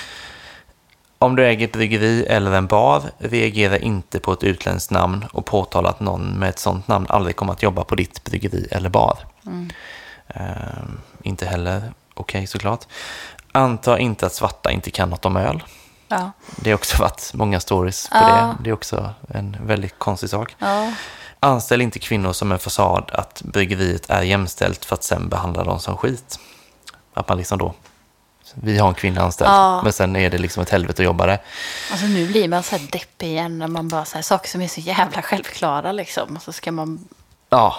Om 1.22 1.36
du 1.36 1.46
äger 1.46 1.68
ett 1.68 1.74
bryggeri 1.74 2.26
eller 2.26 2.52
en 2.52 2.68
bar, 2.68 3.04
reagera 3.18 3.78
inte 3.78 4.20
på 4.20 4.34
ett 4.34 4.44
utländskt 4.44 4.92
namn 4.92 5.26
och 5.32 5.46
påtala 5.46 5.90
att 5.90 6.00
någon 6.00 6.30
med 6.30 6.50
ett 6.50 6.60
sådant 6.60 6.88
namn 6.88 7.06
aldrig 7.10 7.36
kommer 7.36 7.54
att 7.54 7.64
jobba 7.64 7.84
på 7.84 7.96
ditt 7.96 8.24
bryggeri 8.24 8.68
eller 8.72 8.90
bar. 8.90 9.18
Ehm, 10.34 11.00
inte 11.24 11.46
heller 11.46 11.94
okej 12.14 12.48
såklart. 12.48 12.86
Anta 13.52 14.00
inte 14.00 14.26
att 14.26 14.34
svarta 14.34 14.72
inte 14.72 14.92
kan 14.92 15.10
något 15.10 15.26
om 15.26 15.38
öl. 15.38 15.64
Ja. 16.08 16.32
Det 16.56 16.70
har 16.70 16.78
också 16.78 17.02
varit 17.02 17.32
många 17.34 17.60
stories 17.60 18.10
på 18.10 18.16
Ja. 18.18 18.56
det. 18.58 18.64
Det 18.64 18.70
är 18.70 18.74
också 18.74 19.14
en 19.30 19.58
väldigt 19.66 20.00
konstig 20.00 20.30
sak. 20.30 20.56
Ja. 20.60 20.94
Anställ 21.40 21.82
inte 21.82 22.00
kvinnor 22.00 22.34
som 22.34 22.52
en 22.52 22.60
fasad 22.60 23.12
att 23.14 23.42
bryggeriet 23.42 24.10
är 24.10 24.22
jämställt 24.22 24.86
för 24.86 24.96
att 24.96 25.04
sen 25.04 25.30
behandla 25.30 25.64
dem 25.64 25.80
som 25.80 25.98
skit. 25.98 26.40
Att 27.14 27.28
man 27.30 27.38
liksom 27.38 27.58
då, 27.58 27.74
vi 28.54 28.78
har 28.78 28.88
en 28.88 28.94
kvinna 28.94 29.22
anställd, 29.22 29.50
Ja. 29.52 29.82
men 29.84 29.94
sen 29.94 30.16
är 30.16 30.30
det 30.30 30.38
liksom 30.38 30.64
ett 30.64 30.70
helvete 30.70 31.02
att 31.02 31.06
jobba 31.06 31.26
där. 31.26 31.42
Alltså 31.92 32.06
nu 32.06 32.28
blir 32.28 32.48
man 32.48 32.64
så 32.64 32.76
här 32.78 32.88
deppig 32.92 33.28
igen 33.28 33.60
när 33.60 33.68
man 33.68 33.88
bara 33.88 34.06
så 34.06 34.16
här, 34.16 34.22
saker 34.22 34.50
som 34.50 34.62
är 34.62 34.68
så 34.68 34.80
jävla 34.80 35.22
självklara 35.22 35.92
liksom. 35.92 36.36
Och 36.36 36.42
så 36.42 36.52
ska 36.54 36.72
man... 36.72 37.08
Ja, 37.50 37.76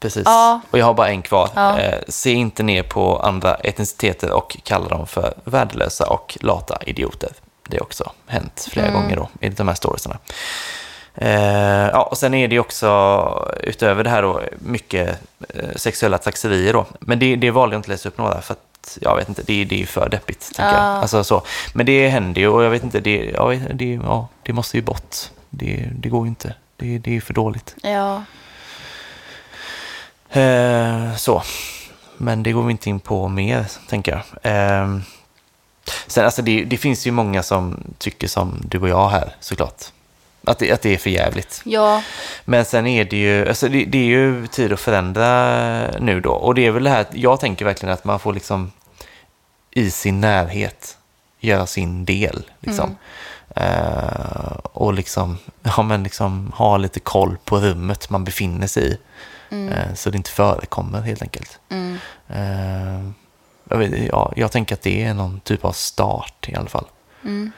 precis. 0.00 0.22
Ja. 0.24 0.60
Och 0.70 0.78
jag 0.78 0.86
har 0.86 0.94
bara 0.94 1.08
en 1.08 1.22
kvar. 1.22 1.50
Ja. 1.54 1.78
Eh, 1.78 1.98
se 2.08 2.32
inte 2.32 2.62
ner 2.62 2.82
på 2.82 3.18
andra 3.18 3.54
etniciteter 3.54 4.30
och 4.32 4.56
kalla 4.64 4.88
dem 4.88 5.06
för 5.06 5.34
värdelösa 5.44 6.06
och 6.10 6.38
lata 6.40 6.78
idioter. 6.86 7.30
Det 7.68 7.76
har 7.76 7.82
också 7.82 8.12
hänt 8.26 8.68
flera 8.72 8.86
Mm. 8.86 9.02
gånger 9.02 9.16
då, 9.16 9.28
i 9.40 9.48
de 9.48 9.68
här 9.68 9.74
storiesarna. 9.74 10.18
Eh, 11.14 11.88
ja, 11.92 12.02
och 12.02 12.18
sen 12.18 12.34
är 12.34 12.48
det 12.48 12.58
också, 12.58 13.48
utöver 13.62 14.04
det 14.04 14.10
här 14.10 14.22
då, 14.22 14.40
mycket 14.58 15.20
eh, 15.54 15.64
sexuella 15.76 16.18
trakasserier 16.18 16.72
då. 16.72 16.86
Men 17.00 17.18
det, 17.18 17.36
det 17.36 17.50
valde 17.50 17.74
jag 17.74 17.78
inte 17.78 17.86
att 17.86 17.88
läsa 17.88 18.08
upp 18.08 18.18
några 18.18 18.40
för 18.40 18.52
att, 18.54 18.98
jag 19.00 19.16
vet 19.16 19.28
inte, 19.28 19.42
det, 19.46 19.64
det 19.64 19.74
är 19.74 19.78
ju 19.78 19.86
för 19.86 20.08
deppigt, 20.08 20.52
Ja. 20.58 20.64
jag. 20.64 20.74
Alltså, 20.74 21.24
så. 21.24 21.42
Men 21.74 21.86
det 21.86 22.08
händer 22.08 22.40
ju 22.40 22.48
och 22.48 22.62
jag 22.64 22.70
vet 22.70 22.82
inte, 22.84 23.00
det, 23.00 23.30
ja, 23.34 23.52
det, 23.74 23.94
ja, 24.04 24.28
det 24.42 24.52
måste 24.52 24.76
ju 24.76 24.82
bort. 24.82 25.16
Det, 25.50 25.88
det 25.92 26.08
går 26.08 26.24
ju 26.24 26.28
inte. 26.28 26.54
Det, 26.76 26.98
det 26.98 27.10
är 27.10 27.14
ju 27.14 27.20
för 27.20 27.34
dåligt. 27.34 27.74
Ja. 27.82 28.22
Eh, 30.36 31.16
så. 31.16 31.42
Men 32.16 32.42
det 32.42 32.52
går 32.52 32.62
vi 32.62 32.70
inte 32.70 32.90
in 32.90 33.00
på 33.00 33.28
mer, 33.28 33.66
tänker 33.88 34.12
jag. 34.12 34.52
Eh, 34.52 34.98
sen, 36.06 36.24
alltså 36.24 36.42
det, 36.42 36.64
det 36.64 36.76
finns 36.76 37.06
ju 37.06 37.10
många 37.10 37.42
som 37.42 37.80
tycker 37.98 38.28
som 38.28 38.60
du 38.64 38.78
och 38.78 38.88
jag 38.88 39.08
här, 39.08 39.34
såklart. 39.40 39.84
Att 40.44 40.58
det, 40.58 40.72
att 40.72 40.82
det 40.82 40.94
är 40.94 40.98
för 40.98 41.10
jävligt. 41.10 41.62
Ja. 41.64 42.02
Men 42.44 42.64
sen 42.64 42.86
är 42.86 43.04
det 43.04 43.16
ju, 43.16 43.48
alltså 43.48 43.68
det, 43.68 43.84
det 43.84 43.98
är 43.98 44.04
ju 44.04 44.46
tid 44.46 44.72
att 44.72 44.80
förändra 44.80 45.98
nu 45.98 46.20
då. 46.20 46.32
Och 46.32 46.54
det 46.54 46.66
är 46.66 46.70
väl 46.70 46.84
det 46.84 46.90
här, 46.90 47.06
jag 47.12 47.40
tänker 47.40 47.64
verkligen 47.64 47.92
att 47.92 48.04
man 48.04 48.18
får 48.18 48.32
liksom 48.32 48.72
i 49.70 49.90
sin 49.90 50.20
närhet 50.20 50.96
göra 51.40 51.66
sin 51.66 52.04
del. 52.04 52.50
Liksom. 52.60 52.96
Eh, 53.56 54.56
och 54.62 54.94
liksom, 54.94 55.38
ja, 55.62 55.82
men 55.82 56.02
liksom 56.02 56.52
ha 56.56 56.76
lite 56.76 57.00
koll 57.00 57.36
på 57.44 57.58
rummet 57.58 58.10
man 58.10 58.24
befinner 58.24 58.66
sig 58.66 58.92
i. 58.92 58.98
Eh, 59.72 59.94
så 59.94 60.10
det 60.10 60.16
inte 60.16 60.30
förekommer 60.30 61.00
helt 61.00 61.22
enkelt. 61.22 61.58
Mm. 61.68 61.98
Eh, 62.28 63.10
jag, 63.68 63.78
vet, 63.78 64.08
ja, 64.12 64.32
jag 64.36 64.52
tänker 64.52 64.74
att 64.74 64.82
det 64.82 65.04
är 65.04 65.14
någon 65.14 65.40
typ 65.40 65.64
av 65.64 65.72
start 65.72 66.48
i 66.48 66.54
alla 66.54 66.68
fall. 66.68 66.86
Mm. 67.24 67.52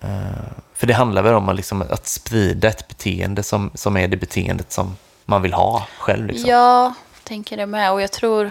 Eh, 0.00 0.46
för 0.74 0.86
det 0.86 0.94
handlar 0.94 1.22
väl 1.22 1.34
om 1.34 1.48
att, 1.48 1.56
liksom, 1.56 1.82
att 1.82 2.06
sprida 2.06 2.68
ett 2.68 2.88
beteende 2.88 3.42
som, 3.42 3.70
som 3.74 3.96
är 3.96 4.08
det 4.08 4.16
beteendet 4.16 4.72
som 4.72 4.96
man 5.24 5.42
vill 5.42 5.52
ha 5.52 5.86
själv. 5.98 6.26
Liksom. 6.26 6.50
Jag 6.50 6.92
tänker 7.24 7.56
det 7.56 7.66
med. 7.66 7.92
Och 7.92 8.02
jag 8.02 8.12
tror, 8.12 8.50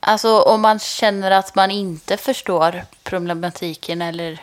alltså 0.00 0.40
om 0.40 0.60
man 0.60 0.78
känner 0.78 1.30
att 1.30 1.54
man 1.54 1.70
inte 1.70 2.16
förstår 2.16 2.82
problematiken 3.02 4.02
eller 4.02 4.40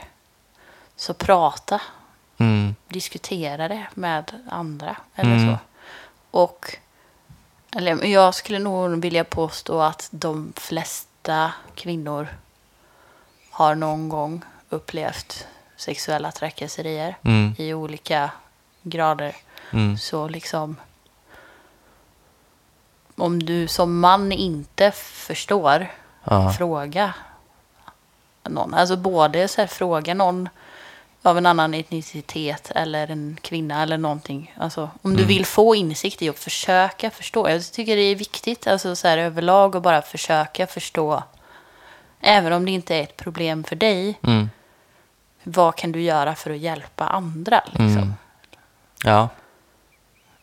så 0.95 1.13
prata. 1.13 1.81
Mm, 2.37 2.75
Diskutera 2.87 3.67
det 3.67 3.87
med 3.93 4.31
andra 4.49 4.95
eller 5.15 5.35
Mm. 5.35 5.47
så. 5.53 5.57
Och 6.31 6.77
eller, 7.75 8.05
jag 8.05 8.35
skulle 8.35 8.59
nog 8.59 9.01
vilja 9.01 9.23
påstå 9.23 9.81
att 9.81 10.07
de 10.11 10.53
flesta 10.55 11.53
kvinnor 11.75 12.27
har 13.51 13.75
någon 13.75 14.09
gång 14.09 14.41
upplevt 14.69 15.47
sexuella 15.75 16.31
trakasserier 16.31 17.17
mm, 17.23 17.55
i 17.57 17.73
olika 17.73 18.31
grader. 18.81 19.35
mm, 19.71 19.97
Så 19.97 20.27
liksom 20.27 20.75
om 23.15 23.43
du 23.43 23.67
som 23.67 23.99
man 23.99 24.31
inte 24.31 24.91
förstår, 24.95 25.87
ja, 26.23 26.53
fråga 26.57 27.13
någon. 28.43 28.73
Alltså 28.73 28.95
både 28.97 29.47
så 29.47 29.61
här, 29.61 29.67
fråga 29.67 30.13
någon 30.13 30.49
av 31.23 31.37
en 31.37 31.45
annan 31.45 31.73
etnicitet 31.73 32.71
eller 32.75 33.11
en 33.11 33.37
kvinna 33.41 33.83
eller 33.83 33.97
någonting. 33.97 34.53
Alltså 34.57 34.89
om 35.01 35.15
du 35.17 35.25
vill 35.25 35.45
få 35.45 35.75
insikt 35.75 36.21
i 36.21 36.29
och 36.29 36.35
försöka 36.37 37.09
förstå. 37.11 37.49
Jag 37.49 37.71
tycker 37.71 37.95
det 37.95 38.01
är 38.01 38.15
viktigt 38.15 38.67
alltså 38.67 38.95
så 38.95 39.07
här, 39.07 39.17
överlag 39.17 39.75
att 39.75 39.83
bara 39.83 40.01
försöka 40.01 40.67
förstå. 40.67 41.23
Även 42.21 42.53
om 42.53 42.65
det 42.65 42.71
inte 42.71 42.95
är 42.95 43.03
ett 43.03 43.17
problem 43.17 43.63
för 43.63 43.75
dig. 43.75 44.19
mm, 44.23 44.49
Vad 45.43 45.75
kan 45.75 45.91
du 45.91 46.01
göra 46.01 46.35
för 46.35 46.51
att 46.51 46.57
hjälpa 46.57 47.07
andra? 47.07 47.61
Liksom? 47.65 47.87
Mm. 47.97 48.13
ja, 49.03 49.29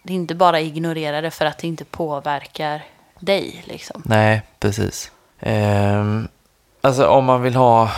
Det 0.03 0.13
är 0.13 0.17
inte 0.17 0.35
bara 0.35 0.61
ignorera 0.61 1.21
det 1.21 1.31
för 1.31 1.45
att 1.47 1.59
det 1.59 1.67
inte 1.67 1.85
påverkar 1.85 2.85
dig. 3.19 3.65
Liksom. 3.67 4.03
nej, 4.05 4.43
precis. 4.61 5.13
Ehm, 5.41 6.29
alltså 6.87 7.07
om 7.07 7.25
man 7.25 7.43
vill 7.43 7.55
ha 7.57 7.91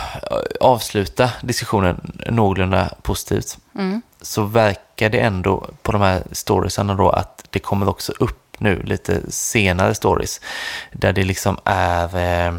avsluta 0.59 1.31
diskussionen 1.41 2.11
någorlunda 2.29 2.89
positivt 3.01 3.57
Mm. 3.75 4.01
så 4.21 4.43
verkar 4.43 5.09
det 5.09 5.19
ändå 5.19 5.69
på 5.81 5.91
de 5.91 6.01
här 6.01 6.23
storiesarna 6.31 6.95
då 6.95 7.09
att 7.09 7.45
det 7.49 7.59
kommer 7.59 7.89
också 7.89 8.13
upp 8.19 8.55
nu 8.57 8.83
lite 8.83 9.31
senare 9.31 9.95
stories 9.95 10.41
där 10.91 11.13
det 11.13 11.23
liksom 11.23 11.57
är 11.65 12.15
eh, 12.15 12.53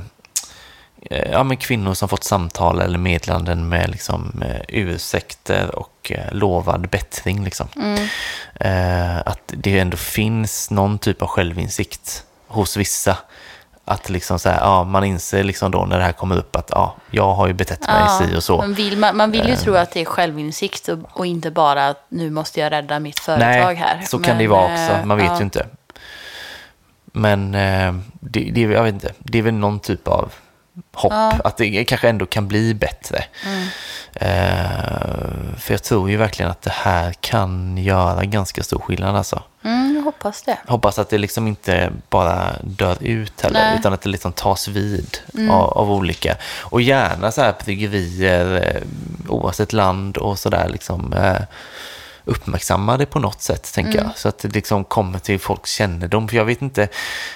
eh, 1.02 1.30
ja, 1.32 1.42
men 1.42 1.56
kvinnor 1.56 1.94
som 1.94 2.08
fått 2.08 2.24
samtal 2.24 2.80
eller 2.80 2.98
meddelanden 2.98 3.68
med 3.68 3.90
liksom, 3.90 4.42
eh, 4.46 4.60
ursäkter 4.68 5.74
och 5.78 6.12
eh, 6.14 6.32
lovad 6.32 6.88
bättring. 6.88 7.44
Liksom. 7.44 7.68
Mm. 7.76 8.08
Eh, 8.54 9.18
att 9.18 9.42
det 9.46 9.78
ändå 9.78 9.96
finns 9.96 10.70
någon 10.70 10.98
typ 10.98 11.22
av 11.22 11.28
självinsikt 11.28 12.24
hos 12.46 12.76
vissa. 12.76 13.16
Att 13.90 14.08
liksom 14.10 14.38
så 14.38 14.48
här, 14.48 14.60
ja, 14.60 14.84
man 14.84 15.04
inser 15.04 15.44
liksom 15.44 15.70
då 15.70 15.84
när 15.84 15.98
det 15.98 16.04
här 16.04 16.12
kommer 16.12 16.36
upp 16.36 16.56
att 16.56 16.70
ja, 16.74 16.94
jag 17.10 17.34
har 17.34 17.46
ju 17.46 17.52
betett 17.52 17.86
mig 17.86 18.08
si 18.28 18.36
och 18.36 18.42
så. 18.42 18.56
Man 18.56 18.74
vill, 18.74 18.98
man, 18.98 19.16
man 19.16 19.30
vill 19.30 19.46
ju 19.46 19.52
Eh. 19.52 19.58
tro 19.58 19.74
att 19.74 19.90
det 19.92 20.00
är 20.00 20.04
självinsikt 20.04 20.88
och, 20.88 20.98
och 21.12 21.26
inte 21.26 21.50
bara 21.50 21.88
att 21.88 22.04
nu 22.08 22.30
måste 22.30 22.60
jag 22.60 22.72
rädda 22.72 23.00
mitt 23.00 23.20
företag 23.20 23.48
Nej, 23.66 23.74
här. 23.74 24.00
så 24.06 24.18
kan 24.18 24.36
det 24.36 24.42
ju 24.42 24.48
vara 24.48 24.64
också. 24.64 24.92
eh, 24.92 25.04
Man 25.04 25.16
vet 25.16 25.26
ja. 25.26 25.36
ju 25.38 25.42
inte. 25.44 25.66
Men 27.04 27.54
eh, 27.54 27.94
det, 28.20 28.50
det, 28.54 28.60
jag 28.60 28.82
vet 28.82 28.94
inte, 28.94 29.12
det 29.18 29.38
är 29.38 29.42
väl 29.42 29.54
någon 29.54 29.80
typ 29.80 30.08
av 30.08 30.32
hopp. 30.92 31.12
Ja. 31.12 31.32
Att 31.44 31.56
det 31.56 31.84
kanske 31.84 32.08
ändå 32.08 32.26
kan 32.26 32.48
bli 32.48 32.74
bättre. 32.74 33.24
Mm. 33.46 33.66
Eh, 34.12 35.58
för 35.58 35.74
jag 35.74 35.82
tror 35.82 36.10
ju 36.10 36.16
verkligen 36.16 36.50
att 36.50 36.62
det 36.62 36.72
här 36.74 37.12
kan 37.12 37.78
göra 37.78 38.24
ganska 38.24 38.62
stor 38.62 38.78
skillnad 38.78 39.16
alltså. 39.16 39.42
Mm, 39.64 39.94
jag 39.96 40.02
hoppas 40.02 40.42
det. 40.42 40.58
Hoppas 40.66 40.98
att 40.98 41.10
det 41.10 41.18
liksom 41.18 41.46
inte 41.46 41.92
bara 42.10 42.52
dör 42.62 42.96
ut 43.00 43.40
heller, 43.40 43.60
Nej. 43.60 43.68
Mm. 43.68 43.80
utan 43.80 43.92
att 43.92 44.02
det 44.02 44.08
liksom 44.08 44.32
tas 44.32 44.68
vid 44.68 45.18
av, 45.50 45.78
av 45.78 45.92
olika. 45.92 46.36
Och 46.60 46.82
gärna 46.82 47.32
så 47.32 47.40
här 47.40 47.54
bryggerier, 47.64 48.76
eh, 48.76 48.82
oavsett 49.28 49.72
land 49.72 50.16
och 50.16 50.38
sådär, 50.38 50.68
liksom 50.68 51.12
eh, 51.12 51.42
uppmärksamma 52.24 52.96
det 52.96 53.06
på 53.06 53.18
något 53.18 53.42
sätt, 53.42 53.72
tänker 53.72 53.92
Mm. 53.92 54.04
jag. 54.04 54.18
Så 54.18 54.28
att 54.28 54.38
det 54.38 54.48
liksom 54.54 54.84
kommer 54.84 55.18
till 55.18 55.40
folks 55.40 55.70
kännedom. 55.72 56.28
För 56.28 56.36
jag 56.36 56.44
vet 56.44 56.62
inte, 56.62 56.88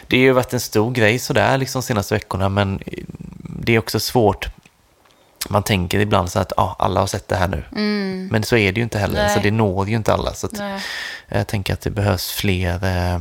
det 0.07 0.17
har 0.17 0.23
ju 0.23 0.33
varit 0.33 0.53
en 0.53 0.61
stor 0.61 0.91
grej 0.93 1.19
sådär 1.19 1.59
liksom 1.59 1.83
senaste 1.83 2.15
veckorna, 2.15 2.49
men 2.49 2.81
det 3.61 3.75
är 3.75 3.79
också 3.79 4.01
svårt. 4.01 4.49
Man 5.49 5.63
tänker 5.63 5.99
ibland 6.01 6.31
så 6.33 6.39
att 6.41 6.53
ah, 6.57 6.77
alla 6.79 7.01
har 7.01 7.07
sett 7.07 7.29
det 7.29 7.37
här 7.37 7.49
nu. 7.49 7.65
Men 8.31 8.43
så 8.45 8.57
är 8.57 8.73
det 8.73 8.79
ju 8.79 8.85
inte 8.85 8.99
heller, 8.99 9.15
Mm. 9.15 9.27
Nej. 9.27 9.35
så 9.37 9.43
det 9.43 9.51
når 9.51 9.89
ju 9.89 9.97
inte 9.97 10.13
alla. 10.13 10.35
Så 10.35 10.49
jag 11.29 11.47
tänker 11.47 11.73
att 11.75 11.81
det 11.81 11.91
behövs 11.91 12.31
fler, 12.33 12.85
eh, 13.15 13.21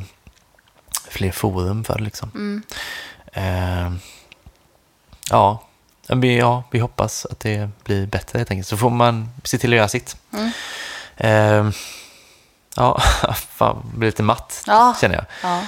fler 1.07 1.32
forum 1.32 1.84
för 1.84 1.97
det. 1.97 2.03
Liksom. 2.03 2.32
Mm. 2.36 2.64
Eh, 3.34 3.93
ja, 5.30 5.64
ja, 6.07 6.64
vi 6.72 6.80
hoppas 6.80 7.26
att 7.26 7.39
det 7.39 7.70
blir 7.84 8.05
bättre 8.07 8.38
helt 8.39 8.51
enkelt. 8.51 8.68
Så 8.68 8.78
får 8.78 8.89
man 8.89 9.30
se 9.43 9.57
till 9.57 9.74
att 9.74 9.78
göra 9.78 9.88
sitt. 9.88 10.18
Mm. 10.34 10.51
Eh, 11.18 11.70
ja, 12.76 12.99
fan, 13.36 13.91
blir 13.95 14.07
lite 14.07 14.24
matt 14.24 14.64
Ja. 14.68 14.95
känner 15.01 15.16
jag. 15.16 15.26
Ja. 15.43 15.61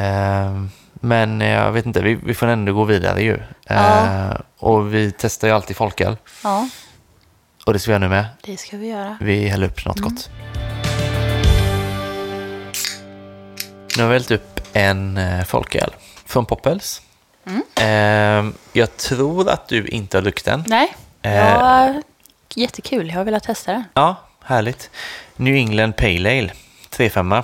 Eh, 0.00 0.62
men 0.92 1.40
jag 1.40 1.72
vet 1.72 1.86
inte, 1.86 2.02
vi, 2.02 2.14
vi 2.14 2.34
får 2.34 2.46
ändå 2.46 2.72
gå 2.72 2.84
vidare 2.84 3.22
ju. 3.22 3.38
Eh. 3.66 4.30
Och 4.58 4.94
vi 4.94 5.12
testar 5.18 5.48
ju 5.48 5.54
alltid 5.54 5.76
folköl. 5.76 6.16
ja, 6.44 6.68
Och 7.66 7.72
det 7.72 7.78
ska 7.78 7.88
vi 7.90 7.92
göra 7.92 7.98
nu 8.00 8.08
med. 8.08 8.26
det 8.42 8.56
ska 8.56 8.76
vi 8.76 8.86
göra. 8.88 9.16
Vi 9.20 9.48
häller 9.48 9.66
upp 9.66 9.86
något 9.86 10.00
gott. 10.00 10.30
Nu 13.96 14.02
har 14.02 14.08
vi 14.08 14.14
hällt 14.14 14.30
upp 14.30 14.60
en 14.72 15.16
eh, 15.16 15.44
folköl 15.44 15.90
från 16.26 16.46
Poppels. 16.46 17.02
Eh, 17.80 18.44
jag 18.72 18.96
tror 18.96 19.48
att 19.50 19.68
du 19.68 19.86
inte 19.88 20.16
har 20.16 20.22
druckit 20.22 20.44
den. 20.44 20.64
Nej, 20.66 20.96
Eh. 21.24 21.36
ja, 21.36 22.02
jättekul. 22.54 23.08
Jag 23.08 23.16
har 23.16 23.24
velat 23.24 23.42
testa 23.42 23.72
den. 23.72 23.84
Ja, 23.94 24.16
härligt. 24.44 24.90
New 25.36 25.54
England 25.54 25.92
Pale 25.96 26.38
Ale, 26.38 26.52
3,5. 26.90 27.42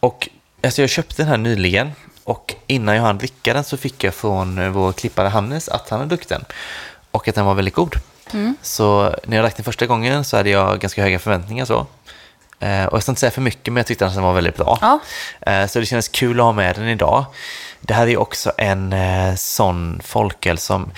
Och 0.00 0.28
alltså 0.62 0.80
jag 0.80 0.90
köpte 0.90 1.22
den 1.22 1.28
här 1.28 1.36
nyligen 1.36 1.92
och 2.24 2.54
innan 2.66 2.96
jag 2.96 3.02
hann 3.02 3.18
dricka 3.18 3.54
den 3.54 3.64
så 3.64 3.76
fick 3.76 4.04
jag 4.04 4.14
från 4.14 4.58
eh, 4.58 4.68
vår 4.68 4.92
klippare 4.92 5.28
Hannes 5.28 5.68
att 5.68 5.88
han 5.90 5.98
hade 5.98 6.08
druckit 6.08 6.28
den 6.28 6.44
och 7.10 7.28
att 7.28 7.34
den 7.34 7.44
var 7.44 7.54
väldigt 7.54 7.74
god. 7.74 7.96
Så 8.62 9.14
när 9.24 9.36
jag 9.36 9.44
drack 9.44 9.56
den 9.56 9.64
första 9.64 9.86
gången 9.86 10.24
så 10.24 10.36
hade 10.36 10.50
jag 10.50 10.80
ganska 10.80 11.02
höga 11.02 11.18
förväntningar 11.18 11.64
så. 11.64 11.86
Eh, 12.60 12.84
och 12.84 12.96
jag 12.96 13.02
ska 13.02 13.12
inte 13.12 13.20
säga 13.20 13.30
för 13.30 13.40
mycket, 13.40 13.72
men 13.72 13.76
jag 13.76 13.86
tyckte 13.86 14.06
att 14.06 14.14
den 14.14 14.22
var 14.22 14.32
väldigt 14.32 14.56
bra. 14.56 14.78
Ja. 14.80 15.00
Eh, 15.52 15.66
så 15.66 15.80
det 15.80 15.86
kändes 15.86 16.08
kul 16.08 16.40
att 16.40 16.44
ha 16.44 16.52
med 16.52 16.76
den 16.76 16.88
idag. 16.88 17.24
Det 17.80 17.94
här 17.94 18.06
är 18.06 18.16
också 18.16 18.52
en 18.58 18.92
eh, 18.92 19.34
sån 19.34 20.00
folköl 20.04 20.58
som 20.58 20.90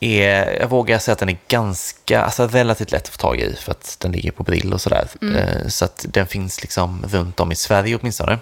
är, 0.00 0.60
jag 0.60 0.68
vågar 0.68 0.98
säga 0.98 1.12
att 1.12 1.18
den 1.18 1.28
är 1.28 1.38
ganska, 1.48 2.22
alltså 2.22 2.46
relativt 2.46 2.92
lätt 2.92 3.02
att 3.02 3.08
få 3.08 3.18
tag 3.18 3.38
i 3.40 3.54
för 3.54 3.70
att 3.70 3.96
den 4.00 4.12
ligger 4.12 4.30
på 4.30 4.42
Brill 4.42 4.72
och 4.72 4.80
sådär. 4.80 5.08
Eh, 5.36 5.68
så 5.68 5.84
att 5.84 6.06
den 6.08 6.26
finns 6.26 6.62
liksom 6.62 7.04
runt 7.10 7.40
om 7.40 7.52
i 7.52 7.54
Sverige 7.54 7.98
åtminstone. 8.00 8.38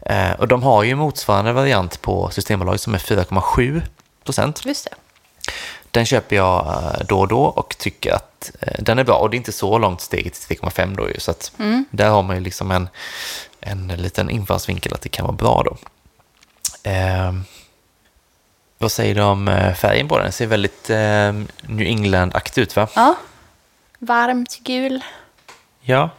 Eh, 0.00 0.32
och 0.32 0.48
de 0.48 0.62
har 0.62 0.82
ju 0.82 0.94
motsvarande 0.94 1.52
variant 1.52 2.02
på 2.02 2.30
Systembolaget 2.30 2.80
som 2.80 2.94
är 2.94 2.98
4,7 2.98 3.82
procent. 4.24 4.62
Just 4.64 4.84
det. 4.84 4.96
Den 5.90 6.06
köper 6.06 6.36
jag 6.36 6.94
då 7.08 7.20
och 7.20 7.28
då 7.28 7.44
och 7.44 7.76
tycker 7.78 8.12
att 8.12 8.50
den 8.78 8.98
är 8.98 9.04
bra. 9.04 9.14
Och 9.14 9.30
det 9.30 9.34
är 9.34 9.38
inte 9.38 9.52
så 9.52 9.78
långt 9.78 10.00
steg 10.00 10.32
till 10.32 10.56
3,5 10.56 10.96
då 10.96 11.08
ju. 11.08 11.20
Så 11.20 11.30
att 11.30 11.52
där 11.90 12.08
har 12.08 12.22
man 12.22 12.36
ju 12.36 12.42
liksom 12.42 12.70
en, 12.70 12.88
en 13.60 13.88
liten 13.88 14.30
infallsvinkel 14.30 14.94
att 14.94 15.00
det 15.00 15.08
kan 15.08 15.26
vara 15.26 15.36
bra 15.36 15.62
då. 15.62 15.76
Eh, 16.82 17.32
vad 18.78 18.92
säger 18.92 19.14
du 19.14 19.22
om 19.22 19.48
eh, 19.48 19.74
färgen 19.74 20.08
på 20.08 20.16
den? 20.16 20.24
Den 20.24 20.32
ser 20.32 20.46
väldigt 20.46 20.90
eh, 20.90 21.32
New 21.62 21.86
England-aktig 21.86 22.62
ut 22.62 22.76
va? 22.76 22.88
Ja. 22.94 23.16
Varmt 23.98 24.58
gul. 24.64 25.04
Ja, 25.80 26.10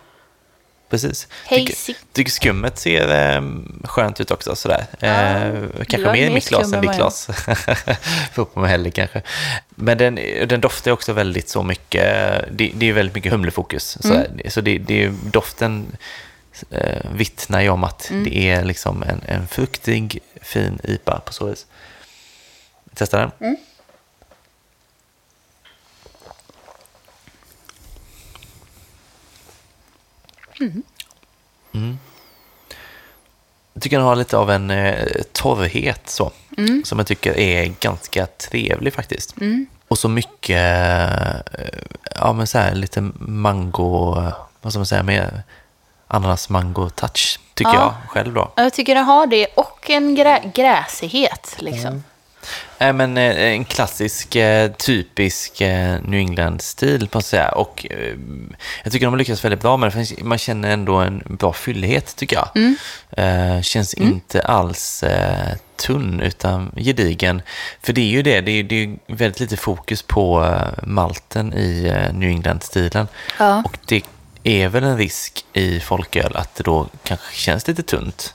precis. 0.90 1.28
Tycker, 1.50 1.76
tycker 2.14 2.32
skummet 2.32 2.80
ser 2.80 3.36
eh, 3.36 3.42
skönt 3.84 4.22
ut 4.22 4.32
också 4.32 4.56
sådär. 4.56 4.86
Eh, 5.00 5.52
du 5.80 5.86
kanske 5.86 6.12
mer 6.12 6.28
i 6.28 6.34
mitt 6.34 6.50
glas 6.50 6.74
än 6.74 6.82
ditt 6.82 6.96
glas. 6.96 7.26
Får 8.34 8.46
på 8.46 8.60
mig 8.60 8.70
heller 8.70 8.90
kanske. 8.90 9.22
Men 9.70 9.98
den, 9.98 10.16
den 10.48 10.62
doftar 10.62 10.92
också 10.92 11.14
väldigt 11.14 11.50
så 11.50 11.64
mycket, 11.64 12.06
det, 12.52 12.72
det 12.76 12.90
är 12.90 12.94
väldigt 12.94 13.16
mycket 13.16 13.32
humlefokus. 13.32 13.98
Så, 14.02 14.24
så 14.50 14.62
det, 14.62 14.78
det 14.78 15.04
är 15.04 15.14
doften 15.24 15.86
eh, 16.70 17.12
vittnar 17.12 17.62
ju 17.62 17.70
om 17.70 17.84
att 17.84 18.12
det 18.24 18.50
är 18.50 18.64
liksom 18.64 19.04
en, 19.04 19.22
en 19.26 19.48
fruktig, 19.48 20.20
fin 20.42 20.80
IPA 20.84 21.22
på 21.26 21.34
så 21.34 21.46
vis. 21.46 21.66
Testa 22.94 23.18
den. 23.18 23.32
Mm. 31.74 31.98
Jag 33.74 33.84
tycker 33.84 33.98
den 33.98 34.06
har 34.06 34.16
lite 34.16 34.38
av 34.38 34.52
en 34.52 34.72
eh, 34.72 35.08
torrhet 35.32 36.10
så. 36.10 36.32
Som 36.84 37.00
jag 37.00 37.08
tycker 37.08 37.38
är 37.38 37.74
ganska 37.80 38.26
trevlig 38.26 38.94
faktiskt. 38.94 39.36
Och 39.88 39.98
så 39.98 40.10
mycket, 40.10 40.60
eh, 41.54 41.82
ja 42.16 42.34
men 42.34 42.48
så 42.48 42.58
här 42.58 42.76
lite 42.76 43.02
mango, 43.16 44.14
vad 44.62 44.74
ska 44.74 44.80
man 44.80 44.86
säga, 44.86 45.04
mer 45.04 45.44
ananas 46.08 46.50
mango 46.50 46.90
touch, 46.90 47.40
tycker 47.54 47.74
Ja. 47.74 47.80
jag 48.04 48.10
själv 48.12 48.34
då. 48.34 48.52
Jag 48.56 48.74
tycker 48.74 48.96
den 48.96 49.06
har 49.06 49.28
det 49.28 49.48
och 49.56 49.90
en 49.90 50.18
grä- 50.18 50.52
gräsighet 50.54 51.56
liksom. 51.60 52.04
Nej, 52.78 52.94
men 52.94 53.18
eh, 53.18 53.38
en 53.38 53.66
klassisk, 53.66 54.36
eh, 54.36 54.72
typisk 54.72 55.60
New 56.02 56.14
England-stil 56.20 57.08
på 57.08 57.18
att 57.18 57.26
säga. 57.26 57.50
Och 57.50 57.86
jag 58.84 58.92
tycker 58.92 59.06
de 59.06 59.14
har 59.14 59.18
lyckats 59.18 59.46
väldigt 59.46 59.62
bra 59.62 59.78
med 59.78 59.92
det. 59.94 60.24
Man 60.24 60.38
känner 60.38 60.72
ändå 60.74 60.96
en 60.96 61.24
bra 61.26 61.54
fyllighet, 61.54 62.16
tycker 62.16 62.36
jag. 62.36 62.76
Eh, 63.12 63.62
känns 63.62 63.94
inte 63.94 64.42
alls 64.42 65.04
eh, 65.04 65.56
tunn, 65.76 66.20
utan 66.20 66.72
gedigen. 66.78 67.42
För 67.82 67.94
det 67.94 68.02
är 68.02 68.06
ju 68.10 68.22
det, 68.22 68.42
det 68.42 68.52
är, 68.52 68.64
det 68.64 68.84
är 68.84 68.96
väldigt 69.08 69.40
lite 69.40 69.58
fokus 69.58 70.02
på 70.02 70.56
malten 70.84 71.54
i 71.54 71.94
New 72.14 72.30
England-stilen. 72.30 73.08
Ja. 73.40 73.62
Och 73.66 73.78
det 73.86 74.02
är 74.44 74.70
väl 74.70 74.84
en 74.84 74.98
risk 74.98 75.46
i 75.54 75.80
folköl 75.80 76.36
att 76.36 76.56
det 76.56 76.64
då 76.64 76.88
kanske 77.04 77.36
känns 77.36 77.68
lite 77.68 77.84
tunt. 77.84 78.34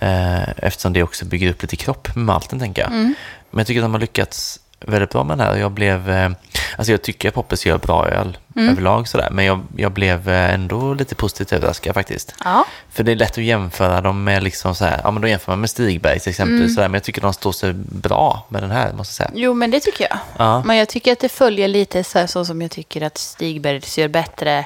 Eh, 0.00 0.48
eftersom 0.56 0.92
det 0.92 1.02
också 1.02 1.24
bygger 1.24 1.50
upp 1.50 1.62
lite 1.62 1.76
kropp 1.76 2.08
med 2.16 2.24
malten, 2.24 2.58
tänker 2.58 2.82
jag. 2.82 2.90
Mm. 2.90 3.14
Men 3.50 3.58
jag 3.58 3.66
tycker 3.66 3.80
att 3.80 3.84
de 3.84 3.92
har 3.92 4.00
lyckats 4.00 4.60
väldigt 4.80 5.10
bra 5.10 5.24
med 5.24 5.38
den 5.38 5.46
här. 5.46 5.56
Jag 5.56 5.70
blev, 5.72 6.10
eh, 6.10 6.30
alltså 6.78 6.92
jag 6.92 7.02
tycker 7.02 7.28
att 7.28 7.34
Poppes 7.34 7.66
gör 7.66 7.78
bra 7.78 8.08
öl 8.08 8.38
Mm. 8.56 8.68
överlag 8.68 9.08
sådär, 9.08 9.28
men 9.30 9.44
jag, 9.44 9.60
jag 9.76 9.92
blev 9.92 10.28
eh, 10.28 10.54
ändå 10.54 10.94
lite 10.94 11.14
positivt 11.14 11.52
överraskad 11.52 11.94
faktiskt. 11.94 12.34
Ja. 12.44 12.64
För 12.92 13.04
det 13.04 13.12
är 13.12 13.16
lätt 13.16 13.30
att 13.38 13.44
jämföra 13.44 14.00
dem 14.00 14.24
med 14.24 14.42
liksom 14.42 14.74
så 14.74 14.84
här, 14.84 15.00
ja 15.04 15.10
men 15.10 15.22
då 15.22 15.28
jämför 15.28 15.52
man 15.52 15.60
med 15.60 15.70
Stigberg 15.70 16.20
till 16.20 16.30
exempel, 16.30 16.56
Mm. 16.56 16.68
sådär, 16.68 16.88
men 16.88 16.94
jag 16.94 17.02
tycker 17.02 17.20
de 17.22 17.32
står 17.32 17.52
sig 17.52 17.72
bra 17.72 18.46
med 18.48 18.62
den 18.62 18.70
här, 18.70 18.92
måste 18.92 19.22
jag 19.22 19.28
säga. 19.28 19.40
Jo, 19.42 19.54
men 19.54 19.70
det 19.70 19.80
tycker 19.80 20.06
jag. 20.10 20.18
Ja. 20.38 20.62
Men 20.64 20.76
jag 20.76 20.88
tycker 20.88 21.12
att 21.12 21.20
det 21.20 21.28
följer 21.28 21.68
lite 21.68 22.04
så, 22.04 22.18
här, 22.18 22.26
så 22.26 22.44
som 22.44 22.62
jag 22.62 22.70
tycker 22.70 23.00
att 23.02 23.18
Stigbergs 23.18 23.98
gör 23.98 24.08
bättre 24.08 24.64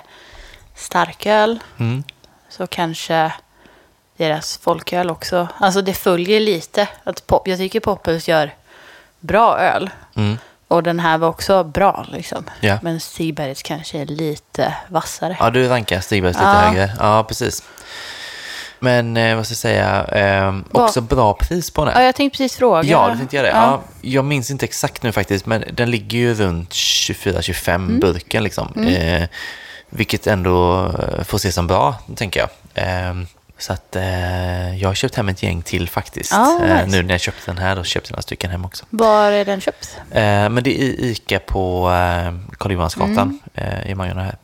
starköl. 0.81 1.59
Mm. 1.79 2.05
Så 2.49 2.67
kanske 2.67 3.33
deras 4.17 4.59
folköl 4.59 5.11
också. 5.11 5.49
Alltså 5.59 5.83
det 5.83 5.95
följer 5.95 6.41
lite. 6.41 6.89
Att 7.05 7.27
pop, 7.27 7.49
jag 7.49 7.59
tycker 7.59 7.81
Poppels 7.81 8.29
gör 8.29 8.55
bra 9.21 9.59
öl. 9.59 9.91
Mm. 10.17 10.39
Och 10.69 10.83
den 10.83 11.01
här 11.01 11.19
var 11.19 11.29
också 11.29 11.65
bra 11.65 12.07
liksom. 12.13 12.45
Ja. 12.61 12.79
Men 12.83 13.01
Stigbergs 13.01 13.63
kanske 13.63 13.99
är 13.99 14.07
lite 14.07 14.75
vassare. 14.89 15.37
Ja, 15.41 15.51
du 15.51 15.69
rankar 15.69 16.01
Stigbergs 16.01 16.37
lite 16.37 16.47
Ja. 16.49 16.55
högre. 16.55 16.93
Ja, 16.99 17.25
precis. 17.29 17.63
Men 18.83 19.17
eh, 19.17 19.37
vad 19.37 19.47
ska 19.47 19.53
jag 19.53 19.59
säga, 19.59 20.05
eh, 20.05 20.55
också 20.73 21.01
bra 21.01 21.35
pris 21.35 21.71
på 21.71 21.85
den. 21.85 21.95
Ja, 21.97 22.03
jag 22.03 22.15
tänkte 22.15 22.37
precis 22.39 22.57
fråga. 22.59 22.83
Ja, 22.83 23.09
det 23.09 23.17
tänkte 23.17 23.37
jag 23.37 23.45
det. 23.45 23.49
Ja. 23.51 23.57
Ja. 23.57 23.83
jag 24.01 24.25
minns 24.25 24.51
inte 24.51 24.65
exakt 24.65 25.03
nu 25.03 25.13
faktiskt, 25.13 25.47
men 25.47 25.65
den 25.73 25.91
ligger 25.91 26.19
ju 26.19 26.35
runt 26.35 26.71
24-25 26.73 27.75
Mm. 27.75 28.01
burken 28.01 28.43
liksom. 28.45 28.85
Eh, 28.85 29.29
vilket 29.91 30.27
ändå 30.27 30.87
eh, 30.87 31.25
får 31.25 31.37
ses 31.37 31.55
som 31.55 31.67
bra, 31.67 31.95
tänker 32.17 32.41
jag. 32.41 32.49
Eh, 32.85 33.15
så 33.59 33.73
att 33.73 33.97
eh, 33.97 34.77
jag 34.79 34.89
har 34.89 34.95
köpt 34.95 35.15
hem 35.15 35.29
ett 35.29 35.43
gäng 35.43 35.63
till 35.63 35.89
faktiskt. 35.89 36.33
Eh, 36.33 36.61
nice. 36.61 36.87
nu 36.87 37.03
när 37.03 37.15
jag 37.15 37.21
köpte 37.21 37.43
den 37.51 37.59
här, 37.59 37.77
då 37.77 37.85
köpte 37.85 38.09
jag 38.11 38.13
några 38.13 38.23
stycken 38.23 38.51
hem 38.51 38.65
också. 38.65 38.85
Var 38.91 39.31
är 39.33 39.45
den 39.45 39.61
köpt? 39.61 39.97
Men 40.13 40.55
det 40.63 40.71
är 40.81 40.85
i 40.85 41.11
ICA 41.11 41.39
på 41.39 41.89
Karl 42.59 42.73
Johansgatan 42.73 43.39
Mm. 43.55 43.89
i 43.89 43.95
Majorna 43.95 44.23
här. 44.25 44.37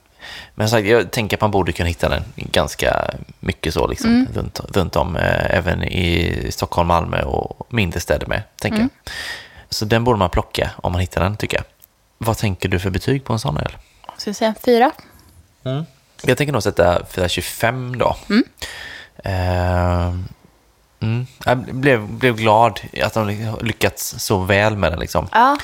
Men 0.55 0.69
sagt, 0.69 0.87
jag 0.87 1.11
tänker 1.11 1.37
att 1.37 1.41
man 1.41 1.51
borde 1.51 1.73
kunna 1.73 1.89
hitta 1.89 2.09
den 2.09 2.23
ganska 2.37 3.11
mycket 3.41 3.75
så, 3.75 3.87
liksom, 3.87 4.11
Mm. 4.11 4.27
runt, 4.35 4.61
runt 4.77 4.97
om, 4.97 5.17
även 5.51 5.83
i 5.83 6.47
Stockholm, 6.51 6.89
Malmö 6.89 7.23
och 7.23 7.67
mindre 7.73 8.01
städer 8.01 8.27
med, 8.27 8.43
tänker 8.61 8.79
Mm. 8.79 8.91
jag. 9.05 9.13
Så 9.71 9.85
den 9.85 10.05
borde 10.05 10.19
man 10.19 10.31
plocka 10.31 10.71
om 10.77 10.93
man 10.93 11.01
hittar 11.01 11.21
den, 11.23 11.37
tycker 11.37 11.57
jag. 11.57 11.65
Vad 12.19 12.37
tänker 12.37 12.69
du 12.69 12.79
för 12.79 12.91
betyg 12.91 13.25
på 13.25 13.33
en 13.33 13.39
sån 13.39 13.57
öl? 13.57 13.77
Ska 14.17 14.31
vi 14.31 14.35
säga 14.35 14.55
fyra? 14.65 14.93
Jag 16.23 16.39
tänker 16.39 16.53
nog 16.53 16.63
sätta 16.63 17.07
425 17.07 17.99
då. 17.99 18.17
Mm. 18.31 18.45
Eh, 19.17 20.15
mm. 21.01 21.27
Jag 21.45 21.59
blev, 21.59 22.09
blev 22.09 22.37
glad 22.37 22.81
att 23.03 23.15
de 23.15 23.57
lyckats 23.63 24.15
så 24.19 24.39
väl 24.39 24.77
med 24.77 24.93
den. 24.93 25.01
Liksom. 25.01 25.29
Ja. 25.33 25.59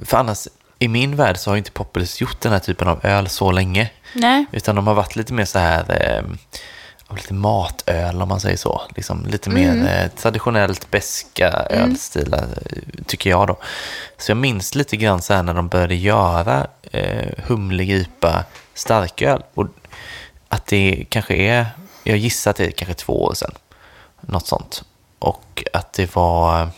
För 0.00 0.16
annars, 0.16 0.48
i 0.78 0.88
min 0.88 1.16
värld 1.16 1.36
så 1.36 1.50
har 1.50 1.54
ju 1.54 1.58
inte 1.58 1.70
Poppels 1.70 2.20
gjort 2.20 2.40
den 2.40 2.52
här 2.52 2.58
typen 2.58 2.88
av 2.88 3.06
öl 3.06 3.28
så 3.28 3.52
länge. 3.52 3.90
Nej. 4.12 4.44
Utan 4.52 4.76
de 4.76 4.86
har 4.86 4.94
varit 4.94 5.16
lite 5.16 5.32
mer 5.32 5.44
så 5.44 5.58
här, 5.58 5.84
eh, 5.88 6.22
lite 7.16 7.34
matöl 7.34 8.22
om 8.22 8.28
man 8.28 8.40
säger 8.40 8.56
så. 8.56 8.82
Liksom 8.96 9.26
lite 9.26 9.50
mer 9.50 9.86
eh, 9.86 10.10
traditionellt 10.10 10.90
beska 10.90 11.50
ölstilar, 11.70 12.46
eh, 12.66 13.04
tycker 13.06 13.30
jag 13.30 13.46
då. 13.46 13.56
Så 14.18 14.30
jag 14.30 14.36
minns 14.36 14.74
lite 14.74 14.96
grann 14.96 15.22
så 15.22 15.34
här 15.34 15.42
när 15.42 15.54
de 15.54 15.68
började 15.68 15.94
göra 15.94 16.66
eh, 16.92 17.44
humlig 17.46 17.90
IPA 17.90 18.44
starköl. 18.74 19.42
Och 19.54 19.66
att 20.48 20.66
det 20.66 21.04
kanske 21.08 21.34
är, 21.34 21.66
jag 22.04 22.16
gissar 22.16 22.50
att 22.50 22.56
det 22.56 22.66
är 22.66 22.70
kanske 22.70 22.94
två 22.94 23.24
år 23.24 23.34
sedan. 23.34 23.54
Något 24.20 24.46
sånt. 24.46 24.84
Och 25.18 25.64
att 25.72 25.92
det 25.92 26.14
var, 26.14 26.68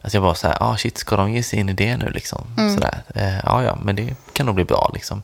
att 0.00 0.14
jag 0.14 0.20
var 0.20 0.34
så 0.34 0.46
här, 0.46 0.56
ah 0.60 0.76
shit, 0.76 0.98
ska 0.98 1.16
de 1.16 1.32
ge 1.32 1.42
sig 1.42 1.58
in 1.58 1.68
i 1.68 1.72
det 1.72 1.96
nu 1.96 2.10
liksom? 2.10 2.46
Sådär. 2.56 3.02
Eh, 3.14 3.38
ja, 3.44 3.62
ja, 3.62 3.78
men 3.82 3.96
det 3.96 4.14
kan 4.32 4.46
nog 4.46 4.54
bli 4.54 4.64
bra 4.64 4.90
liksom. 4.94 5.22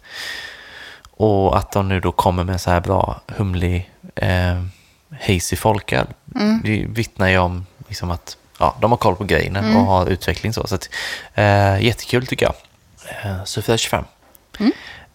Och 1.22 1.58
att 1.58 1.72
de 1.72 1.88
nu 1.88 2.00
då 2.00 2.12
kommer 2.12 2.44
med 2.44 2.60
så 2.60 2.70
här 2.70 2.80
bra 2.80 3.20
humlig 3.26 3.90
eh, 4.14 4.62
hazy 5.20 5.56
folköl. 5.56 6.06
Det 6.64 6.84
vittnar 6.88 7.28
ju 7.28 7.38
om 7.38 7.66
liksom 7.88 8.10
att 8.10 8.36
ja, 8.58 8.76
de 8.80 8.90
har 8.90 8.98
koll 8.98 9.16
på 9.16 9.24
grejerna 9.24 9.60
och 9.78 9.84
har 9.86 10.06
utveckling 10.06 10.52
så. 10.52 10.66
så 10.66 10.74
att, 10.74 10.88
eh, 11.34 11.82
jättekul 11.84 12.26
tycker 12.26 12.46
jag. 12.46 12.54
Eh, 13.24 13.44
så 13.44 13.62
425. 13.62 14.04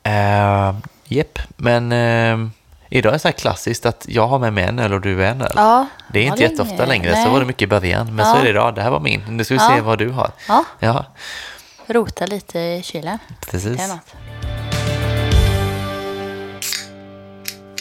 Eh, 0.04 0.76
Jepp, 1.08 1.40
men 1.58 1.92
eh, 1.92 2.48
idag 2.90 3.10
är 3.10 3.14
det 3.14 3.20
så 3.20 3.28
här 3.28 3.34
klassiskt 3.34 3.86
att 3.86 4.06
jag 4.10 4.28
har 4.28 4.40
med 4.40 4.54
mig 4.54 4.64
en 4.64 4.80
öl 4.80 4.94
och 4.94 5.02
du 5.02 5.26
en 5.26 5.42
öl. 5.42 5.54
Ja. 5.56 5.88
Det 6.14 6.20
är 6.20 6.24
Ja, 6.24 6.32
inte 6.32 6.46
är 6.46 6.50
jätteofta 6.50 6.86
längre, 6.86 7.12
nej. 7.12 7.24
så 7.26 7.30
var 7.32 7.40
det 7.40 7.46
mycket 7.46 7.62
i 7.62 7.68
början. 7.68 8.16
Men 8.16 8.26
så 8.26 8.32
Ja. 8.32 8.40
är 8.40 8.44
det 8.44 8.50
idag, 8.50 8.76
det 8.76 8.82
här 8.82 8.90
var 8.90 9.00
min. 9.00 9.24
Nu 9.30 9.44
ska 9.44 9.54
vi 9.54 9.60
Ja. 9.60 9.72
se 9.76 9.82
vad 9.82 9.98
du 10.00 10.10
har. 10.10 10.32
Ja. 10.48 10.64
Ja, 10.80 11.06
Rota 11.88 12.26
lite 12.26 12.60
i 12.60 12.82
kylen. 12.84 13.20
precis. 13.52 13.82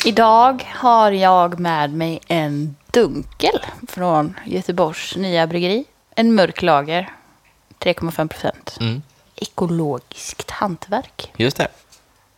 Idag 0.04 0.70
har 0.74 1.10
jag 1.12 1.60
med 1.60 1.92
mig 1.92 2.20
en 2.28 2.76
dunkel 2.90 3.58
från 3.88 4.34
Göteborgs 4.44 5.16
nya 5.16 5.46
bryggeri. 5.46 5.84
En 6.16 6.34
mörk 6.34 6.62
lager, 6.62 7.12
3,5 7.80 8.28
procent. 8.28 8.76
Mm, 8.80 9.02
Ekologiskt 9.36 10.50
hantverk. 10.50 11.32
just 11.36 11.56
det. 11.56 11.68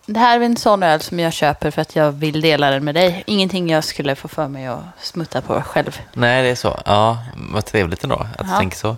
Det 0.06 0.20
här 0.20 0.40
är 0.40 0.44
en 0.44 0.56
sån 0.56 0.82
öl 0.82 1.00
som 1.00 1.18
jag 1.20 1.32
köper 1.32 1.70
för 1.70 1.82
att 1.82 1.96
jag 1.96 2.12
vill 2.12 2.40
dela 2.40 2.70
den 2.70 2.84
med 2.84 2.94
dig. 2.94 3.22
Ingenting 3.26 3.70
jag 3.70 3.84
skulle 3.84 4.14
få 4.16 4.28
för 4.28 4.48
mig 4.48 4.66
att 4.66 4.78
smutta 5.00 5.40
på 5.40 5.62
själv. 5.62 6.00
Nej, 6.12 6.42
det 6.42 6.48
är 6.48 6.54
så. 6.54 6.80
Ja, 6.86 7.18
vad 7.52 7.64
trevligt 7.64 8.02
ändå 8.04 8.16
att 8.38 8.46
du 8.46 8.52
Ja. 8.52 8.58
tänker 8.58 8.76
så. 8.76 8.96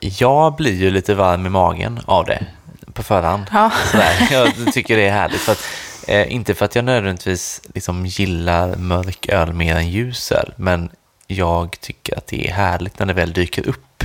Jag 0.00 0.54
blir 0.56 0.74
ju 0.74 0.90
lite 0.90 1.14
varm 1.14 1.46
i 1.46 1.48
magen 1.48 2.00
av 2.06 2.24
det 2.24 2.46
på 2.92 3.02
förhand. 3.02 3.44
Ja. 3.52 3.70
Sådär. 3.90 4.28
Jag 4.32 4.72
tycker 4.72 4.96
det 4.96 5.06
är 5.08 5.12
härligt. 5.12 5.40
För 5.40 5.52
att, 5.52 5.62
eh, 6.08 6.32
inte 6.32 6.54
för 6.54 6.64
att 6.64 6.74
jag 6.74 6.84
nödvändigtvis 6.84 7.60
liksom 7.74 8.06
gillar 8.06 8.76
mörk 8.76 9.28
öl 9.28 9.52
mer 9.52 9.76
än 9.76 9.88
ljus 9.90 10.32
öl, 10.32 10.52
men 10.56 10.90
jag 11.26 11.76
tycker 11.80 12.18
att 12.18 12.26
det 12.26 12.48
är 12.48 12.52
härligt 12.52 12.98
när 12.98 13.06
det 13.06 13.12
väl 13.12 13.32
dyker 13.32 13.68
upp. 13.68 14.04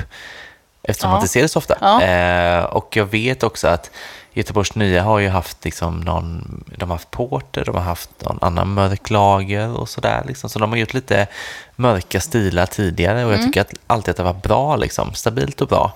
Eftersom 0.83 1.07
Ja. 1.09 1.13
man 1.13 1.21
inte 1.21 1.31
ser 1.33 1.41
det 1.41 1.47
så 1.49 1.59
ofta. 1.59 1.77
Ja. 1.81 2.01
Eh, 2.03 2.63
och 2.63 2.95
jag 2.97 3.05
vet 3.05 3.43
också 3.43 3.67
att 3.67 3.91
Göteborgs 4.33 4.75
Nya 4.75 5.03
har 5.03 5.19
ju 5.19 5.29
haft 5.29 5.65
liksom 5.65 5.99
någon, 6.01 6.63
de 6.77 6.89
har 6.89 6.95
haft 6.97 7.11
porter, 7.11 7.65
de 7.65 7.75
har 7.75 7.81
haft 7.83 8.09
någon 8.23 8.39
annan 8.41 8.73
mörk 8.73 9.09
lager 9.09 9.77
och 9.77 9.89
sådär. 9.89 10.23
Liksom. 10.27 10.49
Så 10.49 10.59
de 10.59 10.69
har 10.71 10.77
gjort 10.77 10.93
lite 10.93 11.27
mörka 11.75 12.21
stilar 12.21 12.65
tidigare 12.65 13.25
och 13.25 13.33
jag 13.33 13.43
tycker 13.43 13.61
att 13.61 13.73
alltid 13.87 14.09
att 14.11 14.17
det 14.17 14.23
var 14.23 14.33
bra, 14.33 14.75
liksom, 14.75 15.13
stabilt 15.13 15.61
och 15.61 15.67
bra. 15.67 15.93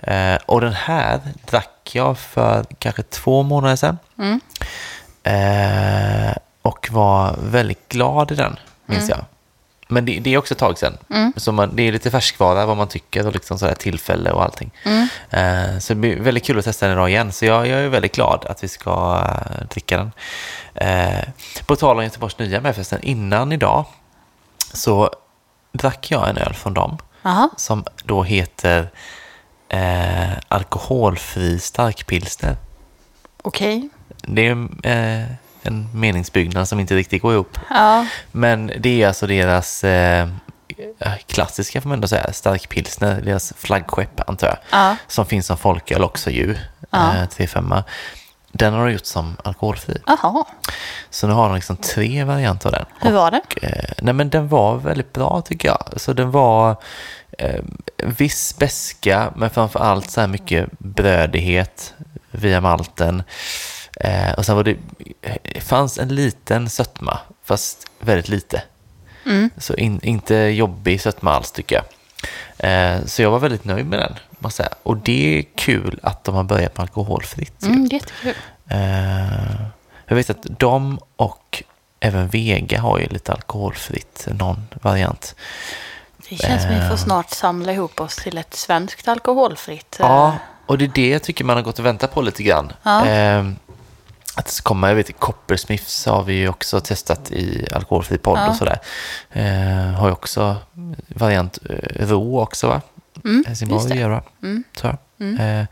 Eh, 0.00 0.36
och 0.46 0.60
den 0.60 0.72
här 0.72 1.20
drack 1.50 1.90
jag 1.92 2.18
för 2.18 2.64
kanske 2.78 3.02
två 3.02 3.42
månader 3.42 3.76
sedan. 3.76 3.98
Eh, 5.22 6.36
och 6.62 6.88
var 6.90 7.36
väldigt 7.42 7.88
glad 7.88 8.32
i 8.32 8.34
den, 8.34 8.56
minns 8.86 9.08
jag. 9.08 9.24
Men 9.88 10.04
det, 10.04 10.20
det 10.20 10.34
är 10.34 10.38
också 10.38 10.54
ett 10.54 10.58
tag 10.58 10.78
sedan. 10.78 10.98
Så 11.36 11.52
man, 11.52 11.76
det 11.76 11.82
är 11.82 11.92
lite 11.92 12.10
färskvara 12.10 12.66
vad 12.66 12.76
man 12.76 12.88
tycker 12.88 13.26
och 13.26 13.32
liksom 13.32 13.58
sådär 13.58 13.74
tillfälle 13.74 14.30
och 14.32 14.42
allting. 14.42 14.70
Eh, 15.30 15.78
så 15.78 15.92
det 15.92 16.00
blir 16.00 16.20
väldigt 16.20 16.44
kul 16.44 16.58
att 16.58 16.64
testa 16.64 16.86
den 16.86 16.96
idag 16.96 17.10
igen. 17.10 17.32
Så 17.32 17.44
jag, 17.44 17.66
jag 17.66 17.80
är 17.80 17.88
väldigt 17.88 18.14
glad 18.14 18.46
att 18.48 18.64
vi 18.64 18.68
ska 18.68 19.24
eh, 19.26 19.66
dricka 19.68 19.96
den. 19.96 20.12
Eh, 20.74 21.28
på 21.66 21.76
tal 21.76 21.96
om 21.98 22.04
Göteborgs 22.04 22.38
nya 22.38 22.60
med 22.60 22.74
förresten, 22.74 23.02
innan 23.02 23.52
idag 23.52 23.84
så 24.72 25.10
drack 25.72 26.10
jag 26.10 26.28
en 26.28 26.38
öl 26.38 26.54
från 26.54 26.74
dem 26.74 26.98
Jaha. 27.22 27.48
som 27.56 27.84
då 28.04 28.22
heter 28.22 28.90
eh, 29.68 30.30
alkoholfri 30.48 31.58
starkpilsner. 31.58 32.56
Okej. 33.42 33.88
Det 34.22 34.46
är 34.48 34.52
eh, 34.82 35.26
en 35.62 35.88
meningsbyggnad 35.94 36.68
som 36.68 36.80
inte 36.80 36.94
riktigt 36.96 37.22
går 37.22 37.32
ihop. 37.32 37.58
Ja. 37.70 38.06
Men 38.32 38.72
det 38.78 39.02
är 39.02 39.08
alltså 39.08 39.26
deras 39.26 39.84
eh, 39.84 40.28
klassiska, 41.26 41.80
får 41.80 41.88
man 41.88 41.96
ändå 41.96 42.08
säga, 42.08 42.32
starkpilsner, 42.32 43.20
deras 43.20 43.52
flaggskepp 43.56 44.28
antar 44.30 44.46
jag. 44.46 44.56
Ja. 44.70 44.96
Som 45.06 45.26
finns 45.26 45.46
som 45.46 45.56
folköl 45.56 46.02
också 46.04 46.30
ju, 46.30 46.56
Ja. 46.90 47.16
eh, 47.16 47.22
3-5. 47.28 47.82
Den 48.52 48.74
har 48.74 48.86
de 48.86 48.92
gjort 48.92 49.06
som 49.06 49.36
alkoholfri. 49.44 49.98
Jaha, 50.06 50.44
Så 51.10 51.26
nu 51.26 51.32
har 51.32 51.48
de 51.48 51.54
liksom 51.54 51.76
tre 51.76 52.24
varianter 52.24 52.68
av 52.68 52.72
den. 52.72 52.84
hur 53.00 53.12
var? 53.12 53.40
Och, 53.44 53.64
eh, 53.64 53.92
nej 54.02 54.14
men 54.14 54.30
den 54.30 54.48
var 54.48 54.76
väldigt 54.76 55.12
bra 55.12 55.40
tycker 55.44 55.68
jag. 55.68 55.92
Så 55.96 56.12
den 56.12 56.30
var 56.30 56.76
eh, 57.38 57.60
viss 57.96 58.56
beska 58.58 59.32
men 59.36 59.50
framför 59.50 59.80
allt 59.80 60.10
så 60.10 60.20
här 60.20 60.28
mycket 60.28 60.78
brödighet 60.78 61.94
via 62.30 62.60
malten. 62.60 63.22
Eh, 64.00 64.32
och 64.32 64.46
sen 64.46 64.56
var 64.56 64.64
det, 64.64 64.76
det 65.54 65.60
fanns 65.60 65.98
en 65.98 66.08
liten 66.14 66.70
sötma 66.70 67.18
fast 67.44 67.86
väldigt 68.00 68.28
lite. 68.28 68.62
Mm. 69.26 69.50
Så 69.56 69.74
in, 69.74 70.00
inte 70.02 70.34
jobbig 70.36 71.00
sötma 71.00 71.32
alls 71.32 71.52
tycker 71.52 71.76
jag. 71.76 71.84
Eh, 72.58 73.04
så 73.04 73.22
jag 73.22 73.30
var 73.30 73.38
väldigt 73.38 73.64
nöjd 73.64 73.86
med 73.86 73.98
den. 73.98 74.14
Måste 74.38 74.56
säga. 74.56 74.74
Och 74.82 74.96
det 74.96 75.38
är 75.38 75.44
kul 75.56 76.00
att 76.02 76.24
de 76.24 76.34
har 76.34 76.44
börjat 76.44 76.76
med 76.76 76.82
alkoholfritt. 76.82 77.62
Mm, 77.62 77.86
jättekul. 77.86 78.34
Eh, 78.68 79.62
jag 80.06 80.16
vet 80.16 80.30
att 80.30 80.46
de 80.58 80.98
och 81.16 81.62
även 82.00 82.28
Vega 82.28 82.80
har 82.80 82.98
ju 82.98 83.06
lite 83.06 83.32
alkoholfritt, 83.32 84.28
någon 84.30 84.66
variant. 84.82 85.34
Det 86.28 86.36
känns 86.36 86.62
som 86.62 86.70
vi 86.74 86.80
får 86.80 86.90
Eh. 86.90 86.96
snart 86.96 87.30
samla 87.30 87.72
ihop 87.72 88.00
oss 88.00 88.16
till 88.16 88.38
ett 88.38 88.54
svenskt 88.54 89.08
alkoholfritt. 89.08 89.96
eh, 90.00 90.06
Ja, 90.06 90.36
och 90.66 90.78
det 90.78 90.84
är 90.84 90.88
det 90.94 91.08
jag 91.08 91.22
tycker 91.22 91.44
man 91.44 91.56
har 91.56 91.62
gått 91.62 91.78
och 91.78 91.86
väntat 91.86 92.14
på 92.14 92.22
lite 92.22 92.42
grann. 92.42 92.72
Ja. 92.82 93.06
Att 94.40 94.60
komma, 94.60 94.88
jag 94.88 94.94
vet 94.94 95.20
Coppersmiths 95.20 96.06
har 96.06 96.22
vi 96.22 96.32
ju 96.34 96.48
också 96.48 96.80
testat 96.80 97.30
i 97.30 97.66
alkoholfri 97.74 98.18
podd 98.18 98.38
Ja. 98.38 98.48
och 98.48 98.56
sådär. 98.56 98.78
Eh, 99.30 99.92
har 99.94 100.06
ju 100.06 100.12
också 100.12 100.56
variant 101.08 101.58
eh, 101.70 102.06
ro 102.06 102.40
också 102.40 102.68
va? 102.68 102.80
Mm, 103.24 103.44
Helsingborg 103.46 103.98
gör 103.98 104.08
va? 104.08 104.22
Mm. 104.42 104.64
tror 104.76 104.96
jag. 105.18 105.60
Eh, 105.60 105.64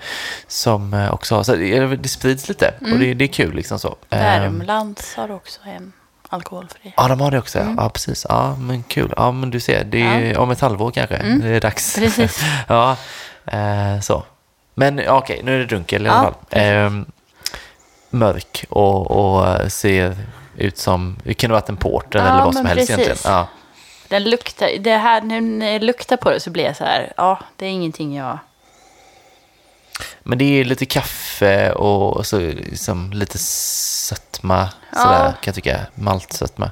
som 0.47 0.95
eh, 0.95 1.13
också 1.15 1.35
har, 1.35 1.43
så 1.43 1.55
det, 1.57 2.09
sprids 2.09 2.49
lite 2.49 2.75
och 2.81 2.99
det, 2.99 3.15
det 3.15 3.25
är 3.25 3.29
kul 3.29 3.55
liksom 3.55 3.79
så. 3.79 3.97
Eh, 4.11 4.19
Värmlands 4.19 5.15
har 5.17 5.31
också 5.31 5.61
en 5.67 5.93
alkoholfri. 6.29 6.95
Ja, 6.97 7.09
de 7.09 7.21
har 7.21 7.31
det 7.31 7.39
också. 7.39 7.59
Ja, 7.59 7.75
ja 7.77 7.89
precis. 7.89 8.27
Ja, 8.29 8.57
men 8.57 8.83
kul. 8.83 9.13
Ja, 9.17 9.33
men 9.33 9.51
du 9.51 9.61
ser, 9.61 9.85
det 9.85 10.03
är 10.03 10.39
om 10.39 10.51
ett 10.51 10.61
halvår 10.61 10.91
kanske. 10.91 11.17
Det 11.43 11.49
är 11.49 11.61
dags. 11.61 11.95
Precis. 11.97 12.43
ja, 12.69 12.97
eh, 13.47 14.01
så. 14.01 14.25
Men 14.75 14.99
ja, 14.99 15.19
okej, 15.19 15.41
nu 15.45 15.55
är 15.55 15.59
det 15.59 15.67
dunkel 15.67 16.07
i 16.07 16.09
alla 16.09 16.19
Ja, 16.19 16.23
fall. 16.23 17.05
Eh, 18.13 18.17
mörk 18.19 18.65
och, 18.69 19.11
och 19.11 19.73
ser 19.73 20.17
ut 20.57 20.79
som, 20.79 21.17
det 21.25 21.35
kan 21.35 21.51
ha 21.51 21.57
varit 21.61 21.69
en 21.69 21.77
porter 21.77 22.19
Ja, 22.19 22.25
eller 22.29 22.45
vad 22.45 22.55
som 22.55 22.67
helst 22.67 22.89
precis. 22.89 23.07
egentligen. 23.07 23.37
Ja. 23.37 23.49
Den 24.09 24.25
luktar, 24.25 24.71
det 24.81 24.97
här, 24.97 25.21
när 25.21 25.73
jag 25.73 25.83
luktar 25.83 26.17
på 26.17 26.31
det 26.31 26.41
så 26.41 26.51
blir 26.51 26.65
jag 26.65 26.77
så 26.77 26.85
här, 26.85 27.13
ja, 27.17 27.39
det 27.57 27.67
är 27.67 27.71
ingenting 27.71 28.17
jag... 28.17 28.39
Men 30.23 30.39
det 30.39 30.45
är 30.45 30.65
lite 30.65 30.87
kaffe 30.87 31.73
och 31.73 32.27
så 32.27 32.39
liksom 32.39 33.13
lite 33.13 33.39
sötma, 33.39 34.69
Ja. 34.93 34.99
sådär 34.99 35.25
kan 35.31 35.37
jag 35.45 35.55
tycka. 35.55 35.81
Maltsötma. 35.95 36.71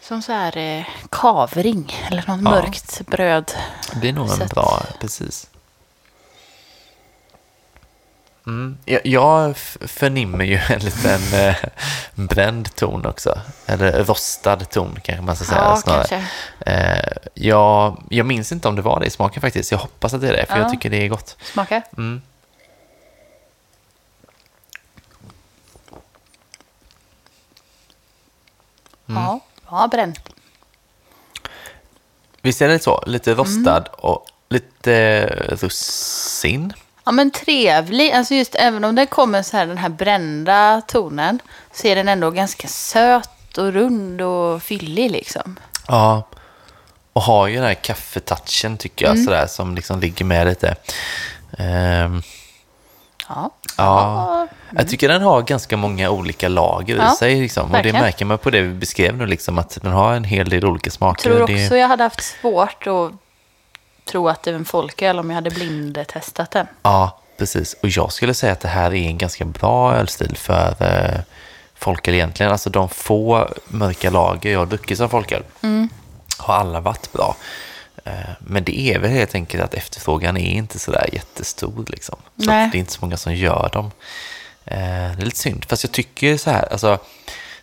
Som 0.00 0.22
så 0.22 0.32
här 0.32 0.56
eh, 0.56 0.84
kavring 1.10 1.92
eller 2.10 2.24
något 2.26 2.40
Ja. 2.44 2.50
mörkt 2.50 3.06
bröd. 3.06 3.52
Det 4.02 4.08
är 4.08 4.12
nog 4.12 4.30
en 4.40 4.48
bra, 4.48 4.82
precis. 5.00 5.46
Mm. 8.46 8.78
Jag, 9.04 9.56
förnimmer 9.80 10.44
ju 10.44 10.56
en 10.68 10.78
liten 10.80 11.20
eh, 11.34 11.56
bränd 12.14 12.74
ton 12.76 13.06
också. 13.06 13.40
Eller 13.66 14.04
rostad 14.04 14.56
ton 14.56 14.98
kanske 15.04 15.22
man 15.22 15.36
ska 15.36 15.44
säga 15.44 15.60
Ja, 15.60 15.76
snarare. 15.76 16.26
Eh, 16.60 17.12
jag, 17.34 18.02
jag 18.10 18.26
minns 18.26 18.52
inte 18.52 18.68
om 18.68 18.76
det 18.76 18.82
var 18.82 19.00
det 19.00 19.06
i 19.06 19.10
smaken 19.10 19.40
faktiskt. 19.40 19.72
Jag 19.72 19.78
hoppas 19.78 20.14
att 20.14 20.20
det 20.20 20.28
är 20.28 20.32
det, 20.32 20.46
för 20.46 20.56
Ja. 20.56 20.62
jag 20.62 20.70
tycker 20.70 20.90
det 20.90 20.96
är 21.04 21.08
gott. 21.08 21.36
Smaka. 21.42 21.82
Mm. 21.96 22.22
Mm. 29.08 29.22
Ja, 29.22 29.40
ja, 29.70 29.88
bränt. 29.90 30.20
Visst 32.42 32.62
är 32.62 32.68
det 32.68 32.78
så? 32.82 33.02
Lite 33.06 33.32
Mm. 33.32 33.44
rostad 33.44 33.84
och 33.92 34.26
lite 34.48 35.26
russin. 35.48 36.72
Ja, 37.04 37.12
men 37.12 37.30
trevlig. 37.30 38.12
Alltså 38.12 38.34
just 38.34 38.54
även 38.54 38.84
om 38.84 38.94
den 38.94 39.06
kommer 39.06 39.42
så 39.42 39.56
här, 39.56 39.66
den 39.66 39.78
här 39.78 39.88
brända 39.88 40.82
tonen, 40.86 41.38
så 41.72 41.86
är 41.86 41.96
den 41.96 42.08
ändå 42.08 42.30
ganska 42.30 42.68
söt 42.68 43.58
och 43.58 43.72
rund 43.72 44.20
och 44.20 44.62
fyllig 44.62 45.10
liksom. 45.10 45.56
Ja, 45.88 46.22
och 47.12 47.22
har 47.22 47.46
ju 47.46 47.54
den 47.56 47.64
här 47.64 47.74
kaffetouchen 47.74 48.76
tycker 48.76 49.06
jag, 49.06 49.18
sådär, 49.18 49.46
som 49.46 49.74
liksom 49.74 50.00
ligger 50.00 50.24
med 50.24 50.46
lite. 50.46 50.76
Ehm, 51.58 52.22
Ja. 53.28 53.50
ja, 53.76 54.48
jag 54.70 54.88
tycker 54.88 55.08
den 55.08 55.22
har 55.22 55.42
ganska 55.42 55.76
många 55.76 56.10
olika 56.10 56.48
lager 56.48 56.96
Ja, 56.96 57.12
i 57.12 57.16
sig. 57.16 57.40
Liksom. 57.40 57.62
Och 57.62 57.68
det 57.70 57.74
verkligen. 57.76 58.00
märker 58.02 58.24
man 58.24 58.38
på 58.38 58.50
det 58.50 58.60
vi 58.60 58.74
beskrev 58.74 59.16
nu, 59.16 59.26
liksom, 59.26 59.58
att 59.58 59.78
den 59.82 59.92
har 59.92 60.12
en 60.14 60.24
hel 60.24 60.48
del 60.48 60.64
olika 60.64 60.86
Jag 60.86 60.92
smaker. 60.92 61.22
tror 61.22 61.42
och 61.42 61.48
det, 61.48 61.64
också 61.64 61.76
jag 61.76 61.88
hade 61.88 62.02
haft 62.04 62.22
svårt 62.40 62.86
att 62.86 63.12
tro 64.04 64.28
att 64.28 64.42
det 64.42 64.50
är 64.50 64.54
en 64.54 64.64
folköl 64.64 65.18
om 65.18 65.30
jag 65.30 65.34
hade 65.34 65.50
blindtestat 65.50 66.50
den. 66.50 66.66
Ja, 66.82 67.18
precis. 67.38 67.76
Och 67.82 67.88
jag 67.88 68.12
skulle 68.12 68.34
säga 68.34 68.52
att 68.52 68.60
det 68.60 68.68
här 68.68 68.94
är 68.94 69.06
en 69.06 69.18
ganska 69.18 69.44
bra 69.44 69.94
ölstil 69.94 70.36
för 70.36 70.74
eh, 70.80 71.20
folköl 71.74 72.14
egentligen. 72.14 72.52
Alltså 72.52 72.70
de 72.70 72.88
få 72.88 73.48
mörka 73.68 74.10
lager 74.10 74.52
jag 74.52 74.58
har 74.58 74.66
druckit 74.66 74.98
som 74.98 75.08
folköl 75.10 75.42
Mm. 75.62 75.88
har 76.38 76.54
alla 76.54 76.80
varit 76.80 77.12
bra. 77.12 77.36
Eh, 78.04 78.12
Men 78.38 78.64
det 78.64 78.80
är 78.80 78.98
väl 78.98 79.10
helt 79.10 79.34
enkelt 79.34 79.62
att 79.62 79.74
efterfrågan 79.74 80.36
är 80.36 80.50
inte 80.50 80.78
sådär 80.78 81.08
jättestor. 81.12 81.84
Liksom. 81.88 82.16
Så 82.38 82.44
det 82.46 82.52
är 82.52 82.76
inte 82.76 82.92
så 82.92 82.98
många 83.00 83.16
som 83.16 83.34
gör 83.34 83.70
dem. 83.72 83.90
Eh, 84.64 84.76
Det 85.16 85.22
är 85.22 85.24
lite 85.24 85.38
synd. 85.38 85.64
Fast 85.64 85.84
jag 85.84 85.92
tycker 85.92 86.36
så 86.36 86.50
här, 86.50 86.72
alltså, 86.72 86.98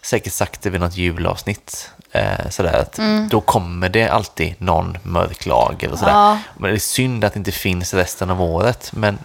säkert 0.02 0.34
sagt 0.34 0.62
det 0.62 0.70
vid 0.70 0.82
något 0.82 0.98
julavsnitt. 0.98 1.92
Eh, 2.12 2.50
sådär 2.50 2.80
att 2.82 3.00
Då 3.30 3.42
kommer 3.42 3.90
det 3.90 4.08
alltid 4.10 4.56
någon 4.58 4.98
mörk 5.04 5.46
lager 5.46 5.92
och 5.92 6.00
sådär. 6.00 6.12
Mm. 6.12 6.24
Ja. 6.24 6.38
Men 6.58 6.70
det 6.70 6.78
är 6.78 6.80
synd 6.80 7.24
att 7.24 7.34
det 7.34 7.38
inte 7.38 7.52
finns 7.52 7.94
resten 7.94 8.30
av 8.30 8.42
året. 8.42 8.92
Men 8.94 9.18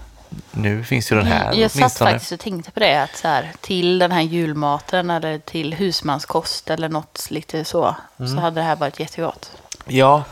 nu 0.52 0.84
finns 0.84 1.12
ju 1.12 1.16
den 1.16 1.26
här 1.26 1.54
Jag 1.54 1.70
satt 1.70 1.98
faktiskt 1.98 2.32
och 2.32 2.40
tänkte 2.40 2.70
på 2.70 2.80
det, 2.80 3.02
att 3.02 3.16
så 3.16 3.28
här, 3.28 3.52
till 3.60 3.98
den 3.98 4.12
här 4.12 4.20
julmaten 4.22 5.10
eller 5.10 5.38
till 5.38 5.74
husmanskost 5.74 6.70
eller 6.70 6.88
något 6.88 7.26
lite 7.30 7.64
så, 7.64 7.96
Mm. 8.18 8.34
så 8.34 8.40
hade 8.40 8.60
det 8.60 8.64
här 8.64 8.76
varit 8.76 9.00
jättegott. 9.00 9.50
Ja, 9.86 10.22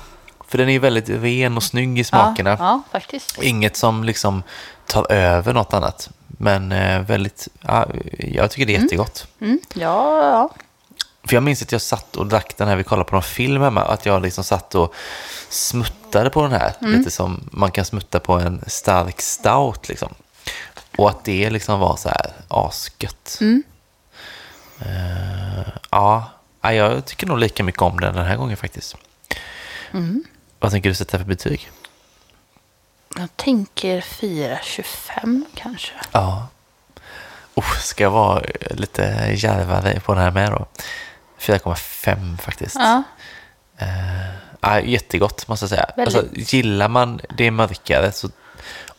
för 0.49 0.59
den 0.59 0.69
är 0.69 0.73
ju 0.73 0.79
väldigt 0.79 1.09
ren 1.09 1.57
och 1.57 1.63
snygg 1.63 1.99
i 1.99 2.05
smakerna. 2.05 2.51
Ja, 2.51 2.57
ja 2.61 2.83
faktiskt. 2.93 3.43
Inget 3.43 3.77
som 3.77 4.05
liksom 4.05 4.43
tar 4.87 5.13
över 5.13 5.53
något 5.53 5.75
annat. 5.75 6.11
Men 6.39 6.73
eh, 6.73 7.01
väldigt, 7.01 7.49
ja, 7.61 7.87
jag 8.19 8.51
tycker 8.51 8.67
det 8.67 8.77
är 8.77 8.81
jättegott. 8.81 9.27
Mm, 9.41 9.59
ja, 9.75 10.25
ja. 10.25 10.51
För 11.27 11.35
jag 11.37 11.43
minns 11.43 11.63
att 11.63 11.73
jag 11.73 11.81
satt 11.81 12.17
och 12.17 12.27
drack 12.27 12.57
den 12.57 12.69
här, 12.69 12.77
vi 12.77 12.85
kollade 12.85 13.09
på 13.11 13.17
någon 13.17 13.23
film 13.23 13.63
hemma, 13.63 13.83
att 13.83 14.07
jag 14.07 14.23
liksom 14.23 14.45
satt 14.45 14.75
och 14.75 14.95
smuttade 15.49 16.31
på 16.31 16.43
den 16.43 16.53
här. 16.53 16.73
Lite 16.99 17.11
som 17.11 17.49
man 17.53 17.71
kan 17.71 17.85
smutta 17.85 18.21
på 18.21 18.33
en 18.33 18.65
stark 18.67 19.21
stout 19.21 19.89
liksom. 19.89 20.15
Och 20.97 21.11
att 21.11 21.25
det 21.25 21.51
liksom 21.51 21.81
var 21.81 21.97
så 21.97 22.09
här 22.09 22.33
asgött. 22.49 23.39
Eh, 24.81 25.69
ja, 25.91 26.31
ja, 26.61 26.73
jag 26.73 27.05
tycker 27.05 27.27
nog 27.27 27.39
lika 27.39 27.65
mycket 27.65 27.83
om 27.83 28.01
den 28.01 28.15
den 28.15 28.27
här 28.27 28.37
gången 28.37 28.57
faktiskt. 28.57 28.97
Vad 30.59 30.71
tänker 30.71 30.89
du 30.89 30.95
sätta 30.95 31.19
för 31.19 31.25
betyg? 31.25 31.71
Jag 33.19 33.37
tänker 33.37 34.01
4,25 34.01 35.43
kanske. 35.55 35.93
Ja. 36.13 36.49
Oh, 37.55 37.73
ska 37.81 38.03
jag 38.05 38.11
vara 38.11 38.43
lite 38.71 39.33
djärvare 39.37 40.01
på 40.01 40.15
den 40.15 40.23
här 40.23 40.31
med 40.31 40.51
då? 40.53 40.67
4,5 41.41 42.39
faktiskt. 42.39 42.75
Ja, 42.79 43.03
Ja, 44.61 44.81
jättegott 44.81 45.49
måste 45.49 45.65
jag 45.65 45.71
säga. 45.71 45.87
Väldigt. 45.97 46.17
Alltså, 46.17 46.57
gillar 46.57 46.89
man 46.89 47.21
det 47.37 47.51
mörkare 47.51 48.13
så, 48.13 48.29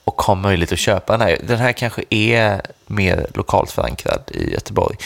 och 0.04 0.22
har 0.22 0.36
möjlighet 0.36 0.72
att 0.72 0.80
köpa 0.80 1.18
den 1.18 1.28
här. 1.28 1.38
Den 1.44 1.60
här 1.60 1.72
kanske 1.72 2.04
är 2.10 2.62
mer 2.88 3.28
lokalt 3.34 3.72
förankrad 3.72 4.32
i 4.32 4.52
Göteborg. 4.54 4.98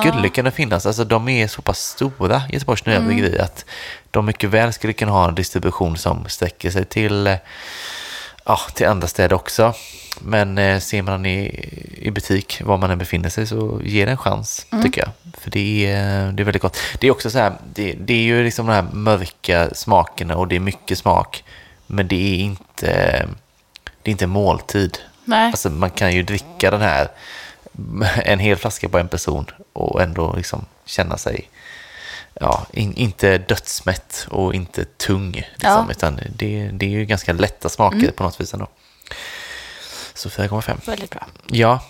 Skulle 0.00 0.28
kunna 0.28 0.50
finnas, 0.50 0.86
alltså 0.86 1.04
de 1.04 1.28
är 1.28 1.48
så 1.48 1.62
pass 1.62 1.78
stora, 1.80 2.42
Göteborgs 2.48 2.86
Nya 2.86 2.96
Mm. 2.96 3.08
Bryggeri, 3.08 3.38
att 3.38 3.64
de 4.10 4.26
mycket 4.26 4.50
väl 4.50 4.72
skulle 4.72 4.92
kunna 4.92 5.12
ha 5.12 5.28
en 5.28 5.34
distribution 5.34 5.96
som 5.98 6.28
sträcker 6.28 6.70
sig 6.70 6.84
till, 6.84 7.26
eh, 7.26 7.36
ja, 8.48 8.58
till 8.74 8.86
andra 8.86 9.08
städer 9.08 9.36
också. 9.36 9.74
Men 10.20 10.58
eh, 10.58 10.78
ser 10.80 11.02
man 11.02 11.12
den 11.22 11.26
i, 11.32 11.68
i 11.98 12.10
butik, 12.10 12.60
var 12.64 12.76
man 12.78 12.90
än 12.90 12.98
befinner 12.98 13.28
sig, 13.28 13.46
så 13.46 13.80
ger 13.84 14.06
det 14.06 14.12
en 14.12 14.18
chans, 14.18 14.66
Mm. 14.72 14.84
tycker 14.84 15.00
jag. 15.00 15.10
För 15.40 15.50
det 15.50 15.86
är, 15.86 16.32
det 16.32 16.42
är 16.42 16.44
väldigt 16.44 16.62
gott. 16.62 16.76
Det 17.00 17.06
är 17.06 17.10
också 17.10 17.30
så 17.30 17.38
här, 17.38 17.52
det, 17.74 17.92
det 17.92 18.14
är 18.14 18.22
ju 18.22 18.44
liksom 18.44 18.66
de 18.66 18.72
här 18.72 18.82
mörka 18.92 19.70
smakerna 19.74 20.36
och 20.36 20.48
det 20.48 20.56
är 20.56 20.60
mycket 20.60 20.98
smak. 20.98 21.44
Men 21.86 22.08
det 22.08 22.34
är 22.34 22.38
inte, 22.38 22.86
det 24.02 24.10
är 24.10 24.12
inte 24.12 24.24
en 24.24 24.30
måltid. 24.30 24.98
nej. 25.24 25.46
Alltså 25.46 25.70
man 25.70 25.90
kan 25.90 26.12
ju 26.14 26.22
dricka 26.22 26.70
den 26.70 26.80
här, 26.80 27.08
en 28.24 28.38
hel 28.38 28.56
flaska 28.56 28.88
på 28.88 28.98
en 28.98 29.08
person 29.08 29.46
och 29.72 30.02
ändå 30.02 30.34
liksom 30.36 30.64
känna 30.84 31.16
sig, 31.18 31.48
ja, 32.40 32.66
in, 32.72 32.94
inte 32.94 33.38
dödsmätt 33.38 34.26
och 34.30 34.54
inte 34.54 34.84
tung. 34.84 35.32
Liksom, 35.32 35.48
Ja. 35.60 35.86
Utan 35.90 36.20
det, 36.36 36.68
det 36.72 36.86
är 36.86 36.90
ju 36.90 37.04
ganska 37.04 37.32
lätta 37.32 37.68
smaker 37.68 38.10
på 38.10 38.22
något 38.22 38.40
vis 38.40 38.52
ändå. 38.54 38.66
Så 40.14 40.28
4,5. 40.28 40.86
Väldigt 40.86 41.10
bra. 41.10 41.26
Ja, 41.50 41.80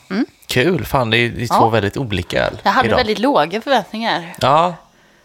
Kul, 0.46 0.84
fan 0.84 1.10
det 1.10 1.16
är, 1.16 1.28
det 1.30 1.42
är 1.42 1.46
två 1.46 1.54
Ja. 1.54 1.68
väldigt 1.68 1.96
olika 1.96 2.44
öl 2.46 2.58
Jag 2.62 2.70
hade 2.72 2.88
idag. 2.88 2.96
väldigt 2.96 3.18
låga 3.18 3.60
förväntningar. 3.60 4.34
Ja, 4.40 4.74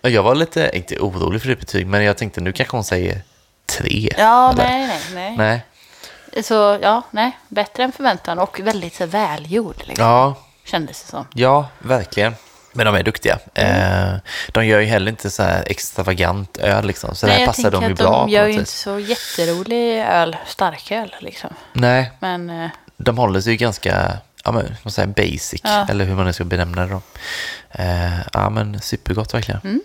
jag 0.02 0.24
var 0.24 0.36
lite, 0.36 0.72
inte 0.74 1.00
orolig 1.00 1.42
för 1.42 1.50
det 1.50 1.56
betyg, 1.56 1.88
men 1.88 2.04
jag 2.04 2.18
tänkte 2.18 2.42
nu 2.42 2.52
kanske 2.54 2.78
hon 2.78 2.84
säger 2.84 3.22
tre. 3.66 4.14
Ja, 4.18 4.52
eller? 4.52 4.64
nej, 4.64 4.88
nej, 4.88 5.02
nej. 5.14 5.64
Nej. 6.34 6.44
Så 6.44 6.80
ja, 6.82 7.02
nej. 7.12 7.38
Bättre 7.48 7.84
än 7.84 7.92
förväntan 7.92 8.40
och 8.40 8.60
väldigt 8.60 8.96
så, 8.96 9.06
välgjord. 9.06 9.76
Liksom, 9.86 10.06
Ja, 10.06 10.36
Kändes 10.66 11.04
det 11.04 11.10
som. 11.10 11.28
ja, 11.34 11.68
verkligen. 11.80 12.36
Men 12.74 12.86
de 12.86 12.96
är 12.96 13.04
duktiga. 13.04 13.40
Mm. 13.54 14.14
Eh, 14.14 14.20
de 14.52 14.66
gör 14.66 14.80
ju 14.80 14.86
heller 14.86 15.12
inte 15.12 15.30
så 15.30 15.44
här 15.44 15.64
extravagant 15.68 16.58
öl 16.58 16.86
liksom, 16.86 17.16
så 17.16 17.26
nej, 17.28 17.36
det 17.36 17.40
här 17.40 17.48
passar 17.48 17.72
dem 17.72 17.84
ju 17.84 17.94
bra. 17.94 18.20
de 18.26 18.30
gör 18.30 18.48
ju 18.48 18.54
inte 18.54 18.72
så 18.72 19.00
jätterolig 19.00 20.00
öl, 20.02 20.38
starköl 20.46 21.16
liksom. 21.20 21.50
Nej, 21.74 22.12
Men 22.20 22.50
eh, 22.50 22.70
de 22.98 23.18
håller 23.18 23.42
sig 23.42 23.52
ju 23.52 23.58
ganska 23.58 24.18
ja, 24.44 24.52
men, 24.52 24.76
vad 24.84 24.94
säger, 24.94 25.08
basic, 25.08 25.62
Ja. 25.64 25.88
eller 25.90 26.06
hur 26.06 26.16
man 26.16 26.26
nu 26.26 26.34
ska 26.34 26.44
benämna 26.44 26.86
det 26.86 26.92
då. 26.94 27.02
Eh, 27.72 28.20
ja, 28.34 28.50
men 28.50 28.82
supergott 28.82 29.34
verkligen. 29.34 29.82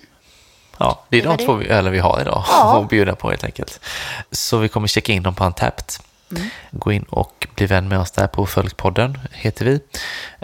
Ja, 0.79 1.05
det 1.09 1.17
är 1.19 1.21
Mm. 1.23 1.37
Det 1.39 1.45
de 1.45 1.53
det. 1.57 1.65
två 1.67 1.73
öler 1.75 1.91
vi 1.91 1.99
har 1.99 2.21
idag 2.21 2.45
Ja. 2.49 2.81
att 2.83 2.89
bjuda 2.89 3.15
på 3.15 3.31
helt 3.31 3.45
enkelt. 3.45 3.81
Så 4.33 4.59
vi 4.59 4.69
kommer 4.69 4.89
checka 4.89 5.13
in 5.13 5.23
dem 5.23 5.35
på 5.35 5.45
Antapped. 5.45 5.85
Mm. 6.31 6.49
Gå 6.71 6.93
in 6.93 7.03
och 7.03 7.47
bli 7.55 7.67
vän 7.67 7.89
med 7.89 7.99
oss 7.99 8.11
där 8.11 8.27
på 8.27 8.47
Följpodden, 8.47 9.19
heter 9.33 9.65
vi. 9.65 9.81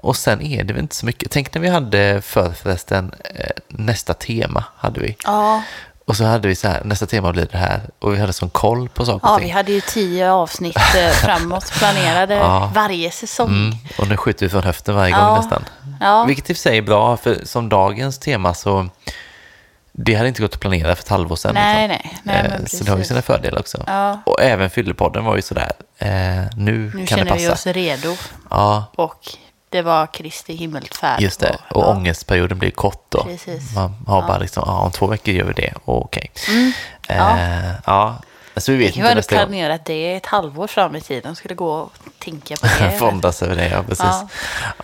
Och 0.03 0.16
sen 0.16 0.43
är 0.43 0.64
det 0.64 0.72
väl 0.72 0.82
inte 0.82 0.97
så 0.97 1.07
mycket. 1.07 1.30
Tänk 1.30 1.55
när 1.55 1.61
vi 1.62 1.68
hade 1.68 2.20
för 2.22 2.53
förresten 2.53 3.14
eh, 3.35 3.51
nästa 3.68 4.14
tema, 4.14 4.64
hade 4.76 5.01
vi. 5.01 5.16
ja, 5.24 5.62
Och 6.05 6.16
så 6.16 6.24
hade 6.24 6.49
vi 6.49 6.55
så 6.57 6.68
här, 6.68 6.85
nästa 6.85 7.07
tema 7.07 7.32
blir 7.32 7.49
det 7.53 7.59
här. 7.59 7.80
Och 7.99 8.14
vi 8.14 8.18
hade 8.18 8.32
sån 8.32 8.51
koll 8.51 8.89
på 8.89 9.05
saker 9.07 9.26
ja, 9.26 9.35
och 9.35 9.41
vi 9.41 9.45
ting. 9.45 9.55
hade 9.55 9.72
ju 9.72 9.80
tio 9.80 10.30
avsnitt 10.32 10.76
eh, 10.97 11.11
framåt 11.12 11.72
planerade 11.78 12.35
Ja. 12.35 12.70
varje 12.74 13.11
säsong. 13.11 13.49
Mm, 13.49 13.74
och 13.99 14.09
nu 14.09 14.16
skjuter 14.16 14.47
vi 14.47 14.51
från 14.51 14.62
höften 14.62 14.95
varje 14.95 15.11
Ja. 15.16 15.26
gång 15.28 15.37
nästan. 15.37 15.64
Ja. 16.01 16.24
Vilket 16.24 16.51
i 16.51 16.53
och 16.53 16.57
för 16.57 16.62
sig 16.62 16.78
är 16.78 16.82
bra, 16.82 17.16
för 17.16 17.41
som 17.45 17.68
dagens 17.68 18.18
tema 18.18 18.55
så 18.55 18.89
det 19.97 20.14
hade 20.14 20.28
inte 20.28 20.42
gått 20.42 20.55
att 20.55 20.61
planera 20.61 20.95
för 20.97 21.03
ett 21.03 21.09
halvår 21.09 21.36
sedan. 21.36 21.55
Nej, 21.55 21.88
liksom. 21.88 22.09
nej, 22.22 22.42
nej, 22.49 22.59
Eh, 22.61 22.66
så 22.66 22.84
det 22.84 22.90
har 22.90 22.99
ju 22.99 23.05
sina 23.05 23.22
fördelar 23.22 23.59
också. 23.59 23.84
Ja. 23.86 24.20
Och 24.26 24.42
även 24.42 24.70
Fyllepodden 24.70 25.24
var 25.24 25.36
ju 25.36 25.42
sådär, 25.42 25.72
eh, 25.99 26.09
nu, 26.09 26.47
Nu 26.57 26.90
kan 26.90 27.01
det 27.01 27.07
känner 27.07 27.24
passa. 27.24 27.36
vi 27.36 27.49
oss 27.49 27.66
redo. 27.66 28.16
Ja, 28.51 28.84
Och 28.97 29.28
det 29.68 29.82
var 29.82 30.07
Kristi 30.07 30.55
himmelsfärd. 30.57 31.20
just 31.20 31.40
det. 31.40 31.59
Och 31.70 31.82
ja. 31.82 31.86
ångestperioden 31.86 32.59
blir 32.59 32.70
kort 32.70 33.07
då. 33.09 33.24
Precis. 33.24 33.74
Man 33.74 33.97
har 34.07 34.22
bara 34.22 34.38
liksom, 34.38 34.62
ja, 34.66 34.78
om 34.80 34.90
två 34.90 35.07
veckor 35.07 35.34
gör 35.34 35.45
vi 35.45 35.53
det, 35.53 35.74
och 35.84 36.05
okej. 36.05 36.30
Eh, 37.09 37.70
ja. 37.86 38.16
så 38.57 38.72
vi 38.72 38.78
vet 38.78 38.97
Vi 38.97 39.01
inte 39.01 39.09
hade 39.09 39.22
planerat 39.22 39.84
det 39.84 40.14
ett 40.14 40.26
halvår 40.26 40.66
fram 40.66 40.97
i 40.97 41.01
tiden. 41.01 41.36
Skulle 41.36 41.55
gå 41.55 41.70
och 41.74 41.92
tänka 42.18 42.57
på 42.57 42.66
det. 42.80 42.90
Fondas 42.99 43.42
över 43.42 43.57
det, 43.57 43.68
ja 43.68 43.82
precis. 43.82 44.07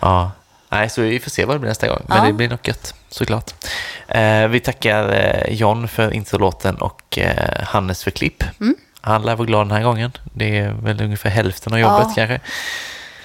Ja. 0.01 0.31
Nej, 0.71 0.89
så 0.89 1.01
vi 1.01 1.19
får 1.19 1.29
se 1.31 1.45
vad 1.45 1.55
det 1.55 1.59
blir 1.59 1.69
nästa 1.69 1.87
gång. 1.87 2.05
Men 2.07 2.17
Ja. 2.17 2.23
det 2.23 2.33
blir 2.33 2.49
nog 2.49 2.59
gött, 2.63 2.95
såklart. 3.09 3.51
Eh, 4.07 4.47
vi 4.47 4.59
tackar 4.59 5.13
eh, 5.13 5.53
John 5.53 5.87
för 5.87 6.13
introlåten 6.13 6.75
och 6.75 7.17
eh, 7.17 7.63
Hannes 7.63 8.03
för 8.03 8.11
klipp. 8.11 8.43
Mm. 8.61 8.75
Han 9.01 9.21
lär 9.21 9.35
vara 9.35 9.45
glad 9.47 9.67
den 9.67 9.77
här 9.77 9.83
gången. 9.83 10.11
Det 10.33 10.57
är 10.59 10.71
väl 10.71 11.01
ungefär 11.01 11.29
hälften 11.29 11.73
av 11.73 11.79
jobbet 11.79 12.07
Ja. 12.07 12.13
kanske. 12.15 12.39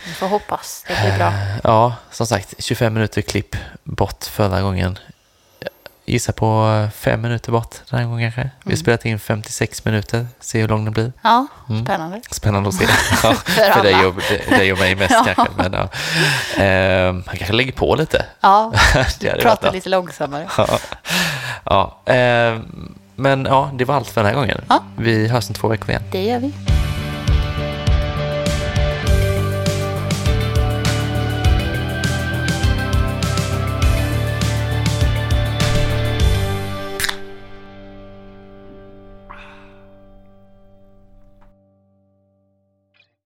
Vi 0.06 0.12
får 0.12 0.26
hoppas 0.28 0.84
det 0.88 1.00
blir 1.02 1.18
bra. 1.18 1.32
Ja, 1.64 1.94
som 2.10 2.26
sagt, 2.26 2.54
25 2.58 2.94
minuter 2.94 3.22
klipp 3.22 3.56
bort 3.84 4.24
förra 4.24 4.60
gången. 4.60 4.98
Gissa 6.08 6.32
på 6.32 6.88
fem 6.94 7.20
minuter 7.22 7.52
bort 7.52 7.74
den 7.90 7.98
här 7.98 8.06
gången 8.06 8.32
kanske. 8.32 8.50
Vi 8.64 8.72
har 8.72 8.76
spelat 8.76 9.04
in 9.04 9.18
56 9.18 9.84
minuter, 9.84 10.26
se 10.40 10.60
hur 10.60 10.68
lång 10.68 10.84
den 10.84 10.92
blir. 10.92 11.12
Ja, 11.22 11.46
spännande. 11.84 12.20
Spännande 12.30 12.68
att 12.68 12.74
se. 12.74 12.84
Ja, 13.22 13.34
för 13.34 13.62
alla. 13.70 13.82
dig 13.82 14.06
och, 14.06 14.14
dig 14.48 14.72
och 14.72 14.78
mig 14.78 14.94
mest 14.94 15.10
Ja. 15.26 15.34
kanske. 15.34 15.54
Men, 15.56 15.72
ja. 15.72 15.82
eh, 16.64 17.12
han 17.12 17.36
kanske 17.36 17.52
lägger 17.52 17.72
på 17.72 17.94
lite. 17.94 18.24
Ja, 18.40 18.72
Det 18.94 18.98
hade 18.98 19.30
varit 19.30 19.42
prata 19.42 19.62
bra. 19.62 19.70
lite 19.70 19.88
långsammare. 19.88 20.48
Ja. 20.58 20.78
ja. 22.04 22.12
Eh, 22.14 22.58
men 23.16 23.44
ja, 23.44 23.70
det 23.74 23.84
var 23.84 23.94
allt 23.94 24.08
för 24.08 24.20
den 24.22 24.28
här 24.30 24.40
gången. 24.40 24.64
Ja. 24.68 24.82
Vi 24.96 25.28
hörs 25.28 25.48
om 25.48 25.54
två 25.54 25.68
veckor 25.68 25.90
igen. 25.90 26.02
Det 26.12 26.22
gör 26.24 26.38
vi. 26.38 26.52